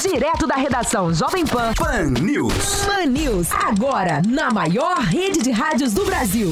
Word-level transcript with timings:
Direto 0.00 0.46
da 0.46 0.54
redação 0.54 1.12
Jovem 1.12 1.44
Pan. 1.44 1.74
Pan 1.74 2.04
News. 2.22 2.86
Pan 2.86 3.04
News. 3.04 3.48
Agora, 3.52 4.22
na 4.26 4.50
maior 4.50 4.96
rede 4.96 5.42
de 5.42 5.50
rádios 5.50 5.92
do 5.92 6.06
Brasil. 6.06 6.48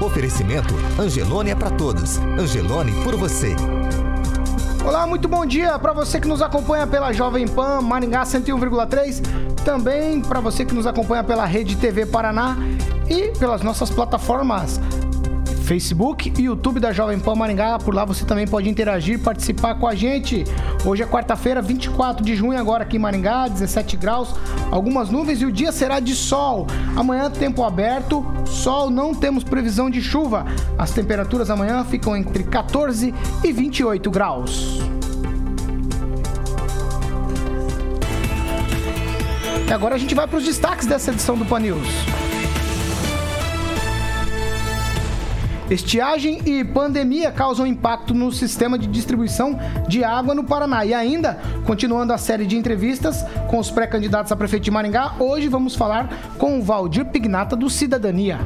Oferecimento 0.00 0.74
Angelone 0.98 1.50
é 1.50 1.54
para 1.54 1.70
todos. 1.70 2.18
Angelone 2.36 2.90
por 3.04 3.14
você. 3.14 3.54
Olá, 4.84 5.06
muito 5.06 5.28
bom 5.28 5.46
dia 5.46 5.78
para 5.78 5.92
você 5.92 6.20
que 6.20 6.26
nos 6.26 6.42
acompanha 6.42 6.84
pela 6.84 7.12
Jovem 7.12 7.46
Pan 7.46 7.80
Maringá 7.80 8.24
101,3, 8.24 9.22
também 9.64 10.20
para 10.20 10.40
você 10.40 10.64
que 10.64 10.74
nos 10.74 10.88
acompanha 10.88 11.22
pela 11.22 11.46
Rede 11.46 11.76
TV 11.76 12.06
Paraná 12.06 12.56
e 13.08 13.28
pelas 13.38 13.62
nossas 13.62 13.88
plataformas 13.88 14.80
Facebook 15.64 16.32
e 16.38 16.42
YouTube 16.42 16.78
da 16.78 16.92
Jovem 16.92 17.18
Pan 17.18 17.34
Maringá. 17.34 17.78
Por 17.78 17.94
lá 17.94 18.04
você 18.04 18.24
também 18.24 18.46
pode 18.46 18.68
interagir, 18.68 19.18
participar 19.18 19.74
com 19.76 19.88
a 19.88 19.94
gente. 19.94 20.44
Hoje 20.84 21.02
é 21.02 21.06
quarta-feira, 21.06 21.62
24 21.62 22.24
de 22.24 22.36
junho, 22.36 22.58
agora 22.58 22.84
aqui 22.84 22.96
em 22.96 23.00
Maringá, 23.00 23.48
17 23.48 23.96
graus, 23.96 24.34
algumas 24.70 25.08
nuvens 25.10 25.40
e 25.40 25.46
o 25.46 25.52
dia 25.52 25.72
será 25.72 26.00
de 26.00 26.14
sol. 26.14 26.66
Amanhã, 26.94 27.30
tempo 27.30 27.64
aberto, 27.64 28.24
sol, 28.44 28.90
não 28.90 29.14
temos 29.14 29.42
previsão 29.42 29.88
de 29.88 30.02
chuva. 30.02 30.44
As 30.76 30.90
temperaturas 30.90 31.48
amanhã 31.48 31.82
ficam 31.84 32.14
entre 32.14 32.44
14 32.44 33.14
e 33.42 33.52
28 33.52 34.10
graus. 34.10 34.80
E 39.66 39.72
agora 39.72 39.94
a 39.94 39.98
gente 39.98 40.14
vai 40.14 40.26
para 40.26 40.36
os 40.36 40.44
destaques 40.44 40.86
dessa 40.86 41.10
edição 41.10 41.38
do 41.38 41.46
Pan 41.46 41.60
News. 41.60 42.23
Estiagem 45.70 46.40
e 46.44 46.62
pandemia 46.62 47.30
causam 47.30 47.66
impacto 47.66 48.12
no 48.12 48.30
sistema 48.30 48.78
de 48.78 48.86
distribuição 48.86 49.58
de 49.88 50.04
água 50.04 50.34
no 50.34 50.44
Paraná. 50.44 50.84
E 50.84 50.92
ainda, 50.92 51.38
continuando 51.64 52.12
a 52.12 52.18
série 52.18 52.46
de 52.46 52.56
entrevistas 52.56 53.24
com 53.48 53.58
os 53.58 53.70
pré-candidatos 53.70 54.30
a 54.30 54.36
prefeito 54.36 54.64
de 54.64 54.70
Maringá, 54.70 55.14
hoje 55.18 55.48
vamos 55.48 55.74
falar 55.74 56.34
com 56.38 56.58
o 56.58 56.62
Valdir 56.62 57.06
Pignata 57.06 57.56
do 57.56 57.70
Cidadania. 57.70 58.38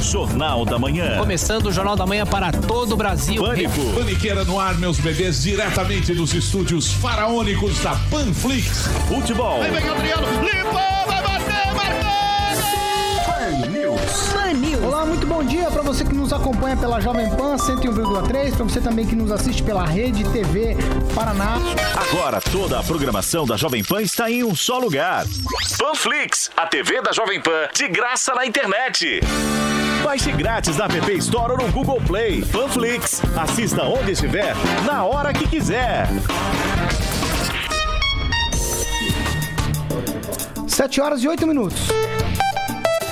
Jornal 0.00 0.64
da 0.64 0.78
Manhã. 0.78 1.18
Começando 1.18 1.66
o 1.66 1.72
Jornal 1.72 1.96
da 1.96 2.06
Manhã 2.06 2.24
para 2.24 2.52
todo 2.52 2.92
o 2.92 2.96
Brasil. 2.96 3.42
Pânico. 3.42 3.80
Paniqueira 3.94 4.44
no 4.44 4.60
ar, 4.60 4.74
meus 4.78 4.98
bebês, 4.98 5.42
diretamente 5.42 6.14
dos 6.14 6.32
estúdios 6.32 6.92
faraônicos 6.92 7.80
da 7.80 7.96
Panflix. 8.10 8.86
Futebol. 9.08 9.60
Aí 9.62 9.70
vem 9.70 9.88
Adriano, 9.88 10.26
limpou, 10.42 11.06
vai 11.06 11.22
bater, 11.22 11.74
marcou! 11.74 12.35
News. 13.96 14.32
Pan 14.32 14.52
News. 14.52 14.84
Olá, 14.84 15.06
muito 15.06 15.26
bom 15.26 15.42
dia 15.42 15.70
para 15.70 15.82
você 15.82 16.04
que 16.04 16.14
nos 16.14 16.32
acompanha 16.32 16.76
pela 16.76 17.00
Jovem 17.00 17.28
Pan 17.30 17.56
101,3, 17.56 18.54
para 18.54 18.64
você 18.64 18.80
também 18.80 19.06
que 19.06 19.16
nos 19.16 19.32
assiste 19.32 19.62
pela 19.62 19.84
Rede 19.86 20.22
TV 20.30 20.76
Paraná. 21.14 21.56
Agora 21.94 22.40
toda 22.40 22.78
a 22.78 22.82
programação 22.82 23.46
da 23.46 23.56
Jovem 23.56 23.82
Pan 23.82 24.02
está 24.02 24.30
em 24.30 24.44
um 24.44 24.54
só 24.54 24.78
lugar. 24.78 25.24
Panflix, 25.78 26.50
a 26.56 26.66
TV 26.66 27.00
da 27.00 27.12
Jovem 27.12 27.40
Pan, 27.40 27.68
de 27.72 27.88
graça 27.88 28.34
na 28.34 28.44
internet. 28.46 29.20
Baixe 30.04 30.30
grátis 30.32 30.76
na 30.76 30.84
App 30.84 31.12
Store 31.16 31.52
ou 31.52 31.58
no 31.58 31.72
Google 31.72 32.00
Play. 32.06 32.44
Panflix, 32.44 33.22
assista 33.36 33.82
onde 33.84 34.12
estiver, 34.12 34.54
na 34.84 35.04
hora 35.04 35.32
que 35.32 35.48
quiser. 35.48 36.06
7 40.66 41.00
horas 41.00 41.22
e 41.22 41.28
8 41.28 41.46
minutos. 41.46 41.88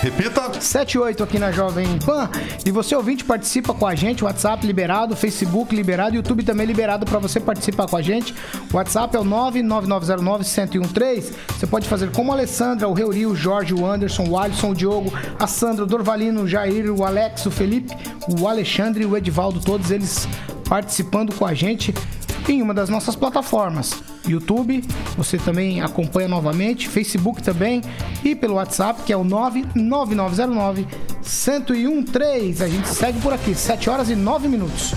Repita. 0.04 0.60
7 0.60 0.92
e 0.92 0.98
8 0.98 1.22
aqui 1.22 1.38
na 1.38 1.50
Jovem 1.50 1.98
Pan. 2.04 2.28
E 2.66 2.70
você 2.70 2.94
ouvinte 2.94 3.24
participa 3.24 3.72
com 3.72 3.86
a 3.86 3.94
gente, 3.94 4.22
WhatsApp 4.22 4.66
liberado, 4.66 5.16
Facebook 5.16 5.74
liberado, 5.74 6.14
YouTube 6.14 6.42
também 6.42 6.66
liberado 6.66 7.06
para 7.06 7.18
você 7.18 7.40
participar 7.40 7.88
com 7.88 7.96
a 7.96 8.02
gente. 8.02 8.34
WhatsApp 8.70 9.16
é 9.16 9.18
o 9.18 9.24
99909-1013. 9.24 11.32
Você 11.48 11.66
pode 11.66 11.88
fazer 11.88 12.10
como 12.10 12.32
a 12.32 12.34
Alessandra, 12.34 12.86
o 12.86 12.92
Reuri, 12.92 13.24
o 13.24 13.34
Jorge, 13.34 13.72
o 13.72 13.86
Anderson, 13.86 14.28
o 14.28 14.38
Alisson, 14.38 14.72
o 14.72 14.74
Diogo, 14.74 15.10
a 15.40 15.46
Sandra, 15.46 15.84
o 15.84 15.86
Dorvalino, 15.86 16.42
o 16.42 16.48
Jair, 16.48 16.92
o 16.92 17.02
Alex, 17.02 17.46
o 17.46 17.50
Felipe, 17.50 17.96
o 18.38 18.46
Alexandre 18.46 19.04
e 19.04 19.06
o 19.06 19.16
Edivaldo, 19.16 19.58
todos 19.58 19.90
eles 19.90 20.28
participando 20.68 21.34
com 21.34 21.46
a 21.46 21.54
gente 21.54 21.94
em 22.46 22.60
uma 22.60 22.74
das 22.74 22.90
nossas 22.90 23.16
plataformas. 23.16 24.02
YouTube, 24.26 24.84
você 25.16 25.38
também 25.38 25.80
acompanha 25.80 26.28
novamente, 26.28 26.88
Facebook 26.88 27.42
também 27.42 27.82
e 28.24 28.34
pelo 28.34 28.54
WhatsApp, 28.54 29.02
que 29.02 29.12
é 29.12 29.16
o 29.16 29.24
99909 29.24 30.86
1013. 31.24 32.62
A 32.62 32.68
gente 32.68 32.88
segue 32.88 33.20
por 33.20 33.32
aqui, 33.32 33.54
7 33.54 33.88
horas 33.90 34.10
e 34.10 34.14
9 34.14 34.48
minutos. 34.48 34.94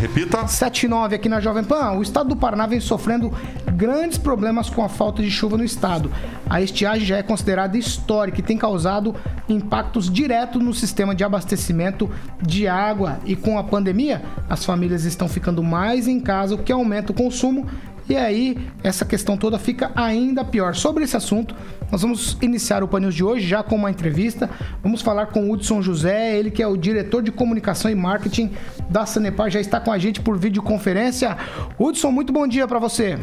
Repita. 0.00 0.46
7 0.46 0.86
e 0.86 0.88
9 0.88 1.16
aqui 1.16 1.28
na 1.28 1.40
Jovem 1.40 1.62
Pan. 1.62 1.92
O 1.92 2.02
estado 2.02 2.30
do 2.30 2.36
Paraná 2.36 2.66
vem 2.66 2.80
sofrendo 2.80 3.30
grandes 3.74 4.16
problemas 4.16 4.70
com 4.70 4.82
a 4.82 4.88
falta 4.88 5.22
de 5.22 5.30
chuva 5.30 5.58
no 5.58 5.64
estado. 5.64 6.10
A 6.48 6.62
estiagem 6.62 7.06
já 7.06 7.18
é 7.18 7.22
considerada 7.22 7.76
histórica 7.76 8.40
e 8.40 8.42
tem 8.42 8.56
causado 8.56 9.14
impactos 9.46 10.10
diretos 10.10 10.62
no 10.62 10.72
sistema 10.72 11.14
de 11.14 11.22
abastecimento 11.22 12.10
de 12.40 12.66
água. 12.66 13.18
E 13.26 13.36
com 13.36 13.58
a 13.58 13.64
pandemia, 13.64 14.22
as 14.48 14.64
famílias 14.64 15.04
estão 15.04 15.28
ficando 15.28 15.62
mais 15.62 16.08
em 16.08 16.18
casa, 16.18 16.54
o 16.54 16.58
que 16.58 16.72
aumenta 16.72 17.12
o 17.12 17.14
consumo 17.14 17.66
e 18.10 18.16
aí, 18.16 18.58
essa 18.82 19.04
questão 19.04 19.36
toda 19.36 19.56
fica 19.56 19.92
ainda 19.94 20.44
pior. 20.44 20.74
Sobre 20.74 21.04
esse 21.04 21.16
assunto, 21.16 21.54
nós 21.92 22.02
vamos 22.02 22.36
iniciar 22.42 22.82
o 22.82 22.88
painel 22.88 23.10
de 23.10 23.22
hoje 23.22 23.46
já 23.46 23.62
com 23.62 23.76
uma 23.76 23.88
entrevista. 23.88 24.50
Vamos 24.82 25.00
falar 25.00 25.26
com 25.26 25.44
o 25.44 25.52
Hudson 25.52 25.80
José, 25.80 26.36
ele 26.36 26.50
que 26.50 26.60
é 26.60 26.66
o 26.66 26.76
diretor 26.76 27.22
de 27.22 27.30
comunicação 27.30 27.88
e 27.88 27.94
marketing 27.94 28.50
da 28.88 29.06
Sanepar, 29.06 29.48
já 29.48 29.60
está 29.60 29.78
com 29.78 29.92
a 29.92 29.98
gente 29.98 30.20
por 30.20 30.36
videoconferência. 30.36 31.36
Hudson, 31.78 32.10
muito 32.10 32.32
bom 32.32 32.48
dia 32.48 32.66
para 32.66 32.80
você. 32.80 33.16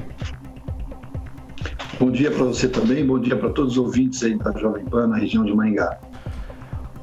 Bom 2.00 2.10
dia 2.10 2.32
para 2.32 2.46
você 2.46 2.70
também, 2.70 3.06
bom 3.06 3.20
dia 3.20 3.36
para 3.36 3.50
todos 3.50 3.74
os 3.74 3.78
ouvintes 3.78 4.24
aí 4.24 4.38
da 4.38 4.54
Jovem 4.54 4.86
Pan 4.86 5.08
na 5.08 5.18
região 5.18 5.44
de 5.44 5.54
Maringá. 5.54 6.00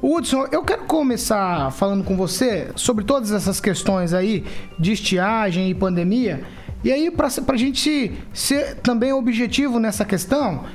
Hudson, 0.01 0.47
eu 0.51 0.63
quero 0.63 0.85
começar 0.85 1.71
falando 1.71 2.03
com 2.03 2.17
você 2.17 2.71
sobre 2.75 3.05
todas 3.05 3.31
essas 3.31 3.59
questões 3.59 4.11
aí 4.11 4.43
de 4.79 4.91
estiagem 4.91 5.69
e 5.69 5.75
pandemia. 5.75 6.43
E 6.85 6.91
aí, 6.91 7.09
para 7.09 7.27
a 7.47 7.57
gente 7.57 8.13
ser 8.31 8.75
também 8.75 9.11
objetivo 9.11 9.79
nessa 9.79 10.05
questão, 10.05 10.65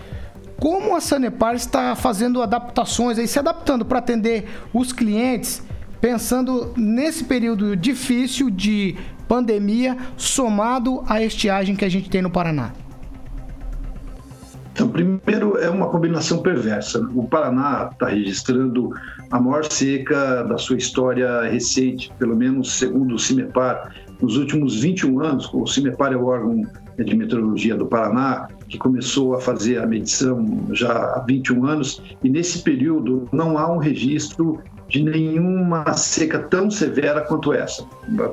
como 0.58 0.96
a 0.96 1.00
Sanepar 1.00 1.54
está 1.54 1.94
fazendo 1.94 2.42
adaptações 2.42 3.16
aí, 3.16 3.28
se 3.28 3.38
adaptando 3.38 3.84
para 3.84 4.00
atender 4.00 4.48
os 4.74 4.92
clientes, 4.92 5.62
pensando 6.00 6.74
nesse 6.76 7.22
período 7.22 7.76
difícil 7.76 8.50
de 8.50 8.96
pandemia, 9.28 9.96
somado 10.16 11.04
à 11.06 11.22
estiagem 11.22 11.76
que 11.76 11.84
a 11.84 11.88
gente 11.88 12.10
tem 12.10 12.20
no 12.20 12.28
Paraná? 12.28 12.72
Primeiro, 14.92 15.56
é 15.58 15.68
uma 15.70 15.88
combinação 15.88 16.42
perversa. 16.42 17.00
O 17.14 17.26
Paraná 17.26 17.90
está 17.92 18.08
registrando 18.08 18.90
a 19.30 19.40
maior 19.40 19.64
seca 19.64 20.42
da 20.42 20.58
sua 20.58 20.76
história 20.76 21.42
recente, 21.42 22.12
pelo 22.18 22.36
menos 22.36 22.78
segundo 22.78 23.14
o 23.14 23.18
CIMEPAR. 23.18 23.94
Nos 24.20 24.36
últimos 24.36 24.80
21 24.80 25.20
anos, 25.20 25.50
o 25.52 25.66
CIMEPAR 25.66 26.12
é 26.12 26.16
o 26.16 26.26
órgão 26.26 26.62
de 26.98 27.16
meteorologia 27.16 27.74
do 27.76 27.86
Paraná, 27.86 28.48
que 28.68 28.78
começou 28.78 29.34
a 29.34 29.40
fazer 29.40 29.78
a 29.78 29.86
medição 29.86 30.66
já 30.72 30.92
há 30.92 31.24
21 31.26 31.64
anos, 31.66 32.02
e 32.22 32.28
nesse 32.28 32.62
período 32.62 33.26
não 33.32 33.56
há 33.56 33.72
um 33.72 33.78
registro 33.78 34.60
de 34.88 35.02
nenhuma 35.02 35.92
seca 35.94 36.40
tão 36.40 36.70
severa 36.70 37.22
quanto 37.22 37.52
essa. 37.52 37.84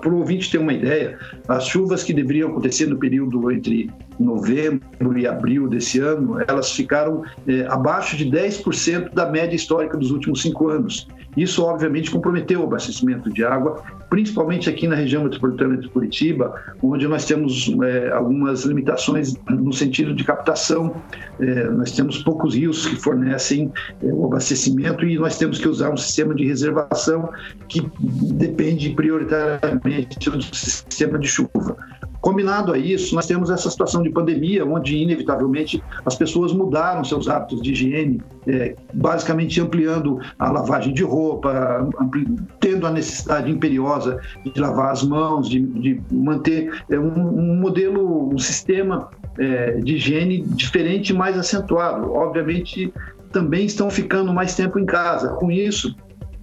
Para 0.01 0.09
o 0.09 0.17
ouvinte 0.17 0.51
ter 0.51 0.57
uma 0.57 0.73
ideia, 0.73 1.17
as 1.47 1.65
chuvas 1.67 2.03
que 2.03 2.13
deveriam 2.13 2.49
acontecer 2.49 2.87
no 2.87 2.97
período 2.97 3.51
entre 3.51 3.89
novembro 4.19 5.17
e 5.17 5.27
abril 5.27 5.67
desse 5.67 5.99
ano, 5.99 6.37
elas 6.47 6.71
ficaram 6.71 7.23
é, 7.47 7.65
abaixo 7.67 8.17
de 8.17 8.25
10% 8.25 9.13
da 9.13 9.29
média 9.29 9.55
histórica 9.55 9.97
dos 9.97 10.11
últimos 10.11 10.41
cinco 10.41 10.69
anos. 10.69 11.07
Isso, 11.37 11.63
obviamente, 11.63 12.09
comprometeu 12.09 12.61
o 12.61 12.63
abastecimento 12.63 13.31
de 13.31 13.45
água, 13.45 13.83
principalmente 14.09 14.67
aqui 14.67 14.87
na 14.87 14.95
região 14.95 15.23
metropolitana 15.23 15.77
de 15.77 15.87
Curitiba, 15.87 16.59
onde 16.81 17.07
nós 17.07 17.25
temos 17.25 17.71
é, 17.83 18.11
algumas 18.11 18.63
limitações 18.63 19.35
no 19.47 19.71
sentido 19.71 20.15
de 20.15 20.23
captação. 20.23 20.95
É, 21.39 21.65
nós 21.65 21.91
temos 21.91 22.23
poucos 22.23 22.55
rios 22.55 22.87
que 22.87 22.95
fornecem 22.95 23.71
o 24.01 24.25
abastecimento 24.25 25.05
e 25.05 25.15
nós 25.19 25.37
temos 25.37 25.59
que 25.59 25.67
usar 25.67 25.91
um 25.91 25.97
sistema 25.97 26.33
de 26.33 26.43
reservação 26.43 27.29
que 27.69 27.87
depende 28.33 28.89
prioritariamente 28.89 30.31
do 30.31 30.41
sistema 30.41 31.19
de 31.19 31.27
chuva. 31.27 31.77
Combinado 32.19 32.73
a 32.73 32.77
isso, 32.77 33.13
nós 33.13 33.27
temos 33.27 33.49
essa 33.49 33.69
situação 33.69 34.01
de 34.01 34.06
pandemia, 34.09 34.65
onde 34.65 34.97
inevitavelmente 34.97 35.83
as 36.05 36.15
pessoas 36.15 36.53
mudaram 36.53 37.03
seus 37.03 37.27
hábitos 37.27 37.61
de 37.61 37.71
higiene, 37.71 38.21
é, 38.47 38.75
basicamente 38.93 39.59
ampliando 39.59 40.19
a 40.39 40.51
lavagem 40.51 40.93
de 40.93 41.03
roupa, 41.03 41.87
ampli, 41.99 42.25
tendo 42.59 42.87
a 42.87 42.91
necessidade 42.91 43.51
imperiosa 43.51 44.19
de 44.43 44.59
lavar 44.59 44.91
as 44.91 45.03
mãos, 45.03 45.49
de, 45.49 45.59
de 45.59 46.01
manter 46.11 46.71
é, 46.89 46.99
um, 46.99 47.13
um, 47.39 47.55
modelo, 47.55 48.33
um 48.33 48.37
sistema 48.37 49.09
é, 49.37 49.73
de 49.73 49.95
higiene 49.95 50.41
diferente 50.41 51.13
mais 51.13 51.37
acentuado. 51.37 52.11
Obviamente, 52.13 52.93
também 53.31 53.65
estão 53.65 53.89
ficando 53.89 54.33
mais 54.33 54.55
tempo 54.55 54.79
em 54.79 54.85
casa. 54.85 55.29
Com 55.33 55.51
isso, 55.51 55.95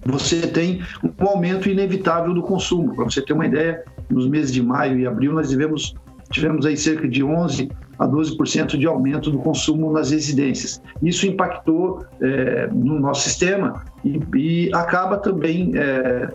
você 0.05 0.41
tem 0.47 0.81
um 1.19 1.27
aumento 1.27 1.67
inevitável 1.67 2.33
do 2.33 2.43
consumo. 2.43 2.95
Para 2.95 3.05
você 3.05 3.21
ter 3.21 3.33
uma 3.33 3.45
ideia, 3.45 3.83
nos 4.09 4.27
meses 4.27 4.53
de 4.53 4.61
maio 4.61 4.99
e 4.99 5.07
abril 5.07 5.33
nós 5.33 5.49
tivemos, 5.49 5.95
tivemos 6.31 6.65
aí 6.65 6.77
cerca 6.77 7.07
de 7.07 7.23
11 7.23 7.69
a 7.97 8.07
12% 8.07 8.77
de 8.77 8.85
aumento 8.85 9.31
do 9.31 9.39
consumo 9.39 9.91
nas 9.91 10.11
residências. 10.11 10.81
Isso 11.01 11.25
impactou 11.25 12.05
é, 12.21 12.67
no 12.67 12.99
nosso 12.99 13.21
sistema 13.21 13.83
e, 14.03 14.19
e 14.35 14.71
acaba 14.73 15.17
também 15.17 15.71
é, 15.75 16.29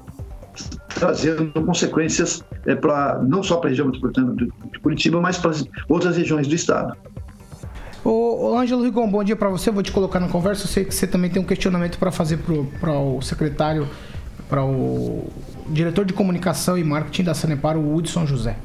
trazendo 0.88 1.52
consequências 1.64 2.42
é, 2.66 2.74
para 2.74 3.20
não 3.22 3.42
só 3.42 3.56
para 3.56 3.68
a 3.68 3.70
região 3.70 3.86
metropolitana 3.86 4.34
de 4.34 4.78
Curitiba, 4.80 5.20
mas 5.20 5.38
para 5.38 5.52
outras 5.88 6.16
regiões 6.16 6.46
do 6.46 6.54
estado. 6.54 6.96
Ô, 8.02 8.56
Ângelo 8.56 8.82
Rigon, 8.82 9.08
bom 9.10 9.22
dia 9.22 9.36
para 9.36 9.50
você. 9.50 9.70
Vou 9.70 9.82
te 9.82 9.92
colocar 9.92 10.20
na 10.20 10.28
conversa. 10.28 10.64
Eu 10.64 10.68
sei 10.68 10.84
que 10.84 10.94
você 10.94 11.06
também 11.06 11.30
tem 11.30 11.40
um 11.40 11.44
questionamento 11.44 11.98
para 11.98 12.10
fazer 12.10 12.38
para 12.80 12.92
o 12.92 13.20
secretário, 13.20 13.86
para 14.48 14.64
o 14.64 15.28
diretor 15.68 16.06
de 16.06 16.14
comunicação 16.14 16.78
e 16.78 16.84
marketing 16.84 17.24
da 17.24 17.34
Sanepar, 17.34 17.76
o 17.76 17.94
Hudson 17.94 18.26
José. 18.26 18.56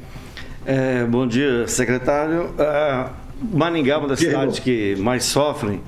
É, 0.68 1.04
bom 1.04 1.28
dia, 1.28 1.68
secretário. 1.68 2.46
Uh, 2.58 3.56
Maringá 3.56 3.94
é 3.94 3.96
uma 3.98 4.08
das 4.08 4.18
cidades 4.18 4.58
que 4.58 4.96
mais 4.96 5.24
sofrem 5.24 5.80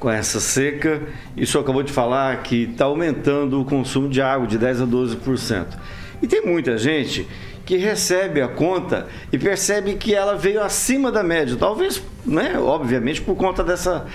com 0.00 0.10
essa 0.10 0.40
seca. 0.40 1.02
E 1.36 1.42
o 1.42 1.46
senhor 1.46 1.62
acabou 1.62 1.82
de 1.82 1.92
falar 1.92 2.42
que 2.42 2.62
está 2.62 2.86
aumentando 2.86 3.60
o 3.60 3.64
consumo 3.66 4.08
de 4.08 4.22
água 4.22 4.46
de 4.46 4.58
10% 4.58 4.84
a 4.84 4.86
12%. 4.86 5.66
E 6.22 6.26
tem 6.26 6.46
muita 6.46 6.78
gente 6.78 7.28
que 7.66 7.76
recebe 7.76 8.40
a 8.40 8.48
conta 8.48 9.06
e 9.30 9.36
percebe 9.36 9.96
que 9.96 10.14
ela 10.14 10.34
veio 10.34 10.62
acima 10.62 11.12
da 11.12 11.22
média. 11.22 11.54
Talvez, 11.54 12.02
né, 12.24 12.58
obviamente, 12.58 13.20
por 13.20 13.36
conta 13.36 13.62
dessa 13.62 14.06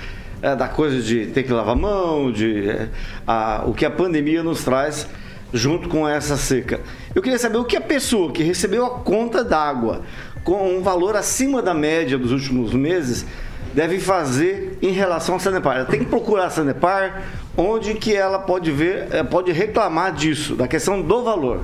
é, 0.42 0.56
da 0.56 0.68
coisa 0.68 1.00
de 1.00 1.28
ter 1.28 1.44
que 1.44 1.54
lavar 1.54 1.76
a 1.76 1.78
mão, 1.78 2.32
de 2.32 2.68
é, 2.68 2.90
a, 3.28 3.64
o 3.68 3.74
que 3.74 3.86
a 3.86 3.92
pandemia 3.92 4.42
nos 4.42 4.64
traz 4.64 5.08
junto 5.54 5.90
com 5.90 6.08
essa 6.08 6.38
seca. 6.38 6.82
Eu 7.14 7.22
queria 7.22 7.40
saber 7.40 7.58
o 7.58 7.66
que 7.66 7.78
a 7.78 7.82
pessoa 7.82 8.32
que 8.32 8.44
recebeu 8.44 8.86
a 8.86 9.00
conta 9.00 9.44
d'água 9.44 10.02
com 10.44 10.78
um 10.78 10.82
valor 10.82 11.16
acima 11.16 11.62
da 11.62 11.74
média 11.74 12.18
dos 12.18 12.32
últimos 12.32 12.74
meses 12.74 13.26
deve 13.74 14.00
fazer 14.00 14.78
em 14.82 14.92
relação 14.92 15.36
à 15.36 15.40
Sanepar? 15.40 15.78
Ela 15.78 15.86
tem 15.86 16.00
que 16.00 16.06
procurar 16.06 16.46
a 16.46 16.50
Sanepar, 16.50 17.24
onde 17.56 17.94
que 17.94 18.16
ela 18.16 18.40
pode 18.40 18.72
ver, 18.72 19.08
eh, 19.12 19.24
pode 19.24 19.52
reclamar 19.52 20.14
disso, 20.14 20.56
da 20.56 20.68
questão 20.68 21.02
do 21.02 21.24
valor. 21.24 21.62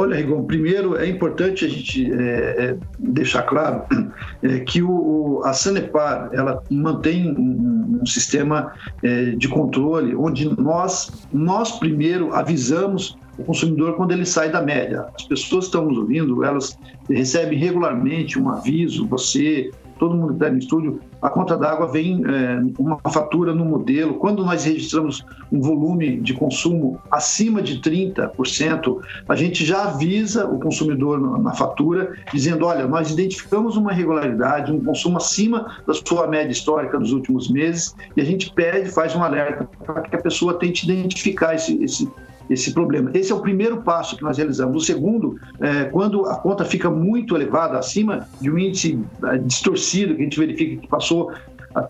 Olha, 0.00 0.14
Rigon, 0.14 0.44
primeiro 0.44 0.96
é 0.96 1.08
importante 1.08 1.64
a 1.64 1.68
gente 1.68 2.08
é, 2.12 2.16
é, 2.16 2.76
deixar 3.00 3.42
claro 3.42 3.82
é, 4.44 4.60
que 4.60 4.80
o, 4.80 5.42
a 5.44 5.52
Sanepar 5.52 6.30
ela 6.32 6.62
mantém 6.70 7.28
um, 7.36 7.98
um 8.00 8.06
sistema 8.06 8.72
é, 9.02 9.32
de 9.32 9.48
controle 9.48 10.14
onde 10.14 10.48
nós, 10.56 11.26
nós 11.32 11.80
primeiro 11.80 12.32
avisamos 12.32 13.18
o 13.36 13.42
consumidor 13.42 13.96
quando 13.96 14.12
ele 14.12 14.24
sai 14.24 14.52
da 14.52 14.62
média. 14.62 15.04
As 15.16 15.24
pessoas 15.24 15.64
que 15.64 15.70
estão 15.70 15.86
nos 15.86 15.98
ouvindo, 15.98 16.44
elas 16.44 16.78
recebem 17.10 17.58
regularmente 17.58 18.38
um 18.38 18.48
aviso, 18.50 19.04
você, 19.04 19.68
todo 19.98 20.14
mundo 20.14 20.28
que 20.28 20.34
está 20.34 20.50
no 20.50 20.58
estúdio, 20.58 21.00
a 21.20 21.28
conta 21.28 21.56
d'água 21.56 21.86
vem 21.86 22.22
é, 22.24 22.60
uma 22.78 22.98
fatura 23.10 23.54
no 23.54 23.64
modelo. 23.64 24.14
Quando 24.14 24.44
nós 24.44 24.64
registramos 24.64 25.24
um 25.50 25.60
volume 25.60 26.20
de 26.20 26.34
consumo 26.34 27.00
acima 27.10 27.60
de 27.60 27.80
30%, 27.80 29.00
a 29.28 29.36
gente 29.36 29.64
já 29.64 29.84
avisa 29.84 30.46
o 30.46 30.58
consumidor 30.58 31.20
na 31.40 31.52
fatura, 31.52 32.12
dizendo: 32.32 32.66
olha, 32.66 32.86
nós 32.86 33.10
identificamos 33.10 33.76
uma 33.76 33.92
irregularidade, 33.92 34.72
um 34.72 34.82
consumo 34.82 35.16
acima 35.16 35.76
da 35.86 35.94
sua 35.94 36.26
média 36.26 36.52
histórica 36.52 36.98
dos 36.98 37.12
últimos 37.12 37.50
meses, 37.50 37.94
e 38.16 38.20
a 38.20 38.24
gente 38.24 38.52
pede, 38.52 38.90
faz 38.90 39.14
um 39.14 39.22
alerta 39.22 39.68
para 39.84 40.02
que 40.02 40.16
a 40.16 40.20
pessoa 40.20 40.54
tente 40.54 40.90
identificar 40.90 41.54
esse, 41.54 41.82
esse 41.82 42.08
esse 42.48 42.72
problema. 42.72 43.10
Esse 43.14 43.32
é 43.32 43.34
o 43.34 43.40
primeiro 43.40 43.82
passo 43.82 44.16
que 44.16 44.22
nós 44.22 44.36
realizamos. 44.36 44.82
O 44.82 44.86
segundo, 44.86 45.38
é, 45.60 45.84
quando 45.84 46.26
a 46.26 46.36
conta 46.36 46.64
fica 46.64 46.90
muito 46.90 47.36
elevada, 47.36 47.78
acima 47.78 48.26
de 48.40 48.50
um 48.50 48.58
índice 48.58 48.98
é, 49.24 49.38
distorcido, 49.38 50.14
que 50.14 50.20
a 50.20 50.24
gente 50.24 50.38
verifica 50.38 50.80
que 50.80 50.88
passou 50.88 51.32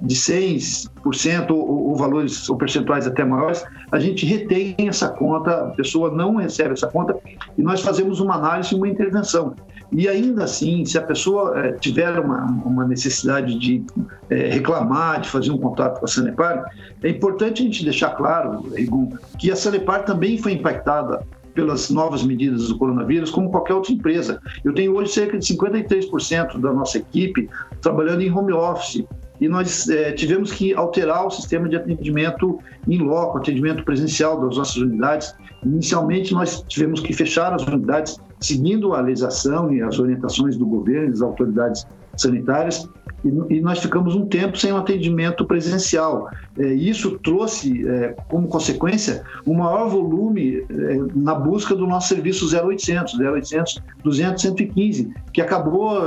de 0.02 0.14
100% 0.14 1.50
ou, 1.50 1.88
ou 1.90 1.96
valores 1.96 2.49
ou 2.49 2.56
percentuais 2.56 3.06
até 3.06 3.25
maiores, 3.25 3.64
a 3.90 3.99
gente 3.99 4.26
retém 4.26 4.75
essa 4.78 5.08
conta, 5.08 5.69
a 5.69 5.70
pessoa 5.70 6.10
não 6.10 6.37
recebe 6.37 6.72
essa 6.72 6.88
conta 6.88 7.16
e 7.56 7.62
nós 7.62 7.81
fazemos 7.81 8.20
uma 8.20 8.34
análise 8.34 8.75
e 8.75 8.76
uma 8.76 8.88
intervenção. 8.88 9.55
E 9.90 10.06
ainda 10.06 10.44
assim, 10.44 10.85
se 10.85 10.99
a 10.99 11.02
pessoa 11.02 11.58
é, 11.58 11.73
tiver 11.73 12.19
uma, 12.19 12.44
uma, 12.44 12.87
necessidade 12.87 13.58
de 13.58 13.82
é, 14.29 14.50
reclamar, 14.50 15.20
de 15.20 15.29
fazer 15.31 15.50
um 15.50 15.58
contato 15.58 15.99
com 15.99 16.05
a 16.05 16.08
Sanepar, 16.08 16.70
é 17.02 17.08
importante 17.08 17.62
a 17.62 17.64
gente 17.64 17.85
deixar 17.85 18.11
claro, 18.11 18.69
Rigon, 18.75 19.17
que 19.38 19.50
a 19.50 19.56
Sanepar 19.56 20.05
também 20.05 20.37
foi 20.37 20.52
impactada 20.52 21.26
pelas 21.55 21.90
novas 21.90 22.23
medidas 22.23 22.69
do 22.69 22.79
coronavírus, 22.79 23.31
como 23.31 23.50
qualquer 23.50 23.75
outra 23.75 23.93
empresa. 23.93 24.40
Eu 24.62 24.75
tenho 24.75 24.94
hoje 24.94 25.12
cerca 25.12 25.38
de 25.38 25.46
53% 25.46 26.61
da 26.61 26.73
nossa 26.73 26.99
equipe 26.99 27.49
trabalhando 27.81 28.23
em 28.23 28.31
home 28.31 28.52
office 28.52 29.05
e 29.41 29.49
nós 29.49 29.88
é, 29.88 30.12
tivemos 30.12 30.52
que 30.52 30.75
alterar 30.75 31.26
o 31.26 31.31
sistema 31.31 31.69
de 31.69 31.76
atendimento 31.76 32.58
em 32.87 32.99
loco, 32.99 33.38
atendimento 33.38 33.84
presencial 33.84 34.41
das 34.41 34.56
nossas 34.56 34.76
unidades. 34.76 35.34
Inicialmente, 35.64 36.32
nós 36.32 36.62
tivemos 36.69 37.00
que 37.00 37.12
fechar 37.12 37.52
as 37.52 37.66
unidades 37.66 38.19
seguindo 38.40 38.94
a 38.94 39.00
legislação 39.00 39.72
e 39.72 39.82
as 39.82 39.99
orientações 39.99 40.56
do 40.56 40.64
governo 40.64 41.08
e 41.08 41.10
das 41.10 41.22
autoridades 41.22 41.87
sanitárias, 42.16 42.88
e, 43.25 43.60
nós 43.60 43.81
ficamos 43.81 44.14
um 44.14 44.26
tempo 44.26 44.56
sem 44.56 44.72
um 44.72 44.76
atendimento 44.76 45.44
presencial. 45.44 46.31
É, 46.56 46.66
isso 46.72 47.19
trouxe, 47.19 47.87
é, 47.88 48.14
como 48.28 48.46
consequência, 48.46 49.25
um 49.46 49.55
maior 49.55 49.88
volume 49.88 50.58
é, 50.58 50.99
na 51.14 51.34
busca 51.34 51.75
do 51.75 51.87
nosso 51.87 52.08
serviço 52.08 52.46
0800, 52.46 53.19
0800 53.19 53.82
200 54.05 54.43
115, 54.43 55.12
que 55.32 55.40
acabou 55.40 55.99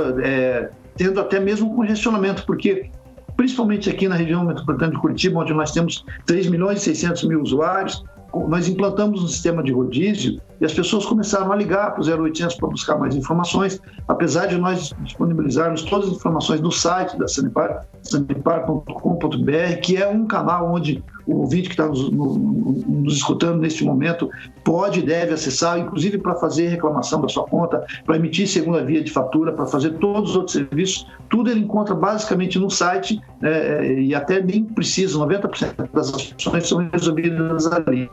tendo 0.96 1.20
até 1.20 1.38
mesmo 1.38 1.74
congestionamento, 1.74 2.44
porque 2.46 2.90
principalmente 3.36 3.90
aqui 3.90 4.08
na 4.08 4.14
região 4.14 4.44
metropolitana 4.44 4.92
de 4.92 4.98
Curitiba, 4.98 5.40
onde 5.40 5.52
nós 5.52 5.72
temos 5.72 6.04
3 6.26 6.48
milhões 6.48 6.80
e 6.80 6.84
600 6.84 7.24
mil 7.24 7.42
usuários, 7.42 8.04
nós 8.48 8.68
implantamos 8.68 9.22
um 9.22 9.28
sistema 9.28 9.62
de 9.62 9.72
rodízio 9.72 10.40
e 10.60 10.64
as 10.64 10.72
pessoas 10.72 11.04
começaram 11.04 11.52
a 11.52 11.56
ligar 11.56 11.92
para 11.92 12.02
o 12.02 12.24
0800 12.24 12.56
para 12.56 12.68
buscar 12.68 12.96
mais 12.96 13.14
informações, 13.14 13.80
apesar 14.08 14.46
de 14.46 14.56
nós 14.56 14.94
disponibilizarmos 15.00 15.82
todas 15.82 16.08
as 16.08 16.16
informações 16.16 16.60
no 16.60 16.72
site 16.72 17.18
da 17.18 17.28
Sanepar, 17.28 17.86
sanepar.com.br, 18.02 19.80
que 19.82 19.96
é 19.96 20.08
um 20.08 20.26
canal 20.26 20.72
onde 20.72 21.02
o 21.26 21.40
ouvinte 21.40 21.68
que 21.68 21.74
está 21.74 21.86
nos, 21.86 22.10
nos, 22.10 23.14
escutando 23.14 23.60
neste 23.60 23.84
momento 23.84 24.28
pode 24.64 25.00
e 25.00 25.02
deve 25.02 25.32
acessar, 25.34 25.78
inclusive 25.78 26.18
para 26.18 26.34
fazer 26.34 26.68
reclamação 26.68 27.20
da 27.20 27.28
sua 27.28 27.44
conta, 27.44 27.84
para 28.04 28.16
emitir 28.16 28.48
segunda 28.48 28.84
via 28.84 29.02
de 29.02 29.10
fatura, 29.10 29.52
para 29.52 29.66
fazer 29.66 29.90
todos 29.98 30.30
os 30.30 30.36
outros 30.36 30.54
serviços, 30.54 31.06
tudo 31.30 31.50
ele 31.50 31.60
encontra 31.60 31.94
basicamente 31.94 32.58
no 32.58 32.70
site 32.70 33.20
é, 33.42 33.48
é 33.50 34.00
e 34.00 34.14
até 34.14 34.42
nem 34.42 34.64
precisa, 34.64 35.18
90% 35.18 35.88
das 35.92 36.12
ações 36.12 36.68
são 36.68 36.88
resolvidas 36.90 37.66
ali. 37.72 38.10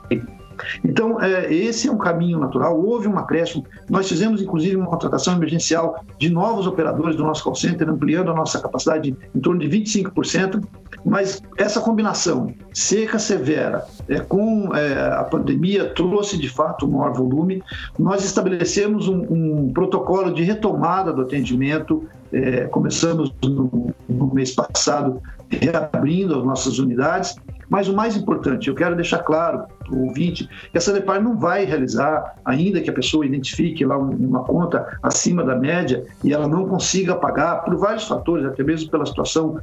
Então, 0.84 1.22
é, 1.22 1.54
esse 1.54 1.88
é 1.88 1.92
um 1.92 1.98
caminho 1.98 2.40
natural. 2.40 2.80
Houve 2.80 3.08
um 3.08 3.18
acréscimo. 3.18 3.66
Nós 3.90 4.08
fizemos, 4.08 4.42
inclusive, 4.42 4.76
uma 4.76 4.88
contratação 4.88 5.36
emergencial 5.36 6.04
de 6.18 6.30
novos 6.30 6.68
operadores 6.68 7.16
do 7.16 7.24
nosso 7.24 7.44
call 7.44 7.56
center, 7.56 7.90
ampliando 7.90 8.32
a 8.32 8.34
nossa 8.34 8.60
capacidade 8.60 9.16
em 9.34 9.40
torno 9.40 9.60
de 9.60 9.68
25%. 9.68 10.64
Mas 11.06 11.42
essa 11.58 11.80
combinação 11.80 12.54
seca 12.74 13.18
severa 13.18 13.86
é, 14.08 14.20
com 14.20 14.76
é, 14.76 15.14
a 15.14 15.24
pandemia 15.24 15.94
trouxe, 15.94 16.38
de 16.38 16.50
fato, 16.50 16.86
um 16.86 16.98
maior 16.98 17.14
volume. 17.14 17.64
Nós 17.98 18.24
estabelecemos 18.24 19.08
um, 19.08 19.26
um 19.30 19.74
protocolo 19.74 20.34
de 20.34 20.44
retomada 20.44 21.14
do 21.14 21.22
atendimento. 21.22 22.08
É, 22.32 22.66
começamos 22.66 23.34
no, 23.44 23.94
no 24.08 24.34
mês 24.34 24.52
passado 24.54 25.22
reabrindo 25.50 26.38
as 26.38 26.46
nossas 26.46 26.78
unidades 26.78 27.36
mas 27.70 27.88
o 27.88 27.96
mais 27.96 28.18
importante, 28.18 28.68
eu 28.68 28.76
quero 28.76 28.96
deixar 28.96 29.20
claro 29.20 29.64
para 29.80 29.94
o 29.94 30.08
ouvinte 30.08 30.50
que 30.72 30.78
a 30.78 30.82
Sanepar 30.82 31.22
não 31.22 31.38
vai 31.38 31.66
realizar, 31.66 32.36
ainda 32.44 32.82
que 32.82 32.90
a 32.90 32.94
pessoa 32.94 33.26
identifique 33.26 33.86
lá 33.86 33.98
uma 33.98 34.44
conta 34.44 34.98
acima 35.04 35.44
da 35.44 35.56
média 35.56 36.04
e 36.24 36.34
ela 36.34 36.48
não 36.48 36.68
consiga 36.68 37.16
pagar 37.16 37.64
por 37.64 37.76
vários 37.78 38.08
fatores, 38.08 38.46
até 38.46 38.64
mesmo 38.64 38.90
pela 38.90 39.06
situação 39.06 39.60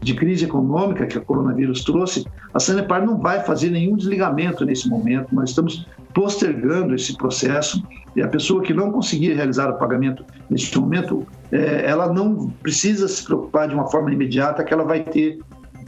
de 0.00 0.14
crise 0.14 0.44
econômica 0.44 1.06
que 1.06 1.18
o 1.18 1.24
coronavírus 1.24 1.82
trouxe, 1.82 2.24
a 2.54 2.60
Sanepar 2.60 3.04
não 3.04 3.18
vai 3.18 3.40
fazer 3.40 3.70
nenhum 3.70 3.96
desligamento 3.96 4.64
nesse 4.64 4.88
momento. 4.88 5.34
Nós 5.34 5.50
estamos 5.50 5.86
postergando 6.14 6.94
esse 6.94 7.16
processo 7.16 7.82
e 8.16 8.22
a 8.22 8.28
pessoa 8.28 8.62
que 8.62 8.72
não 8.72 8.90
conseguir 8.90 9.34
realizar 9.34 9.70
o 9.70 9.78
pagamento 9.78 10.24
nesse 10.48 10.76
momento, 10.78 11.26
é, 11.52 11.88
ela 11.88 12.12
não 12.12 12.48
precisa 12.62 13.06
se 13.06 13.24
preocupar 13.24 13.68
de 13.68 13.74
uma 13.74 13.88
forma 13.88 14.12
imediata 14.12 14.64
que 14.64 14.72
ela 14.72 14.84
vai 14.84 15.02
ter 15.02 15.38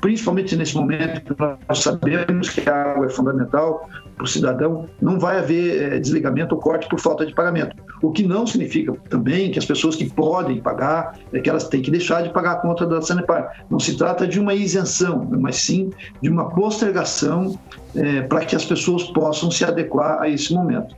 principalmente 0.00 0.56
nesse 0.56 0.74
momento 0.74 1.20
que 1.20 1.34
nós 1.68 1.78
sabemos 1.78 2.48
que 2.48 2.68
a 2.68 2.92
água 2.92 3.06
é 3.06 3.08
fundamental 3.08 3.88
para 4.16 4.24
o 4.24 4.26
cidadão, 4.26 4.86
não 5.00 5.18
vai 5.18 5.38
haver 5.38 5.94
é, 5.94 5.98
desligamento 5.98 6.54
ou 6.54 6.60
corte 6.60 6.88
por 6.88 6.98
falta 6.98 7.24
de 7.24 7.34
pagamento. 7.34 7.76
O 8.02 8.10
que 8.10 8.22
não 8.22 8.46
significa 8.46 8.92
também 9.08 9.50
que 9.50 9.58
as 9.58 9.64
pessoas 9.64 9.96
que 9.96 10.08
podem 10.08 10.60
pagar, 10.60 11.18
é 11.32 11.40
que 11.40 11.48
elas 11.48 11.68
têm 11.68 11.82
que 11.82 11.90
deixar 11.90 12.22
de 12.22 12.30
pagar 12.30 12.52
a 12.52 12.56
conta 12.56 12.86
da 12.86 13.00
Sanepar. 13.00 13.64
Não 13.70 13.78
se 13.78 13.96
trata 13.96 14.26
de 14.26 14.40
uma 14.40 14.54
isenção, 14.54 15.28
mas 15.38 15.56
sim 15.56 15.90
de 16.22 16.28
uma 16.28 16.50
postergação 16.50 17.58
é, 17.94 18.22
para 18.22 18.44
que 18.44 18.56
as 18.56 18.64
pessoas 18.64 19.04
possam 19.04 19.50
se 19.50 19.64
adequar 19.64 20.20
a 20.20 20.28
esse 20.28 20.52
momento. 20.52 20.94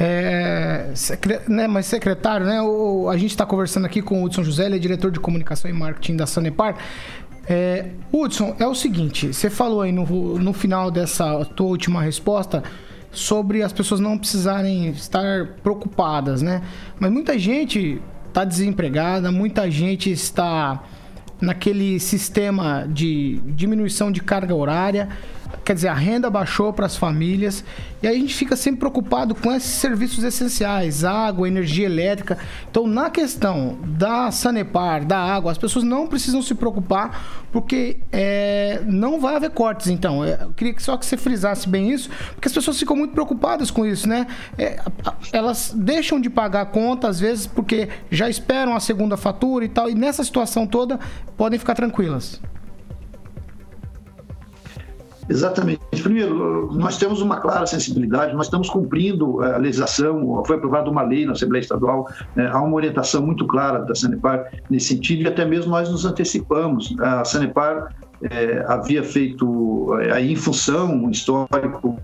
É, 0.00 0.90
secre- 0.94 1.40
né, 1.48 1.66
mas 1.66 1.86
secretário, 1.86 2.46
né? 2.46 2.62
O, 2.62 3.08
a 3.08 3.16
gente 3.16 3.30
está 3.30 3.44
conversando 3.44 3.84
aqui 3.84 4.00
com 4.00 4.22
o 4.22 4.24
Hudson 4.24 4.44
José, 4.44 4.66
ele 4.66 4.76
é 4.76 4.78
diretor 4.78 5.10
de 5.10 5.18
comunicação 5.18 5.68
e 5.68 5.74
marketing 5.74 6.16
da 6.16 6.26
Sanepar. 6.26 6.76
É, 7.48 7.86
Hudson, 8.12 8.54
é 8.58 8.66
o 8.66 8.74
seguinte, 8.74 9.32
você 9.32 9.48
falou 9.48 9.80
aí 9.80 9.90
no, 9.90 10.38
no 10.38 10.52
final 10.52 10.90
dessa 10.90 11.44
tua 11.46 11.68
última 11.68 12.02
resposta 12.02 12.62
sobre 13.10 13.62
as 13.62 13.72
pessoas 13.72 14.00
não 14.00 14.18
precisarem 14.18 14.88
estar 14.90 15.46
preocupadas, 15.62 16.42
né? 16.42 16.62
Mas 17.00 17.10
muita 17.10 17.38
gente 17.38 18.02
está 18.28 18.44
desempregada, 18.44 19.32
muita 19.32 19.70
gente 19.70 20.10
está 20.10 20.84
naquele 21.40 21.98
sistema 21.98 22.86
de 22.86 23.40
diminuição 23.46 24.12
de 24.12 24.20
carga 24.20 24.54
horária. 24.54 25.08
Quer 25.64 25.74
dizer, 25.74 25.88
a 25.88 25.94
renda 25.94 26.30
baixou 26.30 26.72
para 26.72 26.86
as 26.86 26.96
famílias 26.96 27.64
e 28.02 28.06
aí 28.06 28.16
a 28.16 28.20
gente 28.20 28.34
fica 28.34 28.54
sempre 28.54 28.80
preocupado 28.80 29.34
com 29.34 29.52
esses 29.52 29.70
serviços 29.70 30.22
essenciais, 30.22 31.04
água, 31.04 31.48
energia 31.48 31.86
elétrica. 31.86 32.38
Então, 32.70 32.86
na 32.86 33.10
questão 33.10 33.78
da 33.84 34.30
Sanepar, 34.30 35.04
da 35.04 35.18
água, 35.18 35.50
as 35.50 35.58
pessoas 35.58 35.84
não 35.84 36.06
precisam 36.06 36.40
se 36.42 36.54
preocupar 36.54 37.46
porque 37.50 37.98
é, 38.12 38.82
não 38.86 39.20
vai 39.20 39.36
haver 39.36 39.50
cortes. 39.50 39.88
Então, 39.88 40.24
É, 40.24 40.38
eu 40.42 40.52
queria 40.52 40.74
que 40.74 40.82
só 40.82 40.96
que 40.96 41.06
você 41.06 41.16
frisasse 41.16 41.68
bem 41.68 41.90
isso, 41.90 42.10
porque 42.34 42.48
as 42.48 42.52
pessoas 42.52 42.78
ficam 42.78 42.96
muito 42.96 43.12
preocupadas 43.12 43.70
com 43.70 43.86
isso, 43.86 44.08
né? 44.08 44.26
É, 44.56 44.80
elas 45.32 45.72
deixam 45.74 46.20
de 46.20 46.28
pagar 46.28 46.62
a 46.62 46.66
conta 46.66 47.08
às 47.08 47.18
vezes 47.18 47.46
porque 47.46 47.88
já 48.10 48.28
esperam 48.28 48.74
a 48.74 48.80
segunda 48.80 49.16
fatura 49.16 49.64
e 49.64 49.68
tal, 49.68 49.88
e 49.88 49.94
nessa 49.94 50.22
situação 50.22 50.66
toda 50.66 50.98
podem 51.36 51.58
ficar 51.58 51.74
tranquilas. 51.74 52.40
Exatamente. 55.28 55.80
Primeiro, 56.02 56.72
nós 56.72 56.96
temos 56.96 57.20
uma 57.20 57.38
clara 57.38 57.66
sensibilidade, 57.66 58.34
nós 58.34 58.46
estamos 58.46 58.70
cumprindo 58.70 59.44
eh, 59.44 59.54
a 59.54 59.58
legislação, 59.58 60.42
foi 60.46 60.56
aprovada 60.56 60.90
uma 60.90 61.02
lei 61.02 61.26
na 61.26 61.32
Assembleia 61.32 61.60
Estadual, 61.60 62.08
né, 62.34 62.48
há 62.50 62.60
uma 62.62 62.74
orientação 62.74 63.24
muito 63.24 63.46
clara 63.46 63.80
da 63.80 63.94
Sanepar 63.94 64.50
nesse 64.70 64.88
sentido 64.88 65.22
e 65.22 65.26
até 65.26 65.44
mesmo 65.44 65.70
nós 65.70 65.90
nos 65.90 66.04
antecipamos. 66.06 66.94
A 67.00 67.24
Sanepar 67.24 67.94
eh, 68.22 68.64
havia 68.68 69.02
feito, 69.02 69.98
eh, 70.00 70.12
aí 70.12 70.32
em 70.32 70.36
função, 70.36 70.92
um 70.92 71.10
histórico 71.10 72.00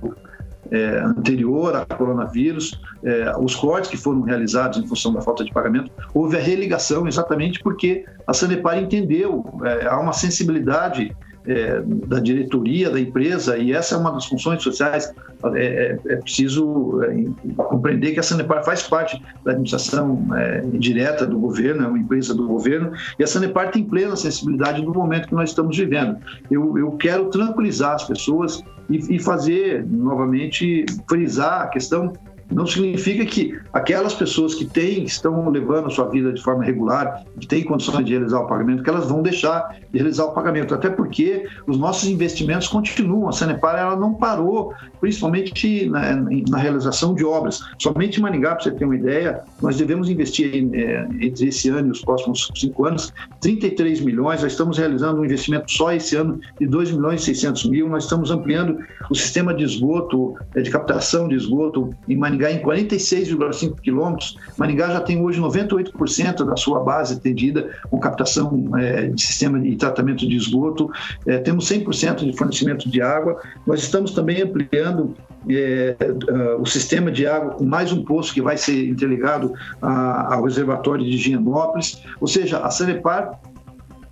eh, 0.71 0.99
anterior 1.05 1.77
a 1.77 1.85
coronavírus, 1.85 2.81
eh, 3.05 3.33
os 3.39 3.55
cortes 3.55 3.91
que 3.91 3.97
foram 3.97 4.23
realizados 4.23 4.79
em 4.79 4.87
função 4.87 5.13
da 5.13 5.21
falta 5.21 5.45
de 5.45 5.53
pagamento, 5.53 5.91
houve 6.13 6.37
a 6.37 6.41
religação 6.41 7.07
exatamente 7.07 7.61
porque 7.63 8.05
a 8.27 8.33
Sanepar 8.33 8.79
entendeu, 8.79 9.45
eh, 9.65 9.87
há 9.87 9.99
uma 10.01 10.13
sensibilidade 10.13 11.15
é, 11.47 11.83
da 12.07 12.21
diretoria 12.21 12.91
da 12.91 13.01
empresa, 13.01 13.57
e 13.57 13.73
essa 13.73 13.95
é 13.95 13.99
uma 13.99 14.11
das 14.13 14.27
funções 14.27 14.63
sociais. 14.63 15.13
É, 15.55 15.65
é- 15.65 16.13
é 16.15 16.17
preciso 16.17 17.03
é, 17.03 17.15
compreender 17.57 18.13
que 18.13 18.21
a 18.21 18.23
Sanepar 18.23 18.65
faz 18.65 18.83
parte 18.83 19.23
da 19.45 19.51
administração 19.53 20.27
é, 20.35 20.63
direta 20.79 21.27
do 21.27 21.39
governo, 21.39 21.85
é 21.85 21.87
uma 21.87 21.99
empresa 21.99 22.35
do 22.35 22.47
governo, 22.47 22.93
e 23.19 23.25
a 23.25 23.27
Sanepar 23.27 23.71
tem 23.71 23.85
plena 23.85 24.17
sensibilidade 24.17 24.83
no 24.83 24.93
momento 24.93 25.29
que 25.29 25.35
nós 25.35 25.51
estamos 25.51 25.77
vivendo. 25.77 26.17
Eu, 26.51 26.79
eu 26.79 26.93
quero 26.93 27.27
tranquilizar 27.27 27.95
as 27.95 28.05
pessoas 28.05 28.63
e, 28.89 29.17
e 29.17 29.19
fazer, 29.19 29.85
novamente, 29.87 30.87
frisar 31.09 31.63
a 31.63 31.67
questão 31.69 32.13
não 32.55 32.67
significa 32.67 33.27
que 33.27 33.59
aquelas 33.73 34.15
pessoas 34.15 34.55
que 34.55 34.65
têm, 34.65 35.05
estão 35.05 35.49
levando 35.51 35.89
a 35.89 35.91
sua 35.91 36.09
vida 36.09 36.33
de 36.33 36.41
forma 36.41 36.65
regular, 36.65 37.25
que 37.41 37.47
têm 37.47 37.65
condições 37.65 38.05
de 38.05 38.13
realizar 38.13 38.41
o 38.41 38.47
pagamento, 38.47 38.83
que 38.83 38.89
elas 38.89 39.09
vão 39.09 39.23
deixar 39.23 39.77
de 39.93 39.99
realizar 39.99 40.25
o 40.27 40.33
pagamento. 40.33 40.73
Até 40.73 40.89
porque 40.89 41.47
os 41.67 41.77
nossos 41.77 42.09
investimentos 42.09 42.69
continuam. 42.69 43.29
A 43.29 43.33
Sanepar 43.33 43.77
ela 43.77 43.97
não 43.97 44.15
parou, 44.15 44.73
principalmente 45.01 45.89
na, 45.89 46.15
na 46.49 46.59
realização 46.59 47.13
de 47.15 47.25
obras. 47.25 47.61
Somente 47.79 48.21
em 48.21 48.23
Maringá, 48.23 48.55
para 48.55 48.63
você 48.63 48.71
ter 48.71 48.85
uma 48.85 48.95
ideia, 48.95 49.43
nós 49.61 49.77
devemos 49.77 50.09
investir 50.09 50.69
eh, 50.73 51.09
entre 51.21 51.49
esse 51.49 51.69
ano 51.69 51.89
e 51.89 51.91
os 51.91 52.03
próximos 52.03 52.51
cinco 52.55 52.87
anos 52.87 53.13
33 53.41 54.01
milhões. 54.01 54.43
Nós 54.43 54.53
estamos 54.53 54.79
realizando 54.79 55.21
um 55.21 55.25
investimento 55.25 55.71
só 55.73 55.93
esse 55.93 56.15
ano 56.15 56.39
de 56.61 56.67
2 56.67 56.93
milhões 56.93 57.23
e 57.23 57.25
600 57.25 57.69
mil. 57.69 57.89
Nós 57.89 58.05
estamos 58.05 58.31
ampliando 58.31 58.79
o 59.11 59.15
sistema 59.15 59.53
de 59.53 59.65
esgoto, 59.65 60.37
eh, 60.55 60.63
de 60.63 60.71
captação 60.71 61.27
de 61.27 61.35
esgoto 61.35 61.91
em 62.09 62.17
Maringá 62.17 62.44
em 62.53 62.61
46,5 62.63 63.81
quilômetros. 63.81 64.37
Maringá 64.57 64.89
já 64.89 65.01
tem 65.01 65.21
hoje 65.21 65.41
98% 65.41 66.45
da 66.45 66.57
sua 66.57 66.81
base 66.81 67.15
atendida 67.15 67.71
com 67.91 67.99
captação 67.99 68.71
eh, 68.79 69.09
de 69.09 69.21
sistema 69.23 69.59
de 69.61 69.77
tratamento 69.77 70.27
de 70.29 70.37
esgoto. 70.37 70.91
Eh, 71.27 71.39
temos 71.39 71.69
100% 71.71 72.25
de 72.25 72.37
fornecimento 72.37 72.89
de 72.89 73.01
água. 73.01 73.41
Nós 73.67 73.81
estamos 73.81 74.13
também 74.13 74.43
ampliando 74.43 75.15
ah, 75.47 76.57
o 76.59 76.65
sistema 76.65 77.11
de 77.13 77.27
água 77.27 77.51
com 77.53 77.65
mais 77.65 77.93
um 77.93 78.03
poço 78.03 78.33
que 78.33 78.41
vai 78.41 78.57
ser 78.57 78.89
interligado 78.89 79.53
a- 79.83 80.35
ao 80.35 80.45
reservatório 80.45 81.05
de 81.05 81.11
Higienópolis. 81.11 82.03
Ou 82.21 82.27
seja, 82.27 82.61
a 82.61 82.71
Sanepar 82.71 83.39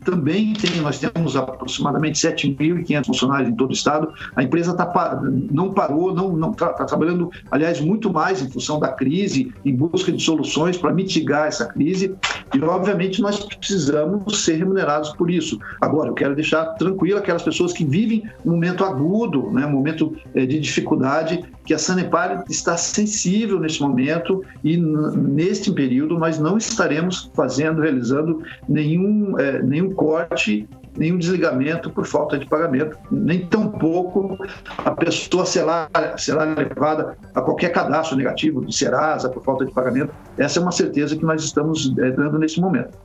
também 0.04 0.52
tem, 0.54 0.80
nós 0.80 0.98
temos 0.98 1.36
aproximadamente 1.36 2.18
7.500 2.18 3.06
funcionários 3.06 3.50
em 3.50 3.54
todo 3.54 3.70
o 3.70 3.72
estado. 3.72 4.12
A 4.36 4.42
empresa 4.42 4.74
tá, 4.74 5.20
não 5.50 5.72
parou, 5.72 6.14
não 6.14 6.50
está 6.50 6.72
trabalhando, 6.84 7.30
aliás, 7.50 7.80
muito 7.80 8.12
mais 8.12 8.42
em 8.42 8.50
função 8.50 8.78
da 8.78 8.88
crise, 8.88 9.52
em 9.64 9.74
busca 9.74 10.12
de 10.12 10.22
soluções 10.22 10.76
para 10.76 10.92
mitigar 10.92 11.46
essa 11.46 11.66
crise. 11.66 12.14
E, 12.54 12.62
obviamente, 12.62 13.20
nós 13.20 13.38
precisamos 13.38 14.44
ser 14.44 14.56
remunerados 14.56 15.10
por 15.10 15.30
isso. 15.30 15.58
Agora, 15.80 16.10
eu 16.10 16.14
quero 16.14 16.34
deixar 16.34 16.64
tranquilo 16.74 17.18
aquelas 17.18 17.42
pessoas 17.42 17.72
que 17.72 17.84
vivem 17.84 18.22
um 18.44 18.52
momento 18.52 18.84
agudo, 18.84 19.50
né, 19.50 19.66
um 19.66 19.72
momento 19.72 20.16
eh, 20.34 20.46
de 20.46 20.60
dificuldade, 20.60 21.42
que 21.64 21.74
a 21.74 21.78
Sanepar 21.78 22.44
está 22.48 22.76
sensível 22.76 23.60
nesse 23.60 23.80
momento 23.80 24.44
e 24.64 24.76
neste 24.76 25.70
período 25.72 26.18
nós 26.18 26.38
não 26.38 26.56
estaremos 26.56 27.30
fazendo, 27.34 27.80
realizando 27.80 28.42
nenhum, 28.68 29.38
eh, 29.38 29.62
nenhum 29.62 29.92
corte, 29.92 30.68
nenhum 30.96 31.18
desligamento 31.18 31.90
por 31.90 32.06
falta 32.06 32.38
de 32.38 32.46
pagamento, 32.46 32.96
nem 33.10 33.46
tampouco 33.46 34.36
a 34.78 34.90
pessoa 34.90 35.46
será, 35.46 35.88
será 36.16 36.44
levada 36.44 37.16
a 37.34 37.40
qualquer 37.40 37.70
cadastro 37.70 38.16
negativo 38.16 38.60
do 38.60 38.72
Serasa 38.72 39.28
por 39.28 39.42
falta 39.42 39.64
de 39.64 39.72
pagamento. 39.72 40.12
Essa 40.36 40.58
é 40.58 40.62
uma 40.62 40.72
certeza 40.72 41.16
que 41.16 41.24
nós 41.24 41.42
estamos 41.42 41.92
eh, 41.98 42.10
dando 42.10 42.38
nesse 42.38 42.60
momento. 42.60 42.98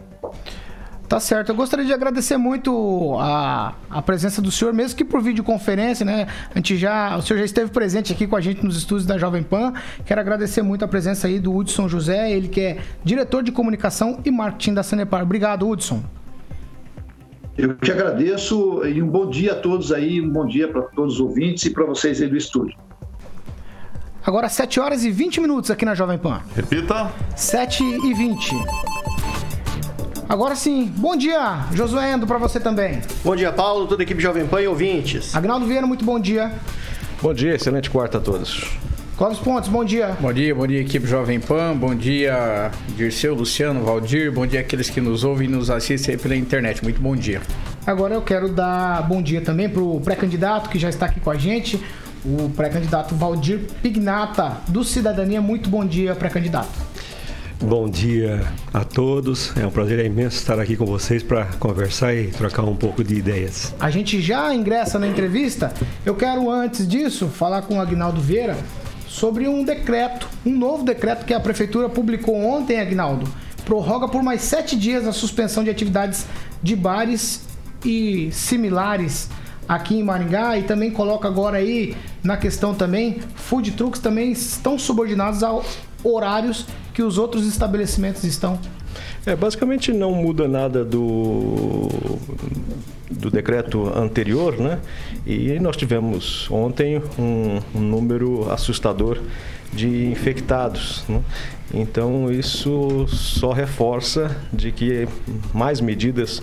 Tá 1.07 1.21
certo. 1.21 1.49
Eu 1.49 1.55
gostaria 1.55 1.85
de 1.85 1.93
agradecer 1.93 2.35
muito 2.35 3.15
a, 3.17 3.75
a 3.89 4.01
presença 4.01 4.41
do 4.41 4.51
senhor, 4.51 4.73
mesmo 4.73 4.97
que 4.97 5.05
por 5.05 5.21
videoconferência, 5.21 6.05
né? 6.05 6.27
A 6.53 6.57
gente 6.57 6.75
já, 6.75 7.15
o 7.15 7.21
senhor 7.21 7.39
já 7.39 7.45
esteve 7.45 7.71
presente 7.71 8.11
aqui 8.11 8.27
com 8.27 8.35
a 8.35 8.41
gente 8.41 8.63
nos 8.65 8.77
estúdios 8.77 9.05
da 9.05 9.17
Jovem 9.17 9.41
Pan. 9.41 9.73
Quero 10.05 10.19
agradecer 10.19 10.61
muito 10.61 10.83
a 10.83 10.87
presença 10.87 11.27
aí 11.27 11.39
do 11.39 11.55
Hudson 11.55 11.87
José, 11.87 12.29
ele 12.31 12.49
que 12.49 12.59
é 12.59 12.77
diretor 13.05 13.41
de 13.41 13.53
comunicação 13.53 14.19
e 14.25 14.31
marketing 14.31 14.73
da 14.73 14.83
Sanepar. 14.83 15.23
Obrigado, 15.23 15.67
Hudson. 15.69 16.03
Eu 17.57 17.75
te 17.75 17.91
agradeço 17.91 18.85
e 18.85 19.01
um 19.01 19.07
bom 19.07 19.29
dia 19.29 19.53
a 19.53 19.55
todos 19.55 19.93
aí, 19.93 20.21
um 20.21 20.29
bom 20.29 20.45
dia 20.45 20.67
para 20.67 20.81
todos 20.81 21.15
os 21.15 21.19
ouvintes 21.21 21.65
e 21.65 21.69
para 21.69 21.85
vocês 21.85 22.21
aí 22.21 22.27
do 22.27 22.37
estúdio. 22.37 22.77
Agora 24.23 24.49
7 24.49 24.79
horas 24.81 25.05
e 25.05 25.09
20 25.09 25.39
minutos 25.39 25.71
aqui 25.71 25.85
na 25.85 25.95
Jovem 25.95 26.17
Pan. 26.17 26.41
Repita. 26.53 27.09
7 27.33 27.81
e 27.81 28.13
20. 28.13 28.55
Agora 30.29 30.55
sim, 30.55 30.91
bom 30.97 31.15
dia, 31.15 31.65
Josué 31.73 32.11
Endo, 32.11 32.27
pra 32.27 32.37
você 32.37 32.59
também. 32.59 32.99
Bom 33.23 33.33
dia, 33.33 33.49
Paulo, 33.49 33.87
toda 33.87 34.01
a 34.01 34.03
equipe 34.03 34.21
Jovem 34.21 34.45
Pan 34.45 34.61
e 34.61 34.67
ouvintes. 34.67 35.33
Agnaldo 35.33 35.65
Vieira, 35.65 35.87
muito 35.87 36.03
bom 36.03 36.19
dia. 36.19 36.51
Bom 37.21 37.33
dia, 37.33 37.55
excelente 37.55 37.89
quarta 37.89 38.17
a 38.17 38.21
todos. 38.21 38.77
Clóvis 39.15 39.39
Pontes, 39.39 39.69
bom 39.69 39.85
dia. 39.85 40.17
Bom 40.19 40.33
dia, 40.33 40.53
bom 40.53 40.67
dia, 40.67 40.81
equipe 40.81 41.07
Jovem 41.07 41.39
Pan. 41.39 41.77
Bom 41.77 41.95
dia, 41.95 42.69
Dirceu, 42.97 43.33
Luciano, 43.33 43.85
Valdir. 43.85 44.29
Bom 44.31 44.45
dia 44.45 44.59
àqueles 44.59 44.89
que 44.89 44.99
nos 44.99 45.23
ouvem 45.23 45.47
e 45.47 45.51
nos 45.51 45.69
assistem 45.69 46.15
aí 46.15 46.21
pela 46.21 46.35
internet. 46.35 46.83
Muito 46.83 47.01
bom 47.01 47.15
dia. 47.15 47.41
Agora 47.85 48.13
eu 48.13 48.21
quero 48.21 48.49
dar 48.49 49.07
bom 49.07 49.21
dia 49.21 49.39
também 49.39 49.69
pro 49.69 50.01
pré-candidato 50.01 50.69
que 50.69 50.77
já 50.77 50.89
está 50.89 51.05
aqui 51.05 51.21
com 51.21 51.31
a 51.31 51.37
gente, 51.37 51.81
o 52.25 52.49
pré-candidato 52.49 53.15
Valdir 53.15 53.61
Pignata, 53.81 54.57
do 54.67 54.83
Cidadania. 54.83 55.41
Muito 55.41 55.69
bom 55.69 55.85
dia, 55.85 56.13
pré-candidato. 56.13 56.86
Bom 57.61 57.89
dia 57.89 58.47
a 58.71 58.83
todos. 58.83 59.51
É 59.57 59.65
um 59.65 59.71
prazer 59.71 60.05
imenso 60.05 60.37
estar 60.37 60.59
aqui 60.59 60.77
com 60.77 60.85
vocês 60.85 61.23
para 61.23 61.45
conversar 61.59 62.13
e 62.13 62.27
trocar 62.27 62.61
um 62.63 62.75
pouco 62.75 63.03
de 63.03 63.15
ideias. 63.15 63.73
A 63.79 63.89
gente 63.89 64.21
já 64.21 64.53
ingressa 64.53 64.99
na 64.99 65.07
entrevista. 65.07 65.73
Eu 66.05 66.15
quero, 66.15 66.51
antes 66.51 66.87
disso, 66.87 67.27
falar 67.27 67.63
com 67.63 67.77
o 67.77 67.81
Agnaldo 67.81 68.21
Vieira 68.21 68.55
sobre 69.07 69.47
um 69.47 69.63
decreto, 69.63 70.29
um 70.45 70.55
novo 70.55 70.83
decreto 70.83 71.25
que 71.25 71.33
a 71.33 71.39
Prefeitura 71.39 71.89
publicou 71.89 72.35
ontem, 72.35 72.79
Agnaldo. 72.79 73.27
Prorroga 73.65 74.07
por 74.07 74.21
mais 74.21 74.41
sete 74.43 74.75
dias 74.75 75.07
a 75.07 75.11
suspensão 75.11 75.63
de 75.63 75.71
atividades 75.71 76.27
de 76.61 76.75
bares 76.75 77.43
e 77.83 78.29
similares 78.31 79.29
aqui 79.67 79.95
em 79.95 80.03
Maringá 80.03 80.57
e 80.59 80.63
também 80.63 80.91
coloca 80.91 81.27
agora 81.27 81.57
aí 81.57 81.95
na 82.23 82.37
questão 82.37 82.73
também, 82.73 83.19
food 83.35 83.71
trucks 83.71 83.99
também 83.99 84.31
estão 84.31 84.77
subordinados 84.77 85.43
a 85.43 85.59
horários 86.03 86.65
que 86.97 87.03
os 87.03 87.19
outros 87.19 87.45
estabelecimentos 87.45 88.23
estão. 88.23 88.59
É, 89.23 89.35
basicamente 89.35 89.93
não 89.93 90.13
muda 90.13 90.47
nada 90.47 90.83
do, 90.83 91.87
do 93.07 93.29
decreto 93.29 93.87
anterior, 93.95 94.57
né? 94.57 94.79
E 95.23 95.59
nós 95.59 95.77
tivemos 95.77 96.49
ontem 96.49 96.99
um, 97.19 97.59
um 97.75 97.81
número 97.81 98.51
assustador 98.51 99.19
de 99.71 100.07
infectados. 100.07 101.03
Né? 101.07 101.21
Então 101.71 102.31
isso 102.31 103.05
só 103.09 103.51
reforça 103.51 104.35
de 104.51 104.71
que 104.71 105.07
mais 105.53 105.79
medidas 105.79 106.41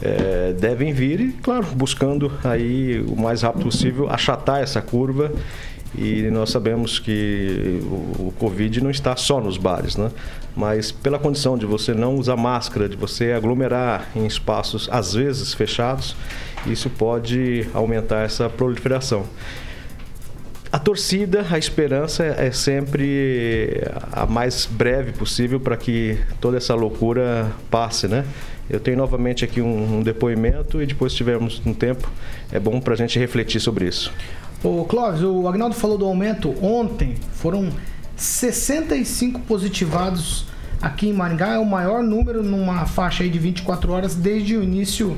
é, 0.00 0.52
devem 0.52 0.92
vir 0.92 1.20
e, 1.20 1.32
claro, 1.32 1.66
buscando 1.74 2.30
aí 2.44 3.00
o 3.08 3.16
mais 3.16 3.42
rápido 3.42 3.64
possível 3.64 4.08
achatar 4.08 4.62
essa 4.62 4.80
curva 4.80 5.32
e 5.96 6.30
nós 6.30 6.50
sabemos 6.50 6.98
que 6.98 7.80
o, 8.18 8.32
Covid 8.38 8.82
não 8.82 8.90
está 8.90 9.16
só 9.16 9.40
nos 9.40 9.56
bares, 9.56 9.96
né? 9.96 10.10
Mas 10.54 10.92
pela 10.92 11.18
condição 11.18 11.56
de 11.56 11.64
você 11.64 11.94
não 11.94 12.16
usar 12.16 12.36
máscara, 12.36 12.88
de 12.88 12.96
você 12.96 13.32
aglomerar 13.32 14.08
em 14.14 14.26
espaços 14.26 14.88
às 14.90 15.14
vezes 15.14 15.54
fechados, 15.54 16.14
isso 16.66 16.90
pode 16.90 17.66
aumentar 17.72 18.24
essa 18.24 18.48
proliferação. 18.48 19.24
A 20.70 20.78
torcida, 20.78 21.46
a 21.50 21.58
esperança 21.58 22.24
é 22.24 22.50
sempre 22.50 23.80
a 24.12 24.26
mais 24.26 24.66
breve 24.66 25.12
possível 25.12 25.58
para 25.58 25.76
que 25.76 26.18
toda 26.40 26.56
essa 26.56 26.74
loucura 26.74 27.50
passe, 27.70 28.06
né? 28.06 28.24
Eu 28.68 28.80
tenho 28.80 28.96
novamente 28.96 29.44
aqui 29.44 29.60
um, 29.60 29.98
um 29.98 30.02
depoimento 30.02 30.82
e 30.82 30.86
depois, 30.86 31.14
tivermos 31.14 31.62
um 31.64 31.72
tempo, 31.72 32.10
é 32.50 32.58
bom 32.58 32.80
para 32.80 32.94
a 32.94 32.96
gente 32.96 33.18
refletir 33.18 33.60
sobre 33.60 33.86
isso. 33.86 34.12
Ô 34.66 34.84
Clóvis, 34.84 35.22
o 35.22 35.46
Agnaldo 35.46 35.76
falou 35.76 35.96
do 35.96 36.04
aumento. 36.04 36.52
Ontem 36.60 37.14
foram 37.34 37.70
65 38.16 39.42
positivados 39.42 40.44
aqui 40.82 41.08
em 41.08 41.12
Maringá. 41.12 41.54
É 41.54 41.58
o 41.60 41.64
maior 41.64 42.02
número 42.02 42.42
numa 42.42 42.84
faixa 42.84 43.22
aí 43.22 43.30
de 43.30 43.38
24 43.38 43.92
horas 43.92 44.16
desde 44.16 44.56
o 44.56 44.64
início 44.64 45.16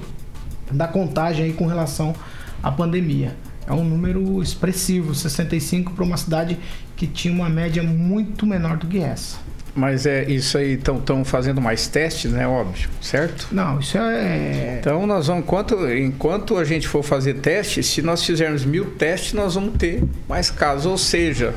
da 0.70 0.86
contagem 0.86 1.46
aí 1.46 1.54
com 1.54 1.64
relação 1.64 2.14
à 2.62 2.70
pandemia. 2.70 3.34
É 3.66 3.72
um 3.72 3.82
número 3.82 4.42
expressivo, 4.42 5.14
65 5.14 5.94
para 5.94 6.04
uma 6.04 6.18
cidade 6.18 6.58
que 6.94 7.06
tinha 7.06 7.32
uma 7.32 7.48
média 7.48 7.82
muito 7.82 8.44
menor 8.44 8.76
do 8.76 8.86
que 8.86 8.98
essa. 8.98 9.38
Mas 9.74 10.06
é 10.06 10.24
isso 10.24 10.58
aí, 10.58 10.72
estão 10.72 11.24
fazendo 11.24 11.60
mais 11.60 11.86
testes, 11.86 12.32
né? 12.32 12.46
Óbvio, 12.48 12.88
certo? 13.00 13.48
Não, 13.52 13.78
isso 13.78 13.96
é. 13.96 14.78
Então 14.80 15.06
nós 15.06 15.28
vamos, 15.28 15.44
enquanto, 15.44 15.88
enquanto 15.90 16.56
a 16.56 16.64
gente 16.64 16.88
for 16.88 17.02
fazer 17.02 17.34
testes, 17.34 17.86
se 17.86 18.02
nós 18.02 18.24
fizermos 18.24 18.64
mil 18.64 18.86
testes, 18.92 19.34
nós 19.34 19.54
vamos 19.54 19.76
ter 19.76 20.02
mais 20.28 20.50
casos. 20.50 20.86
Ou 20.86 20.98
seja, 20.98 21.54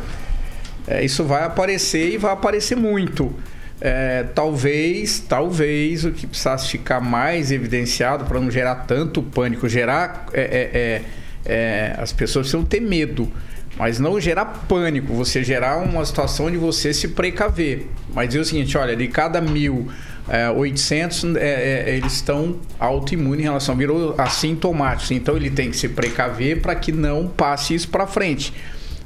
é, 0.88 1.04
isso 1.04 1.24
vai 1.24 1.44
aparecer 1.44 2.14
e 2.14 2.18
vai 2.18 2.32
aparecer 2.32 2.76
muito. 2.76 3.34
É, 3.80 4.24
talvez, 4.36 5.20
talvez 5.20 6.06
o 6.06 6.12
que 6.12 6.28
precisasse 6.28 6.68
ficar 6.68 7.02
mais 7.02 7.52
evidenciado 7.52 8.26
para 8.26 8.40
não 8.40 8.52
gerar 8.52 8.76
tanto 8.76 9.24
pânico, 9.24 9.68
gerar. 9.68 10.28
É, 10.34 10.42
é, 10.42 10.80
é, 10.80 11.02
é 11.46 11.96
as 11.98 12.14
pessoas 12.14 12.48
precisam 12.48 12.64
ter 12.64 12.80
medo 12.80 13.32
mas 13.78 14.00
não 14.00 14.20
gerar 14.20 14.46
pânico, 14.46 15.14
você 15.14 15.44
gerar 15.44 15.78
uma 15.78 16.06
situação 16.06 16.52
de 16.52 16.58
você 16.58 16.94
se 16.94 17.10
precaver. 17.10 17.88
Mas 18.14 18.28
dizer 18.28 18.40
o 18.40 18.46
seguinte, 18.46 18.78
olha, 18.78 18.96
de 18.96 19.08
cada 19.08 19.40
mil, 19.40 19.88
é, 20.28 20.50
800 20.50 21.36
é, 21.36 21.90
é, 21.90 21.96
eles 21.98 22.14
estão 22.14 22.58
autoimunes 22.80 23.40
em 23.40 23.44
relação, 23.44 23.76
virou 23.76 24.16
assintomáticos. 24.18 25.12
Então 25.12 25.36
ele 25.36 25.50
tem 25.50 25.72
que 25.72 25.78
se 25.78 25.90
precaver 25.90 26.62
para 26.62 26.76
que 26.76 26.92
não 26.92 27.28
passe 27.28 27.74
isso 27.74 27.90
para 27.90 28.06
frente. 28.06 28.54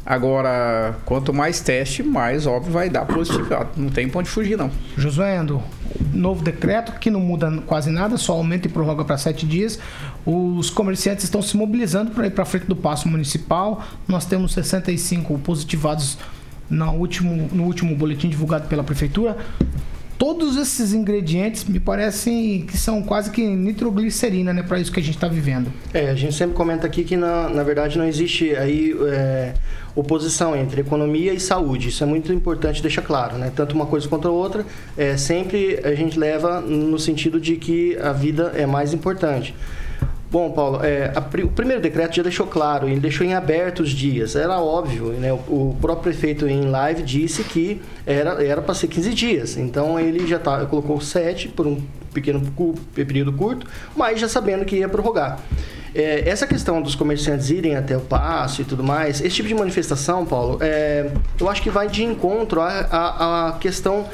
Agora, 0.05 0.95
quanto 1.03 1.33
mais 1.33 1.61
teste, 1.61 2.03
mais 2.03 2.45
óbvio 2.45 2.71
vai 2.71 2.91
dar 2.91 3.05
positivo. 3.05 3.47
Não 3.75 3.89
tem 3.89 4.07
pra 4.07 4.19
onde 4.19 4.29
fugir, 4.29 4.55
não. 4.55 4.69
Josué 4.95 5.35
Ando, 5.35 5.63
novo 6.13 6.43
decreto 6.43 6.91
que 6.99 7.09
não 7.09 7.19
muda 7.19 7.51
quase 7.65 7.89
nada, 7.89 8.15
só 8.15 8.33
aumenta 8.33 8.67
e 8.67 8.69
prorroga 8.69 9.03
para 9.03 9.17
sete 9.17 9.47
dias. 9.47 9.79
Os 10.25 10.69
comerciantes 10.69 11.23
estão 11.25 11.41
se 11.41 11.55
mobilizando 11.55 12.11
para 12.11 12.25
ir 12.25 12.31
para 12.31 12.45
frente 12.45 12.65
do 12.65 12.75
passo 12.75 13.07
municipal. 13.07 13.85
Nós 14.07 14.25
temos 14.25 14.53
65 14.53 15.37
positivados 15.39 16.17
no 16.69 16.91
último, 16.93 17.47
no 17.51 17.63
último 17.63 17.95
boletim 17.95 18.27
divulgado 18.27 18.67
pela 18.67 18.83
prefeitura. 18.83 19.37
Todos 20.17 20.55
esses 20.55 20.93
ingredientes 20.93 21.65
me 21.65 21.77
parecem 21.77 22.61
que 22.61 22.77
são 22.77 23.03
quase 23.03 23.29
que 23.29 23.45
nitroglicerina, 23.45 24.53
né, 24.53 24.63
para 24.63 24.79
isso 24.79 24.89
que 24.89 24.99
a 24.99 25.03
gente 25.03 25.15
está 25.15 25.27
vivendo. 25.27 25.71
É, 25.93 26.09
a 26.09 26.15
gente 26.15 26.33
sempre 26.33 26.55
comenta 26.55 26.87
aqui 26.87 27.03
que 27.03 27.17
na, 27.17 27.49
na 27.49 27.63
verdade 27.63 27.97
não 27.97 28.05
existe 28.05 28.55
aí 28.55 28.95
é, 29.09 29.53
oposição 29.93 30.55
entre 30.55 30.79
economia 30.79 31.33
e 31.33 31.39
saúde. 31.39 31.89
Isso 31.89 32.01
é 32.01 32.07
muito 32.07 32.31
importante 32.31 32.81
deixar 32.81 33.01
claro, 33.01 33.37
né? 33.37 33.51
Tanto 33.53 33.75
uma 33.75 33.85
coisa 33.85 34.07
quanto 34.07 34.25
a 34.25 34.31
outra, 34.31 34.65
é, 34.97 35.17
sempre 35.17 35.81
a 35.83 35.93
gente 35.93 36.17
leva 36.17 36.61
no 36.61 36.97
sentido 36.97 37.37
de 37.37 37.57
que 37.57 37.97
a 37.97 38.13
vida 38.13 38.53
é 38.55 38.65
mais 38.65 38.93
importante. 38.93 39.53
Bom, 40.35 40.51
Paulo, 40.51 40.83
é, 40.83 41.13
a, 41.15 41.21
o 41.45 41.47
primeiro 41.47 41.81
decreto 41.81 42.13
já 42.17 42.21
deixou 42.21 42.45
claro, 42.45 42.89
ele 42.89 42.99
deixou 42.99 43.25
em 43.25 43.33
aberto 43.33 43.79
os 43.79 43.91
dias. 43.91 44.35
Era 44.35 44.59
óbvio, 44.59 45.13
né? 45.13 45.31
O, 45.31 45.37
o 45.37 45.77
próprio 45.79 46.11
prefeito 46.11 46.45
em 46.45 46.65
live 46.65 47.03
disse 47.03 47.41
que 47.41 47.81
era 48.05 48.61
para 48.61 48.75
ser 48.75 48.89
15 48.89 49.13
dias. 49.13 49.55
Então 49.55 49.97
ele 49.97 50.27
já 50.27 50.37
tá, 50.37 50.65
colocou 50.65 50.99
7 50.99 51.47
por 51.47 51.65
um 51.65 51.81
pequeno 52.13 52.41
período 52.93 53.31
curto, 53.31 53.65
mas 53.95 54.19
já 54.19 54.27
sabendo 54.27 54.65
que 54.65 54.75
ia 54.75 54.89
prorrogar. 54.89 55.39
É, 55.93 56.27
essa 56.27 56.45
questão 56.45 56.81
dos 56.81 56.95
comerciantes 56.95 57.49
irem 57.49 57.77
até 57.77 57.95
o 57.95 58.01
passo 58.01 58.61
e 58.61 58.65
tudo 58.65 58.83
mais, 58.83 59.21
esse 59.21 59.37
tipo 59.37 59.47
de 59.47 59.55
manifestação, 59.55 60.25
Paulo, 60.25 60.57
é, 60.59 61.11
eu 61.39 61.49
acho 61.49 61.61
que 61.61 61.69
vai 61.69 61.87
de 61.87 62.03
encontro 62.03 62.59
à, 62.59 63.47
à 63.47 63.53
questão 63.53 64.05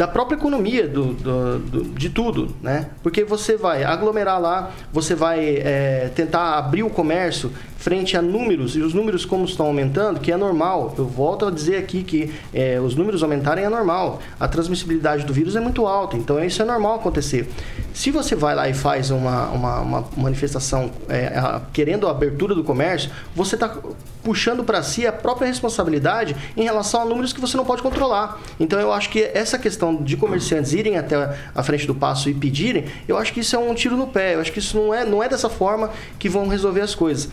da 0.00 0.08
própria 0.08 0.34
economia 0.34 0.88
do, 0.88 1.12
do, 1.12 1.58
do, 1.58 1.84
de 1.90 2.08
tudo, 2.08 2.56
né? 2.62 2.88
Porque 3.02 3.22
você 3.22 3.58
vai 3.58 3.84
aglomerar 3.84 4.40
lá, 4.40 4.70
você 4.90 5.14
vai 5.14 5.56
é, 5.58 6.10
tentar 6.14 6.56
abrir 6.56 6.82
o 6.82 6.88
comércio 6.88 7.52
frente 7.80 8.14
a 8.14 8.20
números, 8.20 8.76
e 8.76 8.80
os 8.80 8.92
números 8.92 9.24
como 9.24 9.46
estão 9.46 9.64
aumentando, 9.66 10.20
que 10.20 10.30
é 10.30 10.36
normal. 10.36 10.94
Eu 10.98 11.06
volto 11.06 11.46
a 11.46 11.50
dizer 11.50 11.78
aqui 11.78 12.02
que 12.02 12.30
é, 12.52 12.78
os 12.78 12.94
números 12.94 13.22
aumentarem 13.22 13.64
é 13.64 13.70
normal. 13.70 14.20
A 14.38 14.46
transmissibilidade 14.46 15.24
do 15.24 15.32
vírus 15.32 15.56
é 15.56 15.60
muito 15.60 15.86
alta, 15.86 16.14
então 16.14 16.44
isso 16.44 16.60
é 16.60 16.64
normal 16.66 16.96
acontecer. 16.96 17.48
Se 17.94 18.10
você 18.10 18.36
vai 18.36 18.54
lá 18.54 18.68
e 18.68 18.74
faz 18.74 19.10
uma, 19.10 19.46
uma, 19.48 19.80
uma 19.80 20.08
manifestação 20.14 20.90
é, 21.08 21.28
a, 21.28 21.62
querendo 21.72 22.06
a 22.06 22.10
abertura 22.10 22.54
do 22.54 22.62
comércio, 22.62 23.10
você 23.34 23.54
está 23.54 23.74
puxando 24.22 24.62
para 24.62 24.82
si 24.82 25.06
a 25.06 25.12
própria 25.12 25.46
responsabilidade 25.46 26.36
em 26.54 26.62
relação 26.62 27.00
a 27.00 27.04
números 27.06 27.32
que 27.32 27.40
você 27.40 27.56
não 27.56 27.64
pode 27.64 27.80
controlar. 27.80 28.38
Então 28.60 28.78
eu 28.78 28.92
acho 28.92 29.08
que 29.08 29.30
essa 29.32 29.58
questão 29.58 29.96
de 29.96 30.18
comerciantes 30.18 30.74
irem 30.74 30.98
até 30.98 31.34
a 31.54 31.62
frente 31.62 31.86
do 31.86 31.94
passo 31.94 32.28
e 32.28 32.34
pedirem, 32.34 32.84
eu 33.08 33.16
acho 33.16 33.32
que 33.32 33.40
isso 33.40 33.56
é 33.56 33.58
um 33.58 33.72
tiro 33.72 33.96
no 33.96 34.06
pé. 34.06 34.34
Eu 34.34 34.40
acho 34.42 34.52
que 34.52 34.58
isso 34.58 34.76
não 34.76 34.92
é, 34.92 35.06
não 35.06 35.22
é 35.22 35.30
dessa 35.30 35.48
forma 35.48 35.90
que 36.18 36.28
vão 36.28 36.46
resolver 36.46 36.82
as 36.82 36.94
coisas. 36.94 37.30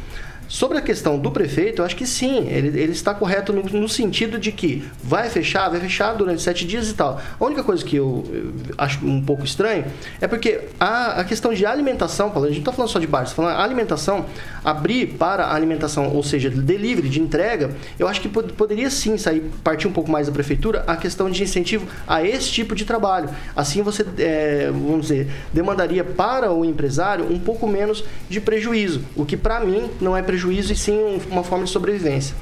Sobre 0.48 0.78
a 0.78 0.82
questão 0.82 1.20
do 1.20 1.30
prefeito, 1.30 1.82
eu 1.82 1.86
acho 1.86 1.96
que 1.96 2.06
sim, 2.06 2.48
ele, 2.48 2.68
ele 2.80 2.94
está 2.94 3.14
correto 3.14 3.52
no, 3.52 3.64
no, 3.64 3.90
sentido 3.90 4.40
de 4.40 4.52
que 4.52 4.88
vai 5.04 5.30
fechar, 5.30 5.68
vai 5.70 5.80
fechar 5.80 6.14
durante 6.14 6.42
sete 6.42 6.66
dias 6.66 6.90
e 6.90 6.94
tal. 6.94 7.20
A 7.38 7.44
única 7.44 7.64
coisa 7.64 7.84
que 7.84 7.98
eu, 7.98 8.24
eu 8.32 8.54
acho 8.78 9.06
um 9.06 9.22
pouco 9.22 9.44
estranho 9.44 9.86
é 10.22 10.28
porque 10.28 10.62
a, 10.80 11.20
a 11.20 11.24
questão 11.26 11.54
de 11.54 11.66
alimentação, 11.66 12.28
a 12.28 12.40
gente 12.48 12.54
não 12.54 12.60
está 12.60 12.72
falando 12.72 12.90
só 12.90 13.00
de 13.00 13.08
bar, 13.08 13.24
está 13.24 13.36
falando 13.36 13.60
alimentação, 13.60 14.26
abrir 14.64 15.08
para 15.18 15.54
alimentação, 15.54 16.16
ou 16.16 16.24
seja, 16.24 16.50
delivery, 16.50 17.10
de 17.10 17.20
entrega, 17.20 17.72
eu 18.00 18.08
acho 18.08 18.22
que 18.22 18.30
pod 18.30 18.54
poderia 18.54 18.90
sim 18.90 19.18
sair, 19.18 19.52
partir 19.64 19.88
um 19.88 19.92
pouco 19.92 20.10
mais 20.10 20.28
da 20.28 20.34
prefeitura 20.34 20.84
a 20.88 20.96
questão 20.96 21.30
de 21.30 21.44
incentivo 21.44 21.88
a 22.08 22.24
esse 22.24 22.50
tipo 22.50 22.74
de 22.74 22.86
trabalho. 22.86 23.30
Assim 23.54 23.82
você, 23.82 24.06
é, 24.18 24.70
vamos 24.72 25.02
dizer, 25.02 25.28
demandaria 25.54 26.06
para 26.06 26.54
o 26.54 26.64
empresário 26.64 27.30
um 27.30 27.38
pouco 27.38 27.68
menos 27.68 28.06
de 28.30 28.40
prejuízo, 28.40 29.02
o 29.14 29.26
que 29.26 29.36
para 29.36 29.60
mim 29.60 29.90
não 30.00 30.16
é 30.16 30.22
prejuízo 30.22 30.37
prejuízo 30.38 30.72
e 30.72 30.76
sim 30.76 31.20
uma 31.32 31.44
forma 31.44 31.66
de 31.66 31.72
sobrevivência. 31.72 32.36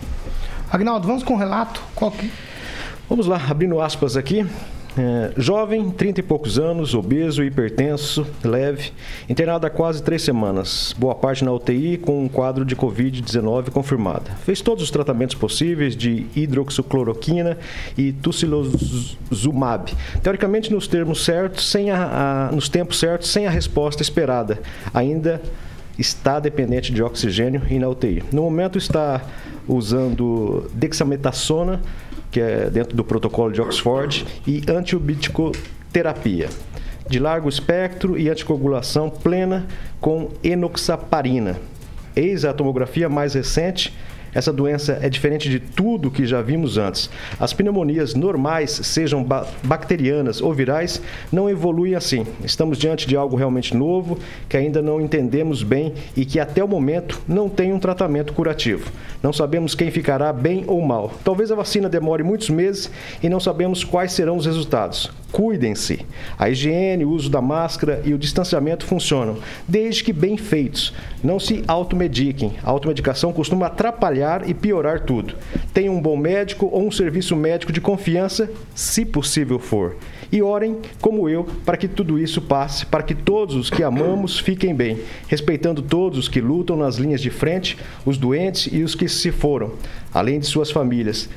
Agnaldo, 0.69 1.07
vamos 1.07 1.23
com 1.23 1.33
o 1.33 1.35
um 1.37 1.39
relato? 1.39 1.81
Que... 2.19 2.29
Vamos 3.09 3.25
lá, 3.25 3.41
abrindo 3.49 3.79
aspas 3.79 4.17
aqui. 4.17 4.45
É, 4.97 5.33
jovem, 5.37 5.91
30 5.91 6.21
e 6.21 6.23
poucos 6.23 6.57
anos, 6.57 6.93
obeso, 6.93 7.43
hipertenso, 7.43 8.25
leve, 8.43 8.93
internado 9.27 9.67
há 9.67 9.69
quase 9.69 10.01
três 10.01 10.21
semanas, 10.21 10.95
boa 10.97 11.13
parte 11.13 11.43
na 11.43 11.51
UTI 11.51 11.97
com 11.97 12.23
um 12.23 12.29
quadro 12.29 12.63
de 12.63 12.77
Covid-19 12.77 13.71
confirmada. 13.71 14.31
Fez 14.45 14.61
todos 14.61 14.81
os 14.81 14.91
tratamentos 14.91 15.35
possíveis 15.35 15.97
de 15.97 16.27
hidroxicloroquina 16.33 17.57
e 17.97 18.13
tucilozumab, 18.13 19.91
teoricamente 20.23 20.71
nos 20.71 20.87
termos 20.87 21.25
certos, 21.25 21.69
sem 21.69 21.91
a, 21.91 22.49
a, 22.49 22.55
nos 22.55 22.69
tempos 22.69 22.97
certos, 22.97 23.29
sem 23.29 23.45
a 23.45 23.49
resposta 23.49 24.01
esperada. 24.01 24.61
Ainda 24.93 25.41
está 25.97 26.39
dependente 26.39 26.91
de 26.91 27.01
oxigênio 27.01 27.61
e 27.69 27.79
na 27.79 27.87
UTI. 27.87 28.23
No 28.31 28.43
momento 28.43 28.77
está 28.77 29.21
usando 29.67 30.69
dexametasona, 30.73 31.81
que 32.31 32.39
é 32.39 32.69
dentro 32.69 32.95
do 32.95 33.03
protocolo 33.03 33.51
de 33.51 33.61
Oxford, 33.61 34.25
e 34.45 34.63
antiobiticoterapia 34.67 36.49
de 37.07 37.19
largo 37.19 37.47
espectro 37.47 38.17
e 38.17 38.29
anticoagulação 38.29 39.09
plena 39.09 39.67
com 40.01 40.31
enoxaparina. 40.43 41.57
Eis 42.15 42.45
a 42.45 42.53
tomografia 42.53 43.07
mais 43.07 43.33
recente 43.33 43.93
Essa 44.35 44.51
doença 44.51 44.99
é 45.01 45.09
diferente 45.09 45.49
de 45.49 45.61
tudo 45.61 46.11
que 46.11 46.25
já 46.25 46.41
vimos 46.41 46.77
antes. 46.77 47.09
As 47.39 47.53
pneumonias 47.53 48.13
normais, 48.13 48.69
sejam 48.69 49.23
ba 49.23 49.47
bacterianas 49.63 50.41
ou 50.41 50.53
virais, 50.53 51.01
não 51.31 51.49
evoluem 51.49 51.95
assim. 51.95 52.27
Estamos 52.43 52.77
diante 52.77 53.07
de 53.07 53.15
algo 53.15 53.37
realmente 53.37 53.75
novo 53.75 54.19
que 54.49 54.57
ainda 54.57 54.81
não 54.81 54.99
entendemos 54.99 55.63
bem 55.63 55.93
e 56.17 56.25
que 56.25 56.39
até 56.39 56.61
o 56.61 56.67
momento 56.67 57.21
não 57.25 57.47
tem 57.47 57.71
um 57.71 57.79
tratamento 57.79 58.33
curativo. 58.33 58.91
Não 59.23 59.31
sabemos 59.31 59.73
quem 59.73 59.89
ficará 59.89 60.33
bem 60.33 60.65
ou 60.67 60.81
mal. 60.81 61.13
Talvez 61.23 61.49
a 61.51 61.55
vacina 61.55 61.87
demore 61.87 62.21
muitos 62.21 62.49
meses 62.49 62.91
e 63.23 63.29
não 63.29 63.39
sabemos 63.39 63.83
quais 63.83 64.11
serão 64.11 64.35
os 64.35 64.45
resultados. 64.45 65.09
Cuidem-se. 65.35 65.99
A 66.39 66.49
higiene, 66.49 67.03
o 67.03 67.09
uso 67.09 67.29
da 67.29 67.41
máscara 67.41 68.01
e 68.05 68.13
o 68.13 68.17
distanciamento 68.17 68.85
funcionam, 68.85 69.35
desde 69.67 70.01
que 70.01 70.13
bem 70.13 70.37
feitos. 70.37 70.93
Não 71.21 71.41
se 71.41 71.61
automediquem. 71.67 72.53
A 72.63 72.69
automedicação 72.69 73.33
costuma 73.33 73.65
atrapalhar 73.65 74.49
e 74.49 74.53
piorar 74.53 75.01
tudo. 75.01 75.35
Tenha 75.73 75.91
um 75.91 76.01
bom 76.01 76.15
médico 76.15 76.69
ou 76.71 76.87
um 76.87 76.89
serviço 76.89 77.35
médico 77.35 77.73
de 77.73 77.81
confiança, 77.81 78.49
se 78.73 79.03
possível 79.03 79.59
for. 79.59 79.97
E 80.31 80.41
orem, 80.41 80.77
como 81.01 81.27
eu, 81.27 81.43
para 81.65 81.75
que 81.75 81.89
tudo 81.89 82.17
isso 82.17 82.41
passe, 82.41 82.85
para 82.85 83.03
que 83.03 83.13
todos 83.13 83.55
os 83.55 83.69
que 83.69 83.83
amamos 83.83 84.39
fiquem 84.39 84.73
bem, 84.73 84.99
respeitando 85.27 85.81
todos 85.81 86.17
os 86.17 86.29
que 86.29 86.39
lutam 86.39 86.77
nas 86.77 86.95
linhas 86.95 87.19
de 87.19 87.29
frente, 87.29 87.77
os 88.05 88.17
doentes 88.17 88.69
e 88.71 88.83
os 88.83 88.95
que 88.95 89.09
se 89.09 89.33
foram, 89.33 89.73
além 90.13 90.39
de 90.39 90.45
suas 90.45 90.71
famílias. 90.71 91.27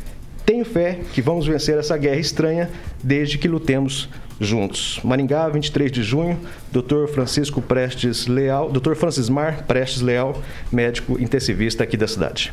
Tenho 0.49 0.65
fé 0.65 1.01
que 1.13 1.21
vamos 1.21 1.47
vencer 1.47 1.77
essa 1.77 1.95
guerra 1.99 2.17
estranha 2.17 2.71
desde 3.05 3.37
que 3.37 3.47
lutemos 3.47 4.09
juntos. 4.41 4.99
Maringá, 5.05 5.47
23 5.47 5.93
de 5.93 6.03
junho, 6.03 6.41
Dr. 6.73 7.07
Francisco 7.13 7.61
Prestes 7.61 8.27
Leal, 8.27 8.71
Dr. 8.71 8.95
Francis 8.95 9.29
Mar 9.29 9.65
Prestes 9.67 10.01
Leal, 10.01 10.43
médico 10.73 11.21
intensivista 11.21 11.85
aqui 11.85 11.99
da 11.99 12.09
cidade. 12.09 12.51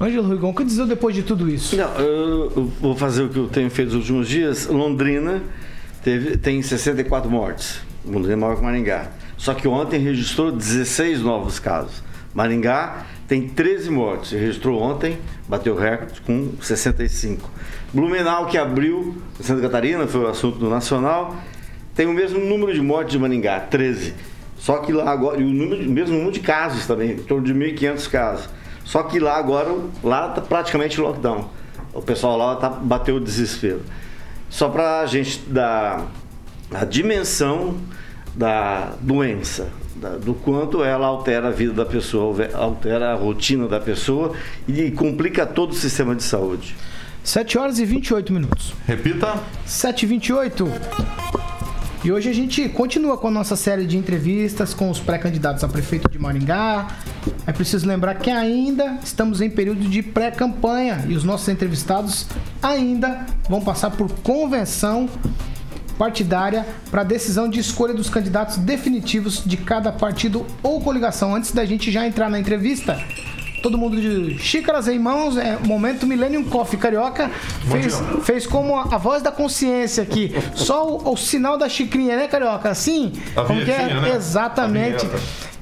Ângelo 0.00 0.30
Rigon, 0.30 0.50
o 0.50 0.54
que 0.54 0.62
dizer 0.62 0.86
depois 0.86 1.16
de 1.16 1.24
tudo 1.24 1.50
isso? 1.50 1.74
Não, 1.74 1.92
eu 1.98 2.70
vou 2.80 2.94
fazer 2.94 3.24
o 3.24 3.28
que 3.28 3.38
eu 3.40 3.48
tenho 3.48 3.70
feito 3.70 3.88
nos 3.88 4.02
últimos 4.02 4.28
dias. 4.28 4.68
Londrina 4.68 5.42
teve, 6.04 6.36
tem 6.36 6.62
64 6.62 7.28
mortes. 7.28 7.80
Londrina 8.06 8.34
é 8.34 8.36
maior 8.36 8.54
que 8.54 8.62
Maringá. 8.62 9.10
Só 9.36 9.52
que 9.52 9.66
ontem 9.66 9.98
registrou 9.98 10.52
16 10.52 11.22
novos 11.22 11.58
casos. 11.58 12.04
Maringá 12.32 13.04
tem 13.28 13.46
13 13.46 13.90
mortes. 13.90 14.32
Registrou 14.32 14.80
ontem, 14.80 15.18
bateu 15.46 15.76
recorde 15.76 16.20
com 16.22 16.54
65. 16.60 17.48
Blumenau, 17.92 18.46
que 18.46 18.56
abriu, 18.56 19.16
Santa 19.38 19.60
Catarina, 19.60 20.06
foi 20.06 20.22
o 20.22 20.28
assunto 20.28 20.58
do 20.58 20.68
Nacional, 20.68 21.36
tem 21.94 22.06
o 22.06 22.12
mesmo 22.12 22.40
número 22.40 22.72
de 22.72 22.80
mortes 22.80 23.12
de 23.12 23.18
Maringá, 23.18 23.60
13. 23.60 24.14
Só 24.56 24.78
que 24.78 24.92
lá 24.92 25.10
agora, 25.10 25.40
e 25.40 25.44
o 25.44 25.46
número, 25.46 25.88
mesmo 25.88 26.14
número 26.14 26.32
de 26.32 26.40
casos 26.40 26.86
também, 26.86 27.12
em 27.12 27.16
torno 27.18 27.44
de 27.44 27.54
1.500 27.54 28.10
casos. 28.10 28.48
Só 28.84 29.02
que 29.02 29.20
lá 29.20 29.36
agora, 29.36 29.76
lá 30.02 30.30
tá 30.30 30.40
praticamente 30.40 31.00
lockdown. 31.00 31.50
O 31.92 32.00
pessoal 32.00 32.38
lá 32.38 32.56
tá, 32.56 32.70
bateu 32.70 33.16
o 33.16 33.20
desespero. 33.20 33.82
Só 34.48 34.68
para 34.68 35.00
a 35.00 35.06
gente 35.06 35.40
dar 35.46 36.06
a 36.72 36.84
dimensão 36.84 37.76
da 38.38 38.94
doença, 39.00 39.68
da, 39.96 40.10
do 40.10 40.32
quanto 40.32 40.84
ela 40.84 41.08
altera 41.08 41.48
a 41.48 41.50
vida 41.50 41.72
da 41.72 41.84
pessoa, 41.84 42.48
altera 42.54 43.12
a 43.12 43.14
rotina 43.16 43.66
da 43.66 43.80
pessoa 43.80 44.32
e 44.68 44.92
complica 44.92 45.44
todo 45.44 45.72
o 45.72 45.74
sistema 45.74 46.14
de 46.14 46.22
saúde. 46.22 46.76
7 47.24 47.58
horas 47.58 47.78
e 47.80 47.84
28 47.84 48.32
minutos. 48.32 48.72
Repita. 48.86 49.42
7 49.66 50.04
e 50.04 50.06
28. 50.06 50.68
E 52.04 52.12
hoje 52.12 52.30
a 52.30 52.32
gente 52.32 52.68
continua 52.68 53.18
com 53.18 53.26
a 53.26 53.30
nossa 53.30 53.56
série 53.56 53.84
de 53.84 53.98
entrevistas 53.98 54.72
com 54.72 54.88
os 54.88 55.00
pré-candidatos 55.00 55.64
a 55.64 55.68
prefeito 55.68 56.08
de 56.08 56.16
Maringá. 56.16 56.86
É 57.44 57.52
preciso 57.52 57.88
lembrar 57.88 58.14
que 58.14 58.30
ainda 58.30 59.00
estamos 59.02 59.40
em 59.40 59.50
período 59.50 59.80
de 59.80 60.00
pré-campanha 60.00 61.04
e 61.08 61.14
os 61.14 61.24
nossos 61.24 61.48
entrevistados 61.48 62.28
ainda 62.62 63.26
vão 63.48 63.60
passar 63.60 63.90
por 63.90 64.08
convenção 64.22 65.08
partidária 65.98 66.66
para 66.90 67.02
a 67.02 67.04
decisão 67.04 67.48
de 67.48 67.58
escolha 67.58 67.92
dos 67.92 68.08
candidatos 68.08 68.56
definitivos 68.56 69.42
de 69.44 69.56
cada 69.56 69.90
partido 69.90 70.46
ou 70.62 70.80
coligação. 70.80 71.34
Antes 71.34 71.52
da 71.52 71.64
gente 71.64 71.90
já 71.90 72.06
entrar 72.06 72.30
na 72.30 72.38
entrevista, 72.38 72.96
todo 73.62 73.76
mundo 73.76 74.00
de 74.00 74.38
xícaras 74.38 74.88
em 74.88 74.98
mãos, 74.98 75.36
é 75.36 75.58
momento 75.58 76.06
Millennium 76.06 76.44
Coffee 76.44 76.78
Carioca 76.78 77.30
fez, 77.70 78.02
fez 78.24 78.46
como 78.46 78.76
a, 78.76 78.94
a 78.94 78.98
voz 78.98 79.22
da 79.22 79.32
consciência 79.32 80.02
aqui, 80.02 80.32
só 80.54 80.86
o, 80.86 81.12
o, 81.12 81.16
sinal 81.16 81.58
da 81.58 81.68
xicrinha, 81.68 82.16
né, 82.16 82.28
Carioca? 82.28 82.70
Assim, 82.70 83.12
a 83.36 83.42
como 83.42 83.64
que 83.64 83.70
é? 83.70 83.94
Né? 83.94 84.14
Exatamente. 84.14 85.06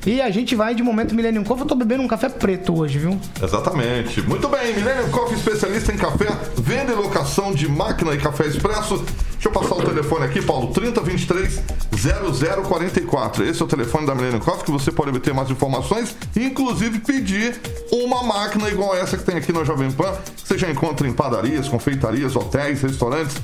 E 0.06 0.22
a 0.22 0.30
gente 0.30 0.54
vai 0.54 0.72
de 0.72 0.84
momento 0.84 1.16
Millennium 1.16 1.42
Coffee. 1.42 1.64
Eu 1.64 1.68
tô 1.68 1.74
bebendo 1.74 2.04
um 2.04 2.06
café 2.06 2.28
preto 2.28 2.78
hoje, 2.78 2.96
viu? 2.96 3.18
Exatamente. 3.42 4.22
Muito 4.22 4.48
bem, 4.48 4.72
Millennium 4.72 5.10
Coffee, 5.10 5.36
especialista 5.36 5.92
em 5.92 5.96
café, 5.96 6.28
venda 6.56 6.92
e 6.92 6.94
locação 6.94 7.52
de 7.52 7.68
máquina 7.68 8.14
e 8.14 8.18
café 8.18 8.46
expresso. 8.46 9.04
Deixa 9.32 9.48
eu 9.48 9.52
passar 9.52 9.74
o 9.74 9.82
telefone 9.82 10.24
aqui, 10.24 10.40
Paulo. 10.40 10.72
3023 10.72 11.60
0044. 11.90 13.44
Esse 13.44 13.60
é 13.60 13.64
o 13.64 13.68
telefone 13.68 14.06
da 14.06 14.14
Millennium 14.14 14.38
Coffee 14.38 14.64
que 14.64 14.70
você 14.70 14.92
pode 14.92 15.10
obter 15.10 15.34
mais 15.34 15.50
informações 15.50 16.16
inclusive, 16.36 17.00
pedir 17.00 17.60
uma 17.90 18.22
máquina 18.22 18.68
igual 18.68 18.94
essa 18.94 19.16
que 19.16 19.24
tem 19.24 19.36
aqui 19.36 19.52
no 19.52 19.64
Jovem 19.64 19.90
Pan. 19.90 20.12
Você 20.36 20.56
já 20.56 20.70
encontra 20.70 21.08
em 21.08 21.12
padarias, 21.12 21.68
confeitarias, 21.68 22.36
hotéis, 22.36 22.80
restaurantes 22.82 23.36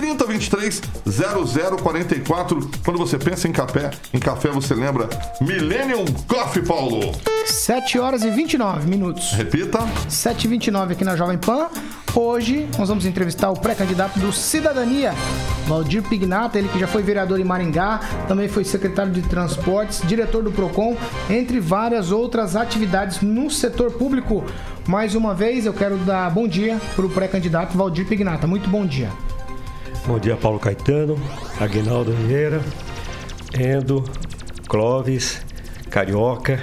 3023 0.00 0.80
0044. 1.04 2.70
Quando 2.82 2.98
você 2.98 3.18
pensa 3.18 3.46
em 3.46 3.52
café, 3.52 3.90
em 4.14 4.18
café 4.18 4.48
você 4.48 4.74
lembra 4.74 5.08
Millennium 5.42 6.06
Coffee, 6.26 6.64
Paulo. 6.64 7.12
7 7.44 7.98
horas 7.98 8.22
e 8.22 8.30
29 8.30 8.88
minutos. 8.88 9.32
Repita. 9.32 9.80
7 10.08 10.44
e 10.44 10.48
29 10.48 10.94
aqui 10.94 11.04
na 11.04 11.16
Jovem 11.16 11.36
Pan. 11.36 11.68
Hoje 12.14 12.66
nós 12.78 12.88
vamos 12.88 13.04
entrevistar 13.04 13.50
o 13.50 13.60
pré-candidato 13.60 14.18
do 14.18 14.32
Cidadania, 14.32 15.12
Valdir 15.68 16.02
Pignata, 16.02 16.58
ele 16.58 16.68
que 16.68 16.78
já 16.78 16.88
foi 16.88 17.02
vereador 17.02 17.38
em 17.38 17.44
Maringá, 17.44 18.00
também 18.26 18.48
foi 18.48 18.64
secretário 18.64 19.12
de 19.12 19.22
Transportes, 19.22 20.02
diretor 20.04 20.42
do 20.42 20.50
PROCON, 20.50 20.96
entre 21.28 21.60
várias 21.60 22.10
outras 22.10 22.56
atividades 22.56 23.20
no 23.20 23.48
setor 23.48 23.92
público. 23.92 24.44
Mais 24.88 25.14
uma 25.14 25.34
vez 25.34 25.66
eu 25.66 25.72
quero 25.72 25.98
dar 25.98 26.28
bom 26.30 26.48
dia 26.48 26.80
para 26.96 27.06
o 27.06 27.10
pré-candidato 27.10 27.76
Valdir 27.76 28.06
Pignata. 28.06 28.46
Muito 28.46 28.68
bom 28.68 28.84
dia. 28.84 29.10
Bom 30.06 30.18
dia, 30.18 30.34
Paulo 30.34 30.58
Caetano, 30.58 31.16
Aguinaldo 31.60 32.12
Vieira, 32.12 32.60
Endo, 33.58 34.02
Clóvis, 34.66 35.42
Carioca, 35.90 36.58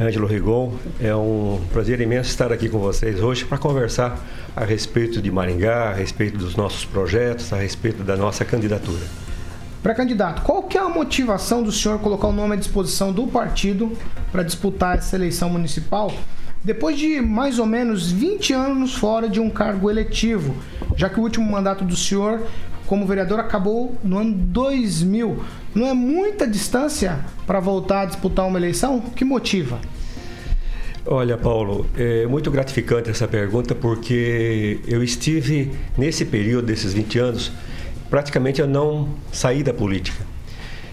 Ângelo 0.00 0.26
Rigon. 0.26 0.72
É 1.00 1.14
um 1.14 1.60
prazer 1.72 2.00
imenso 2.00 2.30
estar 2.30 2.52
aqui 2.52 2.68
com 2.68 2.78
vocês 2.78 3.20
hoje 3.20 3.44
para 3.44 3.58
conversar 3.58 4.18
a 4.54 4.64
respeito 4.64 5.20
de 5.20 5.30
Maringá, 5.30 5.90
a 5.90 5.92
respeito 5.92 6.38
dos 6.38 6.54
nossos 6.54 6.84
projetos, 6.84 7.52
a 7.52 7.56
respeito 7.56 8.04
da 8.04 8.16
nossa 8.16 8.44
candidatura. 8.44 9.04
Pré-candidato, 9.82 10.42
qual 10.42 10.62
que 10.62 10.78
é 10.78 10.80
a 10.80 10.88
motivação 10.88 11.62
do 11.62 11.72
senhor 11.72 11.98
colocar 11.98 12.28
o 12.28 12.32
nome 12.32 12.54
à 12.54 12.56
disposição 12.56 13.12
do 13.12 13.26
partido 13.26 13.92
para 14.30 14.44
disputar 14.44 14.98
essa 14.98 15.16
eleição 15.16 15.50
municipal? 15.50 16.12
Depois 16.62 16.98
de 16.98 17.20
mais 17.20 17.58
ou 17.58 17.64
menos 17.64 18.10
20 18.10 18.52
anos 18.52 18.94
fora 18.94 19.28
de 19.28 19.40
um 19.40 19.48
cargo 19.48 19.90
eletivo, 19.90 20.54
já 20.94 21.08
que 21.08 21.18
o 21.18 21.22
último 21.22 21.50
mandato 21.50 21.84
do 21.84 21.96
senhor 21.96 22.42
como 22.86 23.06
vereador 23.06 23.38
acabou 23.38 23.96
no 24.02 24.18
ano 24.18 24.32
2000. 24.32 25.44
Não 25.72 25.86
é 25.86 25.94
muita 25.94 26.44
distância 26.44 27.20
para 27.46 27.60
voltar 27.60 28.00
a 28.00 28.04
disputar 28.04 28.44
uma 28.48 28.58
eleição? 28.58 29.00
Que 29.00 29.24
motiva? 29.24 29.78
Olha, 31.06 31.38
Paulo, 31.38 31.86
é 31.96 32.26
muito 32.26 32.50
gratificante 32.50 33.08
essa 33.08 33.28
pergunta 33.28 33.76
porque 33.76 34.80
eu 34.88 35.04
estive 35.04 35.70
nesse 35.96 36.24
período 36.24 36.66
desses 36.66 36.92
20 36.92 37.18
anos, 37.20 37.52
praticamente 38.10 38.60
eu 38.60 38.66
não 38.66 39.08
saí 39.30 39.62
da 39.62 39.72
política. 39.72 40.26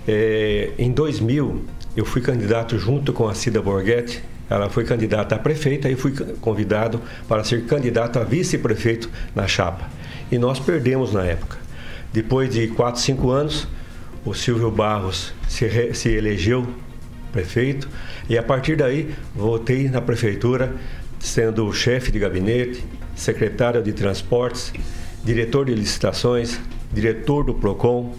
É, 0.08 0.70
em 0.78 0.92
2000, 0.92 1.64
eu 1.96 2.06
fui 2.06 2.22
candidato 2.22 2.78
junto 2.78 3.12
com 3.12 3.28
a 3.28 3.34
Cida 3.34 3.60
Borghetti 3.60 4.22
ela 4.50 4.70
foi 4.70 4.84
candidata 4.84 5.36
a 5.36 5.40
prefeita 5.40 5.90
e 5.90 5.96
fui 5.96 6.14
convidado 6.40 7.02
para 7.28 7.44
ser 7.44 7.66
candidato 7.66 8.20
a 8.20 8.24
vice-prefeito 8.24 9.10
na 9.36 9.48
chapa. 9.48 9.90
E 10.32 10.38
nós 10.38 10.60
perdemos 10.60 11.14
na 11.14 11.24
época. 11.24 11.58
Depois 12.14 12.50
de 12.50 12.68
4, 12.70 13.02
5 13.02 13.30
anos, 13.30 13.68
o 14.26 14.34
Silvio 14.34 14.72
Barros 14.72 15.34
se, 15.48 15.66
re, 15.66 15.94
se 15.94 16.10
elegeu 16.10 16.68
prefeito 17.32 17.88
e 18.30 18.38
a 18.38 18.44
partir 18.44 18.76
daí 18.76 19.14
voltei 19.36 19.90
na 19.90 20.02
prefeitura 20.02 20.74
sendo 21.20 21.72
chefe 21.74 22.12
de 22.12 22.20
gabinete, 22.20 22.84
secretário 23.16 23.82
de 23.82 23.92
transportes, 23.92 24.72
diretor 25.24 25.66
de 25.66 25.74
licitações, 25.74 26.60
diretor 26.94 27.44
do 27.44 27.54
PROCON, 27.54 28.16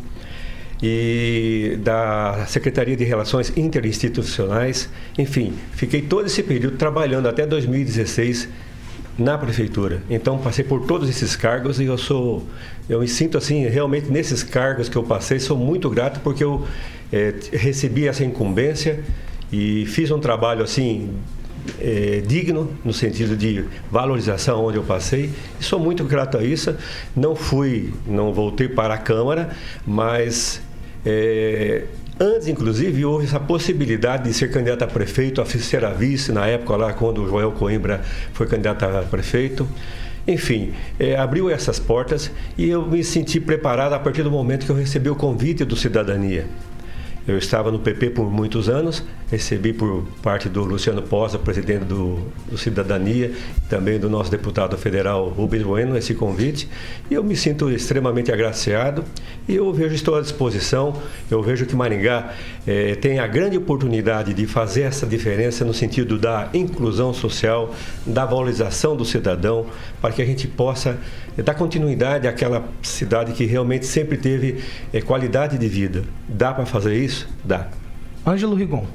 e 0.83 1.79
da 1.83 2.45
Secretaria 2.47 2.97
de 2.97 3.05
Relações 3.05 3.53
Interinstitucionais. 3.57 4.89
Enfim, 5.19 5.53
fiquei 5.73 6.03
todo 6.03 6.27
esse 6.27 6.43
período 6.43 6.77
trabalhando 6.77 7.29
até 7.29 7.47
2016 7.47 8.49
na 9.19 9.37
prefeitura. 9.37 10.01
Então 10.09 10.39
passei 10.39 10.65
por 10.65 10.87
todos 10.87 11.09
esses 11.09 11.35
cargos 11.35 11.81
e 11.81 11.85
eu 11.85 11.99
sou, 11.99 12.47
eu 12.89 13.01
me 13.01 13.09
sinto 13.09 13.37
assim 13.37 13.67
realmente 13.67 14.11
nesses 14.11 14.45
cargos 14.45 14.89
que 14.89 14.97
eu 14.97 15.03
passei 15.03 15.41
sou 15.41 15.57
muito 15.57 15.91
grato 15.91 16.21
porque 16.21 16.45
eu 16.45 16.65
é, 17.13 17.35
recebi 17.53 18.07
essa 18.07 18.25
incumbência 18.25 19.01
e 19.53 19.87
fiz 19.87 20.13
um 20.13 20.21
trabalho 20.21 20.63
assim 20.63 21.11
é, 21.81 22.23
digno, 22.25 22.73
no 22.85 22.93
sentido 22.93 23.37
de 23.37 23.65
valorização 23.91 24.65
onde 24.65 24.79
eu 24.79 24.85
passei. 24.85 25.31
E 25.61 25.65
sou 25.65 25.79
muito 25.79 26.05
grato 26.05 26.39
a 26.39 26.45
isso. 26.45 26.75
Não 27.15 27.35
fui, 27.35 27.93
não 28.07 28.33
voltei 28.33 28.69
para 28.69 28.95
a 28.95 28.99
Câmara, 28.99 29.51
mas 29.87 30.63
é, 31.05 31.85
Antes, 32.21 32.49
inclusive, 32.49 33.05
houve 33.05 33.27
essa 33.27 33.39
possibilidade 33.39 34.25
de 34.25 34.35
ser 34.35 34.51
candidato 34.51 34.83
a 34.83 34.89
prefeito, 34.89 35.41
a 35.41 35.47
ser 35.47 35.85
a 35.85 35.91
vice, 35.91 36.33
na 36.33 36.49
época 36.49 36.75
lá, 36.75 36.93
quando 36.93 37.23
o 37.23 37.29
Joel 37.29 37.53
Coimbra 37.53 38.01
foi 38.33 38.45
candidato 38.49 38.85
a 38.85 39.03
prefeito. 39.03 39.69
Enfim, 40.27 40.73
é, 40.99 41.17
abriu 41.17 41.49
essas 41.49 41.79
portas 41.79 42.29
e 42.57 42.69
eu 42.69 42.85
me 42.85 43.05
senti 43.05 43.39
preparado 43.39 43.93
a 43.93 44.01
partir 44.01 44.25
do 44.25 44.33
momento 44.33 44.67
que 44.67 44.73
eu 44.73 44.75
recebi 44.75 45.09
o 45.09 45.15
convite 45.15 45.65
do 45.65 45.77
Cidadania. 45.77 46.47
Eu 47.27 47.39
estava 47.39 47.71
no 47.71 47.79
PP 47.79 48.11
por 48.11 48.29
muitos 48.29 48.69
anos, 48.69 49.05
recebi 49.31 49.73
por 49.73 50.05
parte 50.23 50.49
do 50.49 50.65
Luciano 50.65 51.03
Posa, 51.03 51.39
presidente 51.39 51.85
do, 51.85 52.19
do 52.51 52.57
Cidadania, 52.57 53.33
também 53.69 53.99
do 53.99 54.09
nosso 54.09 54.31
deputado 54.31 54.77
federal 54.79 55.29
Rubens 55.29 55.63
Bueno, 55.63 55.97
esse 55.97 56.15
convite, 56.15 56.69
e 57.11 57.15
eu 57.15 57.23
me 57.23 57.37
sinto 57.37 57.71
extremamente 57.71 58.33
agraciado 58.33 59.05
e 59.47 59.57
eu 59.57 59.73
vejo, 59.73 59.95
estou 59.95 60.17
à 60.17 60.21
disposição, 60.21 60.95
eu 61.31 61.43
vejo 61.43 61.67
que 61.67 61.77
Maringá 61.77 62.35
eh, 62.67 62.95
tem 62.97 63.19
a 63.19 63.27
grande 63.27 63.57
oportunidade 63.57 64.33
de 64.33 64.47
fazer 64.47 64.83
essa 64.83 65.07
diferença 65.07 65.65
no 65.65 65.75
sentido 65.75 66.19
da 66.19 66.49
inclusão 66.55 67.13
social, 67.13 67.75
da 68.07 68.25
valorização 68.25 68.97
do 68.97 69.05
cidadão, 69.05 69.67
para 70.01 70.13
que 70.13 70.23
a 70.23 70.27
gente 70.27 70.49
possa 70.49 70.99
dar 71.37 71.55
continuidade 71.55 72.27
àquela 72.27 72.67
cidade 72.83 73.33
que 73.33 73.45
realmente 73.45 73.87
sempre 73.87 74.17
teve 74.17 74.63
é, 74.93 75.01
qualidade 75.01 75.59
de 75.59 75.69
vida. 75.69 76.03
Dá 76.27 76.53
para 76.53 76.67
fazer 76.67 76.97
isso? 76.97 77.29
Dá. 77.45 77.69
Ângelo 78.27 78.55
Rigon. 78.55 78.87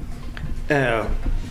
É, 0.68 1.04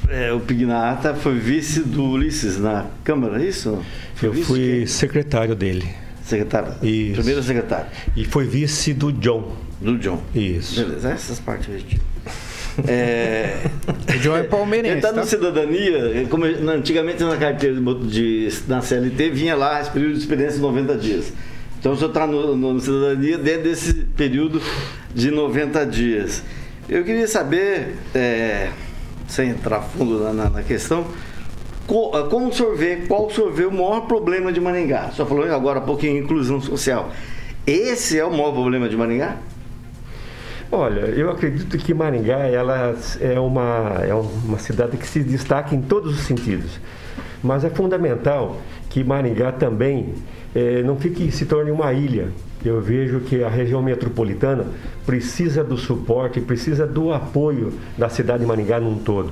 é, 0.09 0.33
o 0.33 0.39
Pignata 0.39 1.13
foi 1.13 1.37
vice 1.37 1.81
do 1.81 2.03
Ulisses 2.03 2.59
na 2.59 2.87
Câmara, 3.03 3.41
é 3.41 3.47
isso? 3.47 3.83
Foi 4.15 4.29
Eu 4.29 4.33
fui 4.33 4.81
que... 4.81 4.87
secretário 4.87 5.55
dele. 5.55 5.87
Secretário? 6.23 6.73
Isso. 6.81 7.15
Primeiro 7.15 7.43
secretário. 7.43 7.87
E 8.15 8.25
foi 8.25 8.45
vice 8.45 8.93
do 8.93 9.11
John. 9.11 9.55
Do 9.79 9.97
John. 9.97 10.21
Isso. 10.33 10.83
Beleza, 10.83 11.11
essas 11.11 11.39
partes 11.39 11.69
a 11.69 11.77
gente... 11.77 12.01
É... 12.87 13.67
O 14.15 14.19
John 14.19 14.37
é 14.37 14.43
palmeirense. 14.43 14.91
Ele 14.91 14.97
está 14.97 15.13
tá? 15.13 15.21
no 15.21 15.27
cidadania, 15.27 16.25
como 16.29 16.45
antigamente 16.45 17.23
na 17.23 17.37
carteira 17.37 17.79
de, 18.05 18.49
na 18.67 18.81
CLT 18.81 19.29
vinha 19.29 19.55
lá 19.55 19.79
esse 19.79 19.91
período 19.91 20.13
de 20.13 20.19
experiência 20.19 20.55
de 20.55 20.61
90 20.61 20.97
dias. 20.97 21.33
Então 21.79 21.91
o 21.91 21.95
senhor 21.95 22.07
está 22.07 22.25
no, 22.25 22.55
no, 22.55 22.79
cidadania 22.79 23.37
dentro 23.37 23.63
desse 23.63 23.93
período 23.93 24.61
de 25.13 25.29
90 25.29 25.85
dias. 25.85 26.41
Eu 26.87 27.03
queria 27.03 27.27
saber, 27.27 27.95
é, 28.15 28.69
sem 29.33 29.49
entrar 29.49 29.81
fundo 29.81 30.19
na, 30.19 30.31
na, 30.31 30.49
na 30.49 30.63
questão, 30.63 31.05
como 31.87 32.47
o 32.47 32.75
vê, 32.75 32.97
qual 33.07 33.25
o 33.25 33.31
senhor 33.31 33.51
vê 33.51 33.65
o 33.65 33.71
maior 33.71 34.01
problema 34.01 34.53
de 34.53 34.61
Maringá? 34.61 35.09
O 35.11 35.15
senhor 35.15 35.27
falou 35.27 35.51
agora 35.51 35.79
há 35.79 35.81
pouquinho 35.81 36.23
inclusão 36.23 36.61
social. 36.61 37.09
Esse 37.65 38.17
é 38.17 38.25
o 38.25 38.31
maior 38.31 38.51
problema 38.51 38.87
de 38.87 38.95
Maringá? 38.95 39.37
Olha, 40.71 41.01
eu 41.01 41.29
acredito 41.29 41.77
que 41.77 41.93
Maringá 41.93 42.39
ela 42.47 42.95
é 43.19 43.39
uma, 43.39 43.99
é 44.07 44.13
uma 44.13 44.57
cidade 44.59 44.97
que 44.97 45.07
se 45.07 45.19
destaca 45.19 45.75
em 45.75 45.81
todos 45.81 46.13
os 46.19 46.25
sentidos. 46.25 46.79
Mas 47.43 47.63
é 47.63 47.69
fundamental 47.69 48.57
que 48.89 49.03
Maringá 49.03 49.51
também 49.51 50.13
é, 50.55 50.81
não 50.83 50.95
fique 50.95 51.31
se 51.31 51.45
torne 51.45 51.71
uma 51.71 51.91
ilha. 51.91 52.29
Eu 52.65 52.81
vejo 52.81 53.19
que 53.21 53.43
a 53.43 53.49
região 53.49 53.81
metropolitana 53.81 54.65
precisa 55.05 55.63
do 55.63 55.77
suporte, 55.77 56.39
precisa 56.39 56.87
do 56.87 57.11
apoio 57.11 57.73
da 57.97 58.09
cidade 58.09 58.39
de 58.39 58.45
Maringá 58.45 58.79
num 58.79 58.97
todo. 58.97 59.31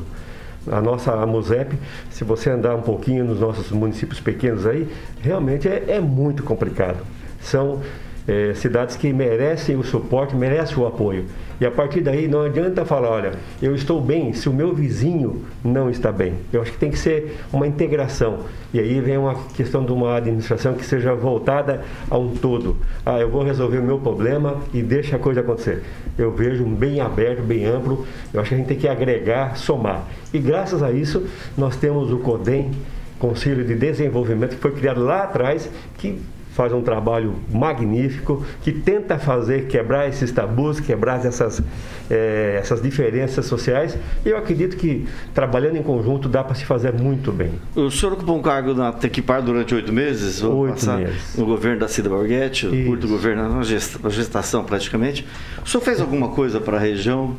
A 0.67 0.79
nossa 0.79 1.13
a 1.13 1.25
MUSEP, 1.25 1.75
se 2.09 2.23
você 2.23 2.49
andar 2.49 2.75
um 2.75 2.81
pouquinho 2.81 3.25
nos 3.25 3.39
nossos 3.39 3.71
municípios 3.71 4.19
pequenos 4.19 4.67
aí, 4.67 4.87
realmente 5.21 5.67
é, 5.67 5.85
é 5.87 5.99
muito 5.99 6.43
complicado. 6.43 7.03
São 7.41 7.81
é, 8.27 8.53
cidades 8.53 8.95
que 8.95 9.11
merecem 9.11 9.75
o 9.75 9.83
suporte, 9.83 10.35
merecem 10.35 10.77
o 10.77 10.85
apoio. 10.85 11.25
E 11.59 11.65
a 11.65 11.69
partir 11.69 12.01
daí 12.01 12.27
não 12.27 12.41
adianta 12.41 12.83
falar, 12.83 13.09
olha, 13.09 13.31
eu 13.61 13.75
estou 13.75 14.01
bem 14.01 14.33
se 14.33 14.49
o 14.49 14.53
meu 14.53 14.73
vizinho 14.73 15.43
não 15.63 15.91
está 15.91 16.11
bem. 16.11 16.33
Eu 16.51 16.61
acho 16.61 16.71
que 16.71 16.77
tem 16.79 16.89
que 16.89 16.97
ser 16.97 17.37
uma 17.53 17.67
integração. 17.67 18.39
E 18.73 18.79
aí 18.79 18.99
vem 18.99 19.17
uma 19.17 19.35
questão 19.55 19.85
de 19.85 19.91
uma 19.91 20.17
administração 20.17 20.73
que 20.73 20.83
seja 20.83 21.13
voltada 21.13 21.83
a 22.09 22.17
um 22.17 22.35
todo. 22.35 22.77
Ah, 23.05 23.19
eu 23.19 23.29
vou 23.29 23.43
resolver 23.43 23.77
o 23.77 23.83
meu 23.83 23.99
problema 23.99 24.57
e 24.73 24.81
deixa 24.81 25.17
a 25.17 25.19
coisa 25.19 25.41
acontecer. 25.41 25.83
Eu 26.17 26.31
vejo 26.31 26.65
bem 26.65 26.99
aberto, 26.99 27.43
bem 27.43 27.65
amplo. 27.65 28.07
Eu 28.33 28.41
acho 28.41 28.49
que 28.49 28.55
a 28.55 28.57
gente 28.57 28.67
tem 28.67 28.77
que 28.77 28.87
agregar, 28.87 29.55
somar. 29.55 30.07
E 30.33 30.39
graças 30.39 30.81
a 30.81 30.91
isso 30.91 31.27
nós 31.55 31.75
temos 31.75 32.11
o 32.11 32.17
CODEM, 32.17 32.71
Conselho 33.19 33.63
de 33.63 33.75
Desenvolvimento, 33.75 34.55
que 34.55 34.61
foi 34.61 34.71
criado 34.71 35.03
lá 35.03 35.23
atrás, 35.23 35.69
que 35.99 36.19
faz 36.51 36.73
um 36.73 36.81
trabalho 36.81 37.35
magnífico, 37.49 38.45
que 38.61 38.71
tenta 38.71 39.17
fazer, 39.17 39.67
quebrar 39.67 40.07
esses 40.07 40.31
tabus, 40.31 40.79
quebrar 40.79 41.25
essas, 41.25 41.61
é, 42.09 42.57
essas 42.59 42.81
diferenças 42.81 43.45
sociais. 43.45 43.97
E 44.25 44.29
eu 44.29 44.37
acredito 44.37 44.75
que 44.75 45.07
trabalhando 45.33 45.77
em 45.77 45.83
conjunto 45.83 46.27
dá 46.27 46.43
para 46.43 46.55
se 46.55 46.65
fazer 46.65 46.93
muito 46.93 47.31
bem. 47.31 47.53
O 47.75 47.89
senhor 47.89 48.13
ocupou 48.13 48.37
um 48.37 48.41
cargo 48.41 48.73
na 48.73 48.91
Tequipar 48.91 49.41
durante 49.41 49.73
oito 49.73 49.93
meses? 49.93 50.43
Oito 50.43 50.85
meses. 50.91 51.35
No 51.37 51.45
governo 51.45 51.79
da 51.79 51.87
Cida 51.87 52.09
Borghetti, 52.09 52.67
o 52.67 52.85
curto 52.85 53.07
governo, 53.07 53.49
na 53.49 53.63
gestação 53.63 54.63
praticamente. 54.63 55.25
O 55.63 55.69
senhor 55.69 55.83
fez 55.83 56.01
alguma 56.01 56.29
coisa 56.29 56.59
para 56.59 56.77
a 56.77 56.79
região, 56.79 57.35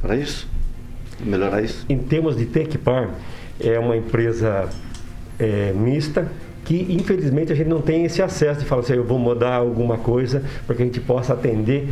para 0.00 0.16
isso? 0.16 0.48
Melhorar 1.24 1.62
isso? 1.62 1.84
Em 1.88 1.98
termos 1.98 2.36
de 2.36 2.46
Tequipar, 2.46 3.10
é 3.58 3.78
uma 3.78 3.96
empresa 3.96 4.68
é, 5.38 5.72
mista, 5.72 6.30
que 6.70 6.86
infelizmente 6.88 7.52
a 7.52 7.56
gente 7.56 7.66
não 7.66 7.80
tem 7.80 8.04
esse 8.04 8.22
acesso 8.22 8.60
de 8.60 8.64
falar 8.64 8.82
assim, 8.82 8.92
eu 8.92 9.02
vou 9.02 9.18
mudar 9.18 9.56
alguma 9.56 9.98
coisa 9.98 10.40
para 10.68 10.76
que 10.76 10.82
a 10.82 10.84
gente 10.84 11.00
possa 11.00 11.32
atender 11.32 11.88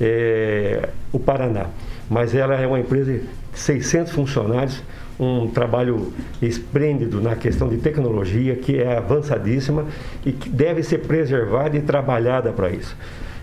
é, 0.00 0.88
o 1.12 1.18
Paraná. 1.18 1.66
Mas 2.08 2.32
ela 2.32 2.54
é 2.54 2.64
uma 2.64 2.78
empresa 2.78 3.12
de 3.12 3.22
600 3.52 4.12
funcionários, 4.12 4.84
um 5.18 5.48
trabalho 5.48 6.12
esplêndido 6.40 7.20
na 7.20 7.34
questão 7.34 7.68
de 7.68 7.78
tecnologia, 7.78 8.54
que 8.54 8.78
é 8.78 8.98
avançadíssima 8.98 9.86
e 10.24 10.30
que 10.30 10.48
deve 10.48 10.84
ser 10.84 10.98
preservada 10.98 11.76
e 11.76 11.80
trabalhada 11.80 12.52
para 12.52 12.70
isso. 12.70 12.96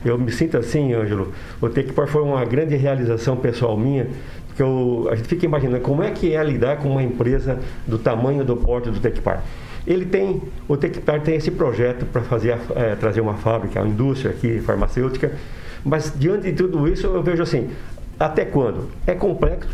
Eu 0.06 0.18
me 0.18 0.32
sinto 0.32 0.58
assim, 0.58 0.94
Ângelo, 0.94 1.34
o 1.60 1.68
Tecpar 1.68 2.08
foi 2.08 2.22
uma 2.22 2.46
grande 2.46 2.78
realização 2.78 3.36
pessoal 3.36 3.78
minha, 3.78 4.08
porque 4.48 4.64
eu, 4.64 5.10
a 5.12 5.16
gente 5.16 5.28
fica 5.28 5.46
imaginando 5.46 5.82
como 5.82 6.02
é 6.02 6.12
que 6.12 6.34
é 6.34 6.42
lidar 6.42 6.78
com 6.78 6.88
uma 6.88 7.04
empresa 7.04 7.60
do 7.86 8.00
tamanho 8.00 8.46
do 8.46 8.56
porte 8.56 8.90
do 8.90 9.02
Tecpar. 9.02 9.44
Ele 9.88 10.06
tem, 10.06 10.42
o 10.68 10.76
Tecpar 10.76 11.22
tem 11.22 11.36
esse 11.36 11.50
projeto 11.50 12.06
para 12.06 12.22
fazer 12.22 12.58
é, 12.76 12.94
trazer 12.96 13.22
uma 13.22 13.36
fábrica, 13.36 13.80
uma 13.80 13.88
indústria 13.88 14.32
aqui 14.32 14.60
farmacêutica, 14.60 15.32
mas 15.84 16.14
diante 16.14 16.52
de 16.52 16.54
tudo 16.54 16.88
isso 16.90 17.08
eu 17.08 17.24
vejo 17.24 17.42
assim, 17.42 17.70
até 18.20 18.44
quando? 18.44 18.90
É 19.06 19.16
complexo, 19.16 19.74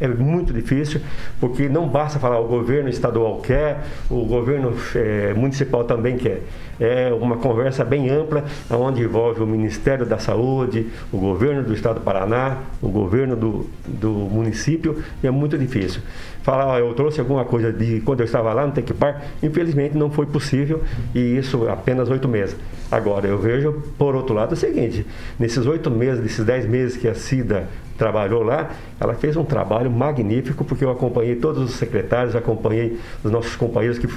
é 0.00 0.08
muito 0.08 0.52
difícil, 0.52 1.00
porque 1.40 1.68
não 1.68 1.88
basta 1.88 2.18
falar 2.18 2.38
o 2.38 2.46
governo 2.46 2.88
estadual 2.88 3.40
quer, 3.40 3.84
o 4.10 4.24
governo 4.24 4.74
é, 4.94 5.34
municipal 5.34 5.84
também 5.84 6.16
quer. 6.16 6.42
É 6.80 7.12
uma 7.12 7.36
conversa 7.36 7.84
bem 7.84 8.08
ampla, 8.08 8.44
onde 8.70 9.02
envolve 9.02 9.42
o 9.42 9.46
Ministério 9.46 10.06
da 10.06 10.18
Saúde, 10.18 10.86
o 11.12 11.18
governo 11.18 11.64
do 11.64 11.74
Estado 11.74 11.96
do 11.96 12.02
Paraná, 12.02 12.58
o 12.80 12.88
governo 12.88 13.34
do, 13.34 13.66
do 13.84 14.10
município, 14.12 15.02
e 15.22 15.26
é 15.26 15.30
muito 15.30 15.58
difícil. 15.58 16.00
Falar, 16.42 16.78
eu 16.78 16.94
trouxe 16.94 17.18
alguma 17.18 17.44
coisa 17.44 17.72
de 17.72 18.00
quando 18.02 18.20
eu 18.20 18.24
estava 18.24 18.52
lá 18.52 18.64
no 18.64 18.72
Tequipar, 18.72 19.22
infelizmente 19.42 19.96
não 19.96 20.08
foi 20.08 20.26
possível, 20.26 20.82
e 21.14 21.36
isso 21.36 21.68
apenas 21.68 22.08
oito 22.08 22.28
meses. 22.28 22.56
Agora, 22.90 23.26
eu 23.26 23.38
vejo, 23.38 23.82
por 23.98 24.14
outro 24.14 24.34
lado, 24.34 24.52
o 24.52 24.56
seguinte: 24.56 25.04
nesses 25.38 25.66
oito 25.66 25.90
meses, 25.90 26.22
desses 26.22 26.44
dez 26.44 26.64
meses 26.64 26.96
que 26.96 27.08
a 27.08 27.14
CIDA 27.14 27.68
trabalhou 27.98 28.42
lá, 28.42 28.70
ela 28.98 29.14
fez 29.14 29.36
um 29.36 29.44
trabalho 29.44 29.90
magnífico, 29.90 30.64
porque 30.64 30.84
eu 30.84 30.90
acompanhei 30.90 31.34
todos 31.34 31.62
os 31.62 31.76
secretários, 31.76 32.36
acompanhei 32.36 32.98
os 33.22 33.30
nossos 33.30 33.56
companheiros 33.56 33.98
que 33.98 34.08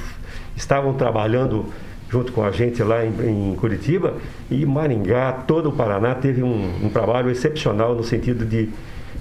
estavam 0.55 0.93
trabalhando 0.93 1.65
junto 2.09 2.31
com 2.31 2.43
a 2.43 2.51
gente 2.51 2.83
lá 2.83 3.05
em, 3.05 3.51
em 3.51 3.55
Curitiba, 3.55 4.15
e 4.49 4.65
Maringá, 4.65 5.31
todo 5.31 5.69
o 5.69 5.71
Paraná, 5.71 6.13
teve 6.13 6.43
um, 6.43 6.85
um 6.85 6.89
trabalho 6.89 7.29
excepcional 7.29 7.95
no 7.95 8.03
sentido 8.03 8.45
de 8.45 8.69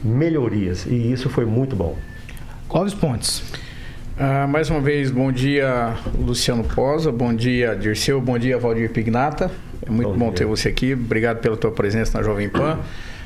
melhorias, 0.04 0.86
e 0.86 1.12
isso 1.12 1.30
foi 1.30 1.44
muito 1.44 1.74
bom. 1.74 1.96
Clóvis 2.68 2.94
Pontes. 2.94 3.42
Uh, 4.18 4.46
mais 4.48 4.68
uma 4.68 4.80
vez, 4.80 5.10
bom 5.10 5.32
dia, 5.32 5.94
Luciano 6.18 6.64
Posa, 6.64 7.10
bom 7.10 7.32
dia, 7.32 7.74
Dirceu, 7.74 8.20
bom 8.20 8.38
dia, 8.38 8.58
Valdir 8.58 8.90
Pignata. 8.90 9.50
É 9.86 9.90
muito 9.90 10.10
bom, 10.10 10.26
bom 10.26 10.32
ter 10.32 10.44
você 10.44 10.68
aqui. 10.68 10.92
Obrigado 10.92 11.38
pela 11.38 11.56
tua 11.56 11.70
presença 11.70 12.18
na 12.18 12.24
Jovem 12.24 12.48
Pan. 12.48 12.78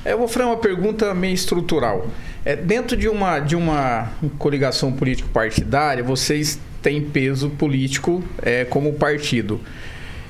Eu 0.04 0.18
vou 0.18 0.28
fazer 0.28 0.44
uma 0.44 0.58
pergunta 0.58 1.14
meio 1.14 1.32
estrutural. 1.32 2.06
É, 2.44 2.54
dentro 2.54 2.94
de 2.94 3.08
uma, 3.08 3.38
de 3.40 3.56
uma 3.56 4.10
coligação 4.38 4.92
político-partidária, 4.92 6.04
vocês 6.04 6.58
têm 6.82 7.00
peso 7.00 7.48
político 7.48 8.22
é, 8.42 8.66
como 8.66 8.92
partido. 8.92 9.58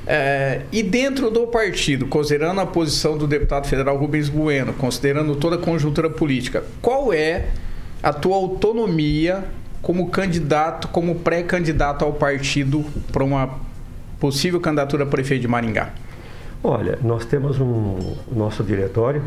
É, 0.06 0.60
e 0.70 0.80
dentro 0.82 1.28
do 1.28 1.48
partido, 1.48 2.06
considerando 2.06 2.60
a 2.60 2.66
posição 2.66 3.18
do 3.18 3.26
deputado 3.26 3.66
federal 3.66 3.96
Rubens 3.96 4.28
Bueno, 4.28 4.72
considerando 4.74 5.34
toda 5.34 5.56
a 5.56 5.58
conjuntura 5.58 6.08
política, 6.08 6.62
qual 6.80 7.12
é 7.12 7.46
a 8.00 8.12
tua 8.12 8.37
autonomia 8.37 9.44
como 9.82 10.08
candidato, 10.08 10.87
como 10.88 11.16
pré-candidato 11.16 12.04
ao 12.04 12.12
partido 12.12 12.84
para 13.10 13.24
uma 13.24 13.58
possível 14.20 14.60
candidatura 14.60 15.02
a 15.02 15.06
prefeito 15.06 15.42
de 15.42 15.48
Maringá? 15.48 15.92
Olha, 16.62 16.98
nós 17.02 17.24
temos 17.24 17.58
um 17.58 18.14
nosso 18.30 18.62
diretório, 18.62 19.22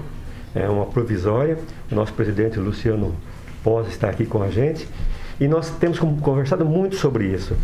é 0.56 0.68
uma 0.68 0.86
provisória, 0.86 1.58
o 1.92 1.96
nosso 1.96 2.14
presidente 2.14 2.60
Luciano 2.60 3.16
Pós 3.64 3.88
está 3.88 4.10
aqui 4.10 4.26
com 4.26 4.42
a 4.42 4.50
gente 4.50 4.88
e 5.40 5.48
nós 5.48 5.70
temos 5.72 6.00
conversado 6.00 6.66
muito 6.66 6.96
sobre 6.96 7.28
isso. 7.28 7.56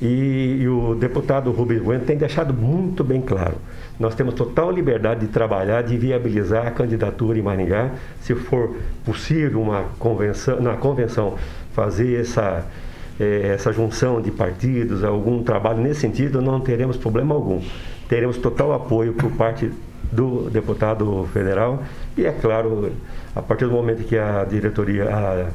E, 0.00 0.58
e, 0.60 0.68
o 0.68 0.94
deputado 0.94 1.50
Rubens 1.50 1.82
Bueno 1.82 2.04
tem 2.04 2.16
deixado 2.16 2.54
muito 2.54 3.02
bem 3.02 3.20
claro. 3.20 3.56
Nós 3.98 4.14
temos 4.14 4.34
total 4.34 4.70
liberdade 4.70 5.26
de 5.26 5.32
trabalhar, 5.32 5.82
de 5.82 5.96
viabilizar 5.96 6.68
a 6.68 6.70
candidatura 6.70 7.36
em 7.36 7.42
Maringá, 7.42 7.90
se 8.20 8.34
for 8.34 8.76
possível 9.04 9.60
uma 9.60 9.86
convenção, 9.98 10.60
na 10.60 10.76
convenção 10.76 11.34
fazer 11.72 12.20
essa, 12.20 12.64
eh, 13.18 13.50
essa 13.54 13.72
junção 13.72 14.20
de 14.20 14.30
partidos, 14.30 15.02
algum 15.02 15.42
trabalho 15.42 15.80
nesse 15.80 16.00
sentido, 16.00 16.40
não 16.40 16.60
teremos 16.60 16.96
problema 16.96 17.34
algum. 17.34 17.60
Teremos 18.08 18.38
total 18.38 18.72
apoio 18.72 19.14
por 19.14 19.32
parte 19.32 19.68
do 20.10 20.48
deputado 20.50 21.28
federal 21.32 21.82
e, 22.16 22.24
é 22.24 22.32
claro, 22.32 22.92
a 23.34 23.42
partir 23.42 23.66
do 23.66 23.72
momento 23.72 24.04
que 24.04 24.16
a 24.16 24.44
diretoria, 24.44 25.04
a, 25.04 25.48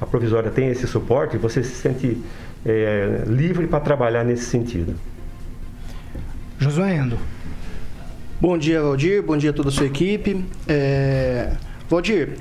a 0.00 0.06
provisória 0.06 0.50
tem 0.50 0.68
esse 0.68 0.86
suporte, 0.86 1.36
você 1.36 1.62
se 1.62 1.74
sente 1.74 2.20
é, 2.64 3.24
livre 3.26 3.66
para 3.66 3.80
trabalhar 3.80 4.24
nesse 4.24 4.44
sentido. 4.44 4.94
Josué 6.58 6.96
Endo. 6.96 7.18
Bom 8.40 8.58
dia, 8.58 8.82
Valdir. 8.82 9.22
Bom 9.22 9.36
dia 9.36 9.50
a 9.50 9.52
toda 9.52 9.68
a 9.68 9.72
sua 9.72 9.86
equipe. 9.86 10.44
É... 10.68 11.52
Valdir, 11.88 12.36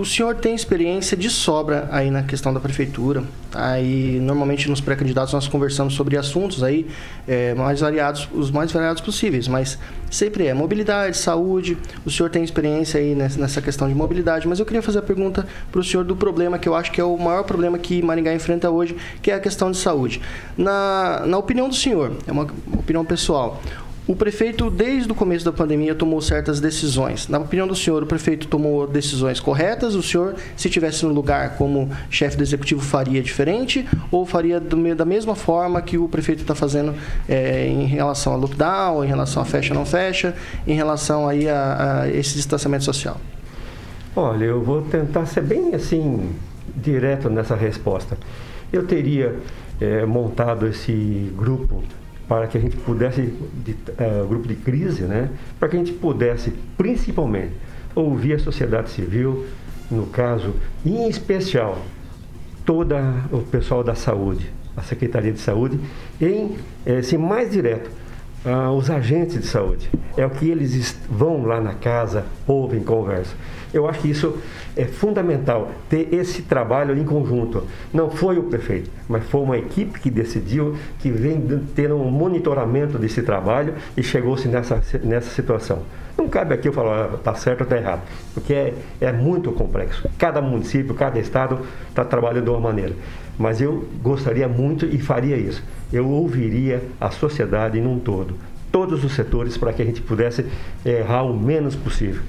o 0.00 0.04
senhor 0.04 0.34
tem 0.34 0.54
experiência 0.54 1.14
de 1.14 1.28
sobra 1.28 1.86
aí 1.92 2.10
na 2.10 2.22
questão 2.22 2.54
da 2.54 2.58
prefeitura. 2.58 3.22
Aí, 3.52 4.18
normalmente 4.20 4.70
nos 4.70 4.80
pré-candidatos 4.80 5.34
nós 5.34 5.46
conversamos 5.46 5.94
sobre 5.94 6.16
assuntos 6.16 6.62
aí 6.62 6.86
é, 7.28 7.52
mais 7.52 7.80
variados, 7.80 8.26
os 8.32 8.50
mais 8.50 8.72
variados 8.72 9.02
possíveis, 9.02 9.46
mas 9.46 9.78
sempre 10.10 10.46
é 10.46 10.54
mobilidade, 10.54 11.18
saúde. 11.18 11.76
O 12.04 12.10
senhor 12.10 12.30
tem 12.30 12.42
experiência 12.42 12.98
aí 12.98 13.14
nessa 13.14 13.60
questão 13.60 13.88
de 13.88 13.94
mobilidade, 13.94 14.48
mas 14.48 14.58
eu 14.58 14.64
queria 14.64 14.80
fazer 14.80 15.00
a 15.00 15.02
pergunta 15.02 15.46
para 15.70 15.80
o 15.80 15.84
senhor 15.84 16.04
do 16.04 16.16
problema 16.16 16.58
que 16.58 16.68
eu 16.68 16.74
acho 16.74 16.90
que 16.90 17.00
é 17.00 17.04
o 17.04 17.18
maior 17.18 17.44
problema 17.44 17.76
que 17.76 18.00
Maringá 18.00 18.32
enfrenta 18.32 18.70
hoje, 18.70 18.96
que 19.20 19.30
é 19.30 19.34
a 19.34 19.40
questão 19.40 19.70
de 19.70 19.76
saúde. 19.76 20.22
Na, 20.56 21.24
na 21.26 21.36
opinião 21.36 21.68
do 21.68 21.74
senhor, 21.74 22.12
é 22.26 22.32
uma 22.32 22.46
opinião 22.72 23.04
pessoal, 23.04 23.60
o 24.10 24.16
prefeito, 24.16 24.68
desde 24.68 25.12
o 25.12 25.14
começo 25.14 25.44
da 25.44 25.52
pandemia, 25.52 25.94
tomou 25.94 26.20
certas 26.20 26.58
decisões. 26.58 27.28
Na 27.28 27.38
opinião 27.38 27.64
do 27.64 27.76
senhor, 27.76 28.02
o 28.02 28.06
prefeito 28.06 28.48
tomou 28.48 28.84
decisões 28.84 29.38
corretas? 29.38 29.94
O 29.94 30.02
senhor, 30.02 30.34
se 30.56 30.68
tivesse 30.68 31.06
no 31.06 31.12
lugar 31.12 31.56
como 31.56 31.88
chefe 32.10 32.36
do 32.36 32.42
executivo, 32.42 32.80
faria 32.80 33.22
diferente? 33.22 33.88
Ou 34.10 34.26
faria 34.26 34.58
do, 34.58 34.96
da 34.96 35.04
mesma 35.04 35.36
forma 35.36 35.80
que 35.80 35.96
o 35.96 36.08
prefeito 36.08 36.40
está 36.40 36.56
fazendo 36.56 36.92
é, 37.28 37.68
em 37.68 37.86
relação 37.86 38.32
a 38.32 38.36
lockdown, 38.36 39.04
em 39.04 39.06
relação 39.06 39.44
a 39.44 39.46
fecha 39.46 39.72
não 39.72 39.86
fecha, 39.86 40.34
em 40.66 40.74
relação 40.74 41.28
aí 41.28 41.48
a, 41.48 42.00
a 42.02 42.08
esse 42.10 42.34
distanciamento 42.34 42.82
social? 42.82 43.16
Olha, 44.16 44.44
eu 44.44 44.60
vou 44.60 44.82
tentar 44.82 45.24
ser 45.26 45.42
bem 45.42 45.72
assim, 45.72 46.30
direto 46.74 47.30
nessa 47.30 47.54
resposta. 47.54 48.18
Eu 48.72 48.84
teria 48.88 49.36
é, 49.80 50.04
montado 50.04 50.66
esse 50.66 51.32
grupo 51.36 51.84
para 52.30 52.46
que 52.46 52.56
a 52.56 52.60
gente 52.60 52.76
pudesse, 52.76 53.22
de, 53.64 53.72
uh, 53.72 54.24
grupo 54.28 54.46
de 54.46 54.54
crise, 54.54 55.02
né, 55.02 55.30
para 55.58 55.68
que 55.68 55.74
a 55.74 55.78
gente 55.80 55.90
pudesse, 55.90 56.52
principalmente, 56.78 57.54
ouvir 57.92 58.34
a 58.34 58.38
sociedade 58.38 58.88
civil, 58.90 59.46
no 59.90 60.06
caso, 60.06 60.54
em 60.86 61.08
especial, 61.08 61.76
todo 62.64 62.94
o 63.32 63.38
pessoal 63.38 63.82
da 63.82 63.96
saúde, 63.96 64.48
a 64.76 64.82
Secretaria 64.82 65.32
de 65.32 65.40
Saúde, 65.40 65.80
em 66.20 66.56
eh, 66.86 67.02
ser 67.02 67.18
mais 67.18 67.50
direto, 67.50 67.90
uh, 68.46 68.70
os 68.76 68.88
agentes 68.88 69.40
de 69.40 69.46
saúde. 69.48 69.90
É 70.16 70.24
o 70.24 70.30
que 70.30 70.48
eles 70.48 70.96
vão 71.10 71.44
lá 71.44 71.60
na 71.60 71.74
casa, 71.74 72.26
ouvem, 72.46 72.80
conversam. 72.80 73.36
Eu 73.72 73.88
acho 73.88 74.00
que 74.00 74.10
isso 74.10 74.36
é 74.76 74.84
fundamental, 74.84 75.70
ter 75.88 76.12
esse 76.12 76.42
trabalho 76.42 76.96
em 76.98 77.04
conjunto. 77.04 77.64
Não 77.92 78.10
foi 78.10 78.38
o 78.38 78.44
prefeito, 78.44 78.90
mas 79.08 79.24
foi 79.24 79.40
uma 79.40 79.56
equipe 79.56 80.00
que 80.00 80.10
decidiu, 80.10 80.76
que 80.98 81.10
vem 81.10 81.40
tendo 81.74 81.96
um 81.96 82.10
monitoramento 82.10 82.98
desse 82.98 83.22
trabalho 83.22 83.74
e 83.96 84.02
chegou-se 84.02 84.48
nessa, 84.48 84.82
nessa 85.04 85.30
situação. 85.30 85.82
Não 86.18 86.28
cabe 86.28 86.52
aqui 86.52 86.68
eu 86.68 86.72
falar 86.72 87.14
está 87.14 87.34
certo 87.34 87.60
ou 87.60 87.64
está 87.64 87.76
errado, 87.76 88.02
porque 88.34 88.52
é, 88.52 88.74
é 89.00 89.12
muito 89.12 89.52
complexo. 89.52 90.08
Cada 90.18 90.42
município, 90.42 90.94
cada 90.94 91.18
estado 91.18 91.60
está 91.88 92.04
trabalhando 92.04 92.44
de 92.44 92.50
uma 92.50 92.60
maneira. 92.60 92.94
Mas 93.38 93.60
eu 93.60 93.88
gostaria 94.02 94.46
muito 94.46 94.84
e 94.84 94.98
faria 94.98 95.36
isso. 95.36 95.62
Eu 95.92 96.08
ouviria 96.08 96.82
a 97.00 97.10
sociedade 97.10 97.80
num 97.80 97.98
todo, 97.98 98.34
todos 98.70 99.02
os 99.02 99.12
setores, 99.14 99.56
para 99.56 99.72
que 99.72 99.80
a 99.80 99.84
gente 99.84 100.02
pudesse 100.02 100.44
errar 100.84 101.22
o 101.22 101.34
menos 101.34 101.74
possível 101.74 102.20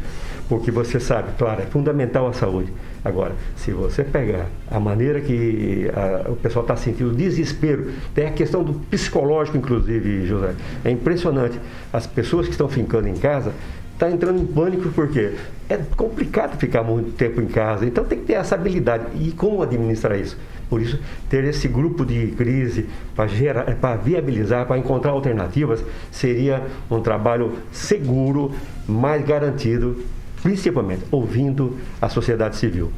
porque 0.52 0.70
você 0.70 1.00
sabe, 1.00 1.30
claro, 1.38 1.62
é 1.62 1.66
fundamental 1.66 2.28
a 2.28 2.34
saúde. 2.34 2.74
Agora, 3.06 3.34
se 3.56 3.72
você 3.72 4.04
pegar 4.04 4.48
a 4.70 4.82
maneira 4.82 5.22
que 5.22 5.90
a, 5.96 6.30
o 6.30 6.36
pessoal 6.36 6.66
está 6.66 6.76
sentindo 6.76 7.16
desespero, 7.16 7.90
tem 8.14 8.28
a 8.28 8.32
questão 8.32 8.62
do 8.62 8.74
psicológico, 8.74 9.56
inclusive, 9.56 10.28
José. 10.28 10.54
É 10.84 10.92
impressionante. 10.92 11.58
As 11.94 12.06
pessoas 12.06 12.48
que 12.48 12.52
estão 12.52 12.68
ficando 12.68 13.08
em 13.08 13.14
casa 13.14 13.54
estão 13.94 14.10
tá 14.10 14.14
entrando 14.14 14.42
em 14.42 14.46
pânico 14.46 14.90
porque 14.90 15.36
é 15.70 15.78
complicado 15.96 16.58
ficar 16.58 16.84
muito 16.84 17.14
tempo 17.14 17.40
em 17.40 17.48
casa. 17.48 17.86
Então 17.86 18.04
tem 18.04 18.20
que 18.20 18.26
ter 18.26 18.34
essa 18.34 18.56
habilidade. 18.56 19.06
E 19.22 19.32
como 19.32 19.64
administrar 19.64 20.20
isso? 20.20 20.38
Por 20.70 20.82
isso, 20.82 21.00
ter 21.30 21.46
esse 21.46 21.70
grupo 21.70 22.06
de 22.06 22.28
crise 22.32 22.90
para 23.16 23.96
viabilizar, 23.96 24.66
para 24.66 24.78
encontrar 24.78 25.12
alternativas, 25.12 25.82
seria 26.12 26.62
um 26.90 27.00
trabalho 27.00 27.54
seguro, 27.72 28.52
mais 28.86 29.26
garantido 29.26 29.96
principalmente 30.42 31.04
ouvindo 31.12 31.78
a 32.02 32.10
sociedade 32.10 32.58
civil. 32.58 32.92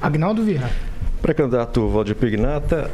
Agnaldo 0.00 0.42
Vieira. 0.42 0.70
Pré-candidato 1.22 1.88
Valdir 1.88 2.14
Pignata, 2.14 2.90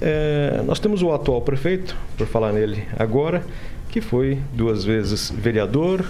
é, 0.00 0.62
nós 0.66 0.78
temos 0.78 1.02
o 1.02 1.12
atual 1.12 1.40
prefeito, 1.40 1.96
por 2.16 2.26
falar 2.26 2.52
nele 2.52 2.84
agora, 2.98 3.42
que 3.88 4.00
foi 4.00 4.38
duas 4.52 4.84
vezes 4.84 5.30
vereador, 5.30 6.04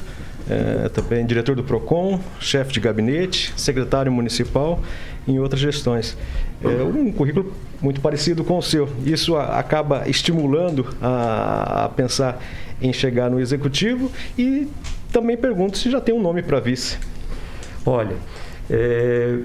é, 0.48 0.88
também 0.88 1.26
diretor 1.26 1.56
do 1.56 1.64
PROCON, 1.64 2.20
chefe 2.40 2.72
de 2.72 2.80
gabinete, 2.80 3.52
secretário 3.56 4.10
municipal 4.10 4.80
em 5.26 5.38
outras 5.38 5.60
gestões. 5.60 6.16
É 6.62 6.82
um 6.82 7.12
currículo 7.12 7.52
muito 7.80 8.00
parecido 8.00 8.44
com 8.44 8.58
o 8.58 8.62
seu. 8.62 8.88
Isso 9.04 9.36
a, 9.36 9.58
acaba 9.58 10.08
estimulando 10.08 10.86
a, 11.02 11.84
a 11.84 11.88
pensar 11.88 12.40
em 12.80 12.92
chegar 12.92 13.30
no 13.30 13.40
executivo 13.40 14.10
e 14.38 14.68
também 15.12 15.36
pergunto 15.36 15.78
se 15.78 15.90
já 15.90 16.00
tem 16.00 16.14
um 16.14 16.20
nome 16.20 16.42
para 16.42 16.60
vice. 16.60 16.98
Olha, 17.86 18.16
é, 18.68 19.38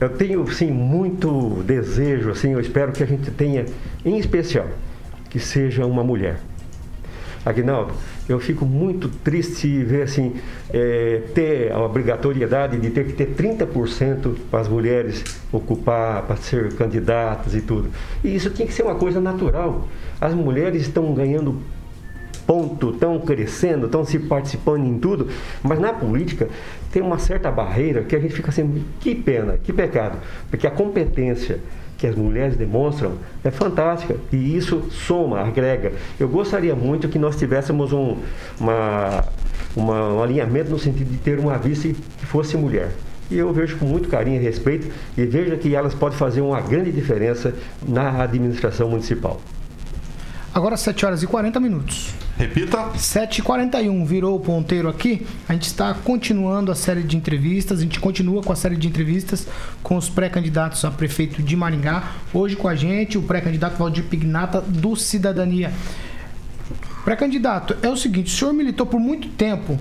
eu 0.00 0.08
tenho 0.10 0.48
sim 0.52 0.70
muito 0.70 1.62
desejo, 1.64 2.30
assim, 2.30 2.52
eu 2.52 2.60
espero 2.60 2.92
que 2.92 3.02
a 3.02 3.06
gente 3.06 3.32
tenha, 3.32 3.66
em 4.04 4.16
especial, 4.16 4.68
que 5.28 5.40
seja 5.40 5.84
uma 5.84 6.04
mulher. 6.04 6.38
Aguinaldo, 7.44 7.92
eu 8.28 8.38
fico 8.38 8.64
muito 8.64 9.08
triste 9.08 9.82
ver 9.82 10.02
assim, 10.02 10.34
é, 10.70 11.22
ter 11.34 11.72
a 11.72 11.80
obrigatoriedade 11.80 12.78
de 12.78 12.90
ter 12.90 13.06
que 13.06 13.12
ter 13.12 13.34
30% 13.34 14.36
para 14.50 14.60
as 14.60 14.68
mulheres 14.68 15.24
ocupar, 15.50 16.22
para 16.22 16.36
ser 16.36 16.74
candidatas 16.74 17.54
e 17.54 17.60
tudo. 17.60 17.90
E 18.22 18.36
isso 18.36 18.50
tinha 18.50 18.66
que 18.68 18.74
ser 18.74 18.82
uma 18.82 18.94
coisa 18.94 19.20
natural. 19.20 19.88
As 20.20 20.34
mulheres 20.34 20.82
estão 20.82 21.12
ganhando 21.14 21.60
ponto, 22.48 22.92
estão 22.92 23.20
crescendo, 23.20 23.84
estão 23.84 24.06
se 24.06 24.18
participando 24.18 24.86
em 24.86 24.98
tudo, 24.98 25.28
mas 25.62 25.78
na 25.78 25.92
política 25.92 26.48
tem 26.90 27.02
uma 27.02 27.18
certa 27.18 27.50
barreira 27.50 28.02
que 28.02 28.16
a 28.16 28.18
gente 28.18 28.32
fica 28.32 28.48
assim, 28.48 28.82
que 28.98 29.14
pena, 29.14 29.58
que 29.62 29.70
pecado, 29.70 30.16
porque 30.50 30.66
a 30.66 30.70
competência 30.70 31.60
que 31.98 32.06
as 32.06 32.14
mulheres 32.16 32.56
demonstram 32.56 33.18
é 33.44 33.50
fantástica 33.50 34.16
e 34.32 34.56
isso 34.56 34.84
soma, 34.90 35.40
agrega. 35.40 35.92
Eu 36.18 36.26
gostaria 36.26 36.74
muito 36.74 37.06
que 37.06 37.18
nós 37.18 37.36
tivéssemos 37.36 37.92
um, 37.92 38.16
uma, 38.58 39.24
uma, 39.76 40.14
um 40.14 40.22
alinhamento 40.22 40.70
no 40.70 40.78
sentido 40.78 41.10
de 41.10 41.18
ter 41.18 41.38
uma 41.38 41.58
vice 41.58 41.94
que 42.18 42.24
fosse 42.24 42.56
mulher. 42.56 42.92
E 43.30 43.36
eu 43.36 43.52
vejo 43.52 43.76
com 43.76 43.84
muito 43.84 44.08
carinho 44.08 44.40
e 44.40 44.42
respeito 44.42 44.88
e 45.18 45.26
vejo 45.26 45.54
que 45.58 45.74
elas 45.74 45.92
podem 45.92 46.16
fazer 46.16 46.40
uma 46.40 46.62
grande 46.62 46.90
diferença 46.90 47.52
na 47.86 48.22
administração 48.22 48.88
municipal. 48.88 49.38
Agora 50.54 50.78
7 50.78 51.04
horas 51.04 51.22
e 51.22 51.26
40 51.26 51.60
minutos. 51.60 52.14
Repita. 52.38 52.90
7h41, 52.96 54.06
virou 54.06 54.36
o 54.36 54.40
ponteiro 54.40 54.88
aqui. 54.88 55.26
A 55.48 55.54
gente 55.54 55.64
está 55.64 55.92
continuando 55.92 56.70
a 56.70 56.74
série 56.76 57.02
de 57.02 57.16
entrevistas. 57.16 57.80
A 57.80 57.82
gente 57.82 57.98
continua 57.98 58.44
com 58.44 58.52
a 58.52 58.56
série 58.56 58.76
de 58.76 58.86
entrevistas 58.86 59.48
com 59.82 59.96
os 59.96 60.08
pré-candidatos 60.08 60.84
a 60.84 60.90
prefeito 60.92 61.42
de 61.42 61.56
Maringá. 61.56 62.12
Hoje 62.32 62.54
com 62.54 62.68
a 62.68 62.76
gente, 62.76 63.18
o 63.18 63.22
pré-candidato 63.22 63.76
Valdir 63.76 64.04
Pignata 64.04 64.60
do 64.60 64.94
Cidadania. 64.94 65.72
Pré-candidato, 67.04 67.76
é 67.82 67.88
o 67.88 67.96
seguinte: 67.96 68.32
o 68.32 68.36
senhor 68.36 68.54
militou 68.54 68.86
por 68.86 69.00
muito 69.00 69.28
tempo 69.30 69.76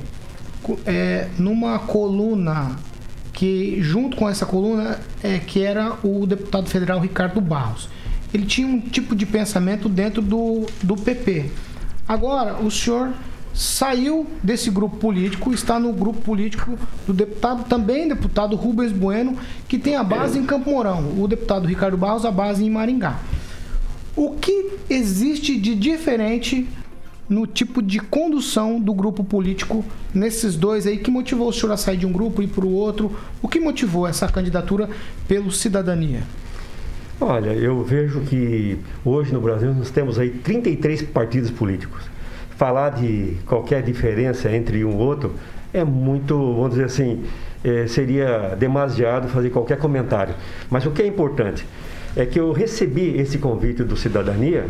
é, 0.84 1.28
numa 1.38 1.78
coluna 1.78 2.76
que 3.34 3.78
junto 3.84 4.18
com 4.18 4.28
essa 4.28 4.48
coluna 4.48 5.00
é 5.22 5.38
que 5.38 5.62
era 5.62 5.96
o 6.04 6.26
deputado 6.26 6.68
federal 6.68 7.00
Ricardo 7.00 7.40
Barros. 7.40 7.88
Ele 8.34 8.48
tinha 8.48 8.68
um 8.68 8.80
tipo 8.80 9.16
de 9.16 9.28
pensamento 9.28 9.88
dentro 9.88 10.24
do, 10.24 10.66
do 10.82 10.96
PP. 10.96 11.52
Agora, 12.08 12.62
o 12.62 12.72
senhor 12.72 13.14
saiu 13.54 14.28
desse 14.44 14.70
grupo 14.70 14.98
político, 14.98 15.52
está 15.52 15.80
no 15.80 15.92
grupo 15.92 16.22
político 16.22 16.78
do 17.08 17.12
deputado, 17.12 17.64
também 17.68 18.08
deputado 18.08 18.56
Rubens 18.56 18.92
Bueno, 18.92 19.36
que 19.68 19.80
tem 19.80 19.96
a 19.96 20.04
base 20.04 20.38
em 20.38 20.46
Campo 20.46 20.70
Mourão. 20.70 21.20
O 21.20 21.28
deputado 21.28 21.68
Ricardo 21.68 21.98
Barros, 21.98 22.24
a 22.24 22.32
base 22.32 22.64
em 22.64 22.70
Maringá. 22.70 23.20
O 24.16 24.32
que 24.32 24.78
existe 24.90 25.60
de 25.60 25.76
diferente 25.76 26.68
no 27.28 27.46
tipo 27.46 27.82
de 27.82 28.00
condução 28.00 28.80
do 28.80 28.94
grupo 28.94 29.24
político 29.24 29.84
nesses 30.14 30.56
dois 30.56 30.88
aí? 30.88 30.98
Que 30.98 31.12
motivou 31.12 31.50
o 31.50 31.54
senhor 31.54 31.74
a 31.74 31.78
sair 31.78 31.98
de 31.98 32.06
um 32.06 32.12
grupo 32.12 32.42
e 32.44 32.48
para 32.48 32.66
o 32.66 32.74
outro? 32.74 33.18
O 33.42 33.48
que 33.48 33.60
motivou 33.60 34.08
essa 34.08 34.28
candidatura 34.28 34.90
pelo 35.28 35.52
Cidadania? 35.52 36.24
Olha, 37.20 37.50
eu 37.50 37.84
vejo 37.84 38.22
que 38.22 38.78
hoje 39.04 39.34
no 39.34 39.42
Brasil 39.42 39.74
nós 39.74 39.90
temos 39.90 40.20
aí 40.20 40.30
33 40.30 41.02
partidos 41.02 41.50
políticos. 41.50 42.04
Falar 42.52 42.92
de 42.92 43.38
qualquer 43.48 43.82
diferença 43.82 44.52
entre 44.52 44.86
um 44.86 44.92
e 44.92 44.96
outro 44.96 45.34
é 45.74 45.84
muito, 45.84 46.36
vamos 46.36 46.72
dizer 46.72 46.86
assim, 46.86 47.24
é, 47.64 47.88
seria 47.88 48.56
demasiado 48.56 49.30
fazer 49.30 49.50
qualquer 49.50 49.80
comentário. 49.80 50.36
Mas 50.70 50.86
o 50.86 50.92
que 50.92 51.02
é 51.02 51.08
importante 51.08 51.66
é 52.16 52.24
que 52.24 52.40
eu 52.40 52.52
recebi 52.52 53.18
esse 53.18 53.40
convite 53.40 53.84
do 53.84 53.98
Cidadania 53.98 54.68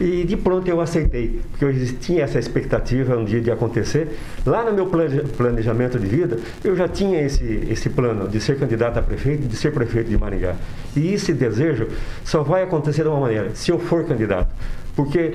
e 0.00 0.24
de 0.24 0.36
pronto 0.36 0.68
eu 0.68 0.80
aceitei, 0.80 1.40
porque 1.50 1.64
eu 1.64 1.98
tinha 1.98 2.22
essa 2.22 2.38
expectativa 2.38 3.16
um 3.16 3.24
dia 3.24 3.40
de 3.40 3.50
acontecer. 3.50 4.16
Lá 4.46 4.64
no 4.64 4.72
meu 4.72 4.86
planejamento 4.86 5.98
de 5.98 6.06
vida, 6.06 6.38
eu 6.62 6.76
já 6.76 6.86
tinha 6.86 7.20
esse, 7.20 7.66
esse 7.68 7.90
plano 7.90 8.28
de 8.28 8.40
ser 8.40 8.58
candidato 8.58 8.98
a 8.98 9.02
prefeito, 9.02 9.48
de 9.48 9.56
ser 9.56 9.72
prefeito 9.72 10.08
de 10.08 10.16
Maringá. 10.16 10.54
E 10.96 11.12
esse 11.12 11.32
desejo 11.32 11.88
só 12.24 12.42
vai 12.42 12.62
acontecer 12.62 13.02
de 13.02 13.08
uma 13.08 13.20
maneira, 13.20 13.50
se 13.54 13.72
eu 13.72 13.78
for 13.78 14.04
candidato. 14.04 14.48
Porque 14.94 15.34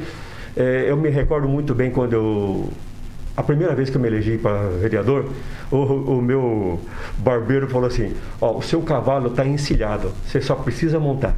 é, 0.55 0.85
eu 0.87 0.95
me 0.95 1.09
recordo 1.09 1.47
muito 1.47 1.75
bem 1.75 1.91
quando 1.91 2.13
eu 2.13 2.69
a 3.35 3.41
primeira 3.41 3.73
vez 3.73 3.89
que 3.89 3.97
eu 3.97 4.01
me 4.01 4.07
elegi 4.07 4.37
para 4.37 4.69
vereador, 4.79 5.27
o, 5.71 5.77
o 5.77 6.21
meu 6.21 6.79
barbeiro 7.17 7.67
falou 7.67 7.87
assim: 7.87 8.13
Ó, 8.39 8.57
o 8.57 8.61
seu 8.61 8.79
cavalo 8.81 9.29
está 9.29 9.43
encilhado, 9.43 10.11
você 10.25 10.39
só 10.39 10.53
precisa 10.53 10.99
montar. 10.99 11.35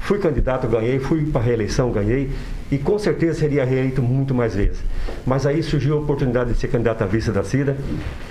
Fui 0.00 0.18
candidato, 0.18 0.66
ganhei, 0.66 0.98
fui 0.98 1.24
para 1.26 1.40
a 1.40 1.44
reeleição, 1.44 1.92
ganhei, 1.92 2.30
e 2.70 2.78
com 2.78 2.98
certeza 2.98 3.40
seria 3.40 3.64
reeleito 3.64 4.02
muito 4.02 4.34
mais 4.34 4.54
vezes. 4.54 4.82
Mas 5.26 5.46
aí 5.46 5.62
surgiu 5.62 5.96
a 5.96 6.00
oportunidade 6.00 6.52
de 6.52 6.58
ser 6.58 6.68
candidato 6.68 7.02
à 7.02 7.06
vista 7.06 7.30
da 7.30 7.44
CIDA. 7.44 7.76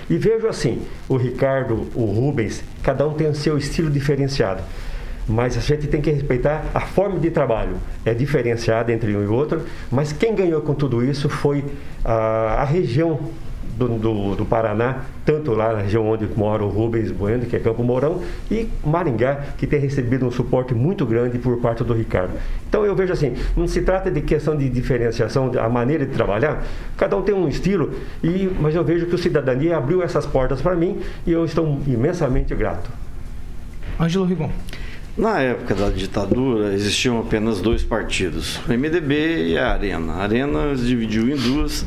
E 0.09 0.17
vejo 0.17 0.47
assim: 0.47 0.81
o 1.07 1.15
Ricardo, 1.15 1.87
o 1.95 2.05
Rubens, 2.05 2.63
cada 2.81 3.07
um 3.07 3.13
tem 3.13 3.27
o 3.27 3.35
seu 3.35 3.57
estilo 3.57 3.89
diferenciado. 3.89 4.61
Mas 5.27 5.55
a 5.55 5.59
gente 5.59 5.85
tem 5.85 6.01
que 6.01 6.09
respeitar 6.09 6.65
a 6.73 6.79
forma 6.79 7.19
de 7.19 7.29
trabalho. 7.29 7.75
É 8.03 8.15
diferenciada 8.15 8.91
entre 8.91 9.15
um 9.15 9.23
e 9.23 9.27
outro, 9.27 9.61
mas 9.91 10.11
quem 10.11 10.33
ganhou 10.33 10.61
com 10.61 10.73
tudo 10.73 11.05
isso 11.05 11.29
foi 11.29 11.63
a, 12.03 12.61
a 12.61 12.63
região 12.63 13.19
do, 13.79 13.97
do, 13.97 14.35
do, 14.35 14.45
Paraná, 14.45 15.03
tanto 15.25 15.53
lá 15.53 15.73
na 15.73 15.79
região 15.79 16.05
onde 16.05 16.27
mora 16.35 16.63
o 16.63 16.69
Rubens 16.69 17.11
Bueno, 17.11 17.45
que 17.45 17.55
é 17.55 17.59
Campo 17.59 17.81
Mourão, 17.81 18.21
e 18.51 18.67
Maringá, 18.85 19.45
que 19.57 19.65
tem 19.65 19.79
recebido 19.79 20.25
um 20.25 20.31
suporte 20.31 20.73
muito 20.73 21.05
grande 21.05 21.37
por 21.39 21.57
parte 21.59 21.83
do 21.83 21.93
Ricardo. 21.93 22.33
Então 22.67 22.85
eu 22.85 22.93
vejo 22.93 23.13
assim, 23.13 23.33
não 23.55 23.67
se 23.67 23.81
trata 23.81 24.11
de 24.11 24.21
questão 24.21 24.57
de 24.57 24.69
diferenciação, 24.69 25.51
a 25.57 25.69
maneira 25.69 26.05
de 26.05 26.11
trabalhar, 26.11 26.63
cada 26.97 27.15
um 27.15 27.21
tem 27.21 27.33
um 27.33 27.47
estilo, 27.47 27.91
e, 28.21 28.51
mas 28.59 28.75
eu 28.75 28.83
vejo 28.83 29.05
que 29.05 29.15
o 29.15 29.17
Cidadania 29.17 29.77
abriu 29.77 30.03
essas 30.03 30.25
portas 30.25 30.61
para 30.61 30.75
mim 30.75 30.99
e 31.25 31.31
eu 31.31 31.45
estou 31.45 31.79
imensamente 31.87 32.53
grato. 32.53 32.89
Ângelo 33.99 34.25
Rigon. 34.25 34.49
Na 35.17 35.41
época 35.41 35.75
da 35.75 35.89
ditadura 35.89 36.73
existiam 36.73 37.19
apenas 37.19 37.59
dois 37.59 37.83
partidos, 37.83 38.57
o 38.67 38.71
MDB 38.71 39.49
e 39.49 39.57
a 39.57 39.73
Arena. 39.73 40.13
A 40.13 40.23
Arena 40.23 40.73
dividiu 40.75 41.29
em 41.29 41.35
duas 41.35 41.85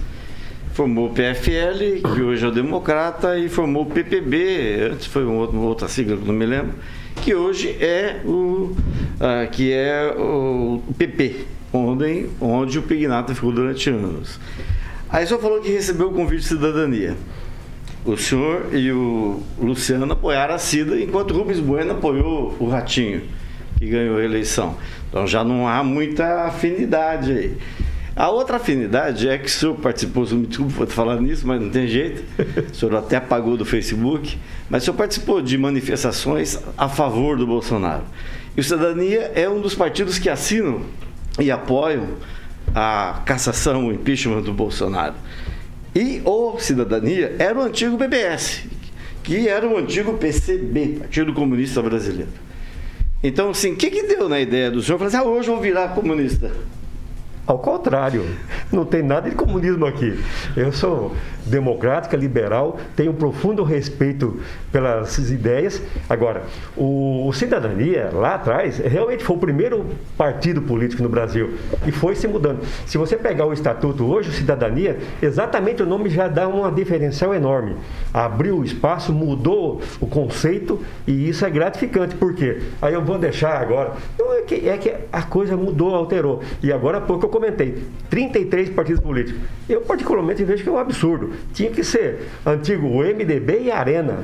formou 0.73 1.09
o 1.09 1.11
PFL, 1.11 2.01
que 2.15 2.23
hoje 2.23 2.45
é 2.45 2.49
o 2.49 2.51
Democrata, 2.51 3.39
e 3.39 3.49
formou 3.49 3.83
o 3.83 3.87
PPB, 3.87 4.91
antes 4.93 5.07
foi 5.07 5.25
uma 5.25 5.61
outra 5.61 5.87
sigla 5.87 6.17
que 6.17 6.27
não 6.27 6.35
me 6.35 6.47
lembro, 6.47 6.75
que 7.17 7.35
hoje 7.35 7.77
é 7.81 8.21
o, 8.25 8.75
uh, 9.21 9.51
que 9.51 9.73
é 9.73 10.15
o 10.17 10.83
PP, 10.97 11.45
onde, 11.73 12.29
onde 12.41 12.79
o 12.79 12.83
Pignato 12.83 13.35
ficou 13.35 13.53
durante 13.53 13.91
anos. 13.91 14.41
Aí 15.11 15.27
só 15.27 15.39
falou 15.39 15.61
que 15.61 15.71
recebeu 15.71 16.09
o 16.09 16.13
convite 16.13 16.43
de 16.43 16.49
cidadania. 16.49 17.17
O 18.05 18.17
senhor 18.17 18.75
e 18.75 18.91
o 18.91 19.43
Luciano 19.61 20.11
apoiaram 20.13 20.55
a 20.55 20.59
Cida, 20.59 20.99
enquanto 20.99 21.33
o 21.33 21.39
Rubens 21.39 21.61
Bueno 21.61 21.93
apoiou 21.93 22.57
o 22.59 22.67
Ratinho, 22.67 23.23
que 23.79 23.87
ganhou 23.87 24.17
a 24.17 24.25
eleição. 24.25 24.77
Então 25.09 25.27
já 25.27 25.45
não 25.45 25.69
há 25.69 25.85
muita 25.85 26.45
afinidade 26.47 27.31
aí. 27.31 27.57
A 28.15 28.29
outra 28.29 28.57
afinidade 28.57 29.27
é 29.27 29.39
que 29.39 29.47
o 29.47 29.51
senhor 29.51 29.75
participou, 29.77 30.27
me 30.27 30.47
por 30.47 30.87
falar 30.87 31.21
nisso, 31.21 31.47
mas 31.47 31.61
não 31.61 31.71
tem 31.71 31.87
jeito. 31.87 32.23
O 32.71 32.75
senhor 32.75 32.95
até 32.97 33.17
apagou 33.17 33.57
do 33.57 33.65
Facebook, 33.65 34.39
mas 34.69 34.83
o 34.83 34.85
senhor 34.85 34.97
participou 34.97 35.41
de 35.41 35.57
manifestações 35.57 36.59
a 36.77 36.89
favor 36.89 37.39
do 37.39 37.47
Bolsonaro. 37.47 38.05
E 38.55 38.61
o 38.61 38.65
Cidadania 38.65 39.33
é 39.35 39.49
um 39.49 39.61
dos 39.63 39.75
partidos 39.75 40.19
que 40.19 40.29
assinam 40.29 40.83
e 41.41 41.51
apoiam 41.51 42.09
a 42.75 43.23
cassação, 43.25 43.87
o 43.87 43.93
impeachment 43.93 44.43
do 44.43 44.53
Bolsonaro. 44.53 45.15
E 45.95 46.21
o 46.25 46.59
Cidadania 46.59 47.35
era 47.39 47.59
o 47.59 47.63
antigo 47.63 47.97
BBS, 47.97 48.65
que 49.23 49.49
era 49.49 49.67
o 49.67 49.79
antigo 49.79 50.19
PCB, 50.19 50.99
Partido 51.01 51.33
Comunista 51.33 51.81
Brasileiro. 51.81 52.31
Então, 53.23 53.51
assim, 53.51 53.73
o 53.73 53.77
que, 53.77 53.91
que 53.91 54.03
deu 54.03 54.29
na 54.29 54.41
ideia 54.41 54.71
do 54.71 54.83
senhor? 54.83 54.99
Falar 54.99 55.09
assim, 55.09 55.17
ah, 55.17 55.25
hoje 55.25 55.49
eu 55.49 55.55
vou 55.55 55.63
virar 55.63 55.89
comunista. 55.89 56.51
Ao 57.45 57.59
contrário, 57.59 58.25
não 58.71 58.85
tem 58.85 59.03
nada 59.03 59.29
de 59.29 59.35
comunismo 59.35 59.85
aqui. 59.85 60.23
Eu 60.57 60.73
sou 60.73 61.15
democrática, 61.47 62.17
liberal, 62.17 62.79
tenho 62.97 63.13
profundo 63.15 63.63
respeito 63.63 64.41
pelas 64.71 65.19
ideias. 65.31 65.83
Agora, 66.09 66.43
o, 66.77 67.27
o, 67.29 67.33
Cidadania, 67.33 68.11
lá 68.13 68.35
atrás, 68.35 68.79
realmente 68.79 69.25
foi 69.25 69.37
o 69.37 69.39
primeiro 69.39 69.87
partido 70.17 70.63
político 70.63 71.03
no 71.03 71.09
Brasil 71.09 71.55
e 71.87 71.93
foi 71.93 72.15
se 72.15 72.27
mudando. 72.27 72.61
Se 72.87 72.99
você 72.99 73.17
pegar 73.17 73.47
o 73.47 73.53
estatuto 73.53 74.05
hoje, 74.05 74.31
o 74.31 74.33
Cidadania, 74.33 74.99
exatamente 75.21 75.83
o 75.83 75.87
nome 75.87 76.09
já 76.09 76.29
dá 76.29 76.49
uma 76.49 76.71
diferencial 76.71 77.35
enorme. 77.35 77.77
Abriu 78.13 78.59
o 78.59 78.65
espaço, 78.65 79.13
mudou 79.13 79.81
o 80.01 80.07
conceito 80.07 80.81
e 81.07 81.29
isso 81.29 81.45
é 81.45 81.51
gratificante. 81.51 82.15
Por 82.15 82.35
quê? 82.35 82.63
Aí 82.81 82.95
eu 82.95 83.03
vou 83.03 83.19
deixar 83.19 83.61
agora. 83.61 83.93
É 84.39 84.43
que, 84.43 84.69
é 84.69 84.77
que 84.77 84.95
a 85.13 85.23
coisa 85.23 85.57
mudou, 85.57 85.95
alterou. 85.95 86.43
E 86.63 86.73
agora 86.73 86.99
há 86.99 87.01
pouco 87.01 87.27
eu 87.27 87.31
comentei: 87.31 87.83
33 88.11 88.71
partidos 88.71 89.03
políticos. 89.03 89.41
Eu, 89.69 89.81
particularmente, 89.83 90.45
vejo 90.45 90.63
que 90.63 90.69
é 90.69 90.73
um 90.73 90.79
absurdo. 90.79 91.32
Tinha 91.53 91.71
que 91.71 91.85
ser 91.85 92.29
antigo 92.45 93.03
MDB 93.03 93.63
e 93.65 93.71
Arena. 93.71 94.19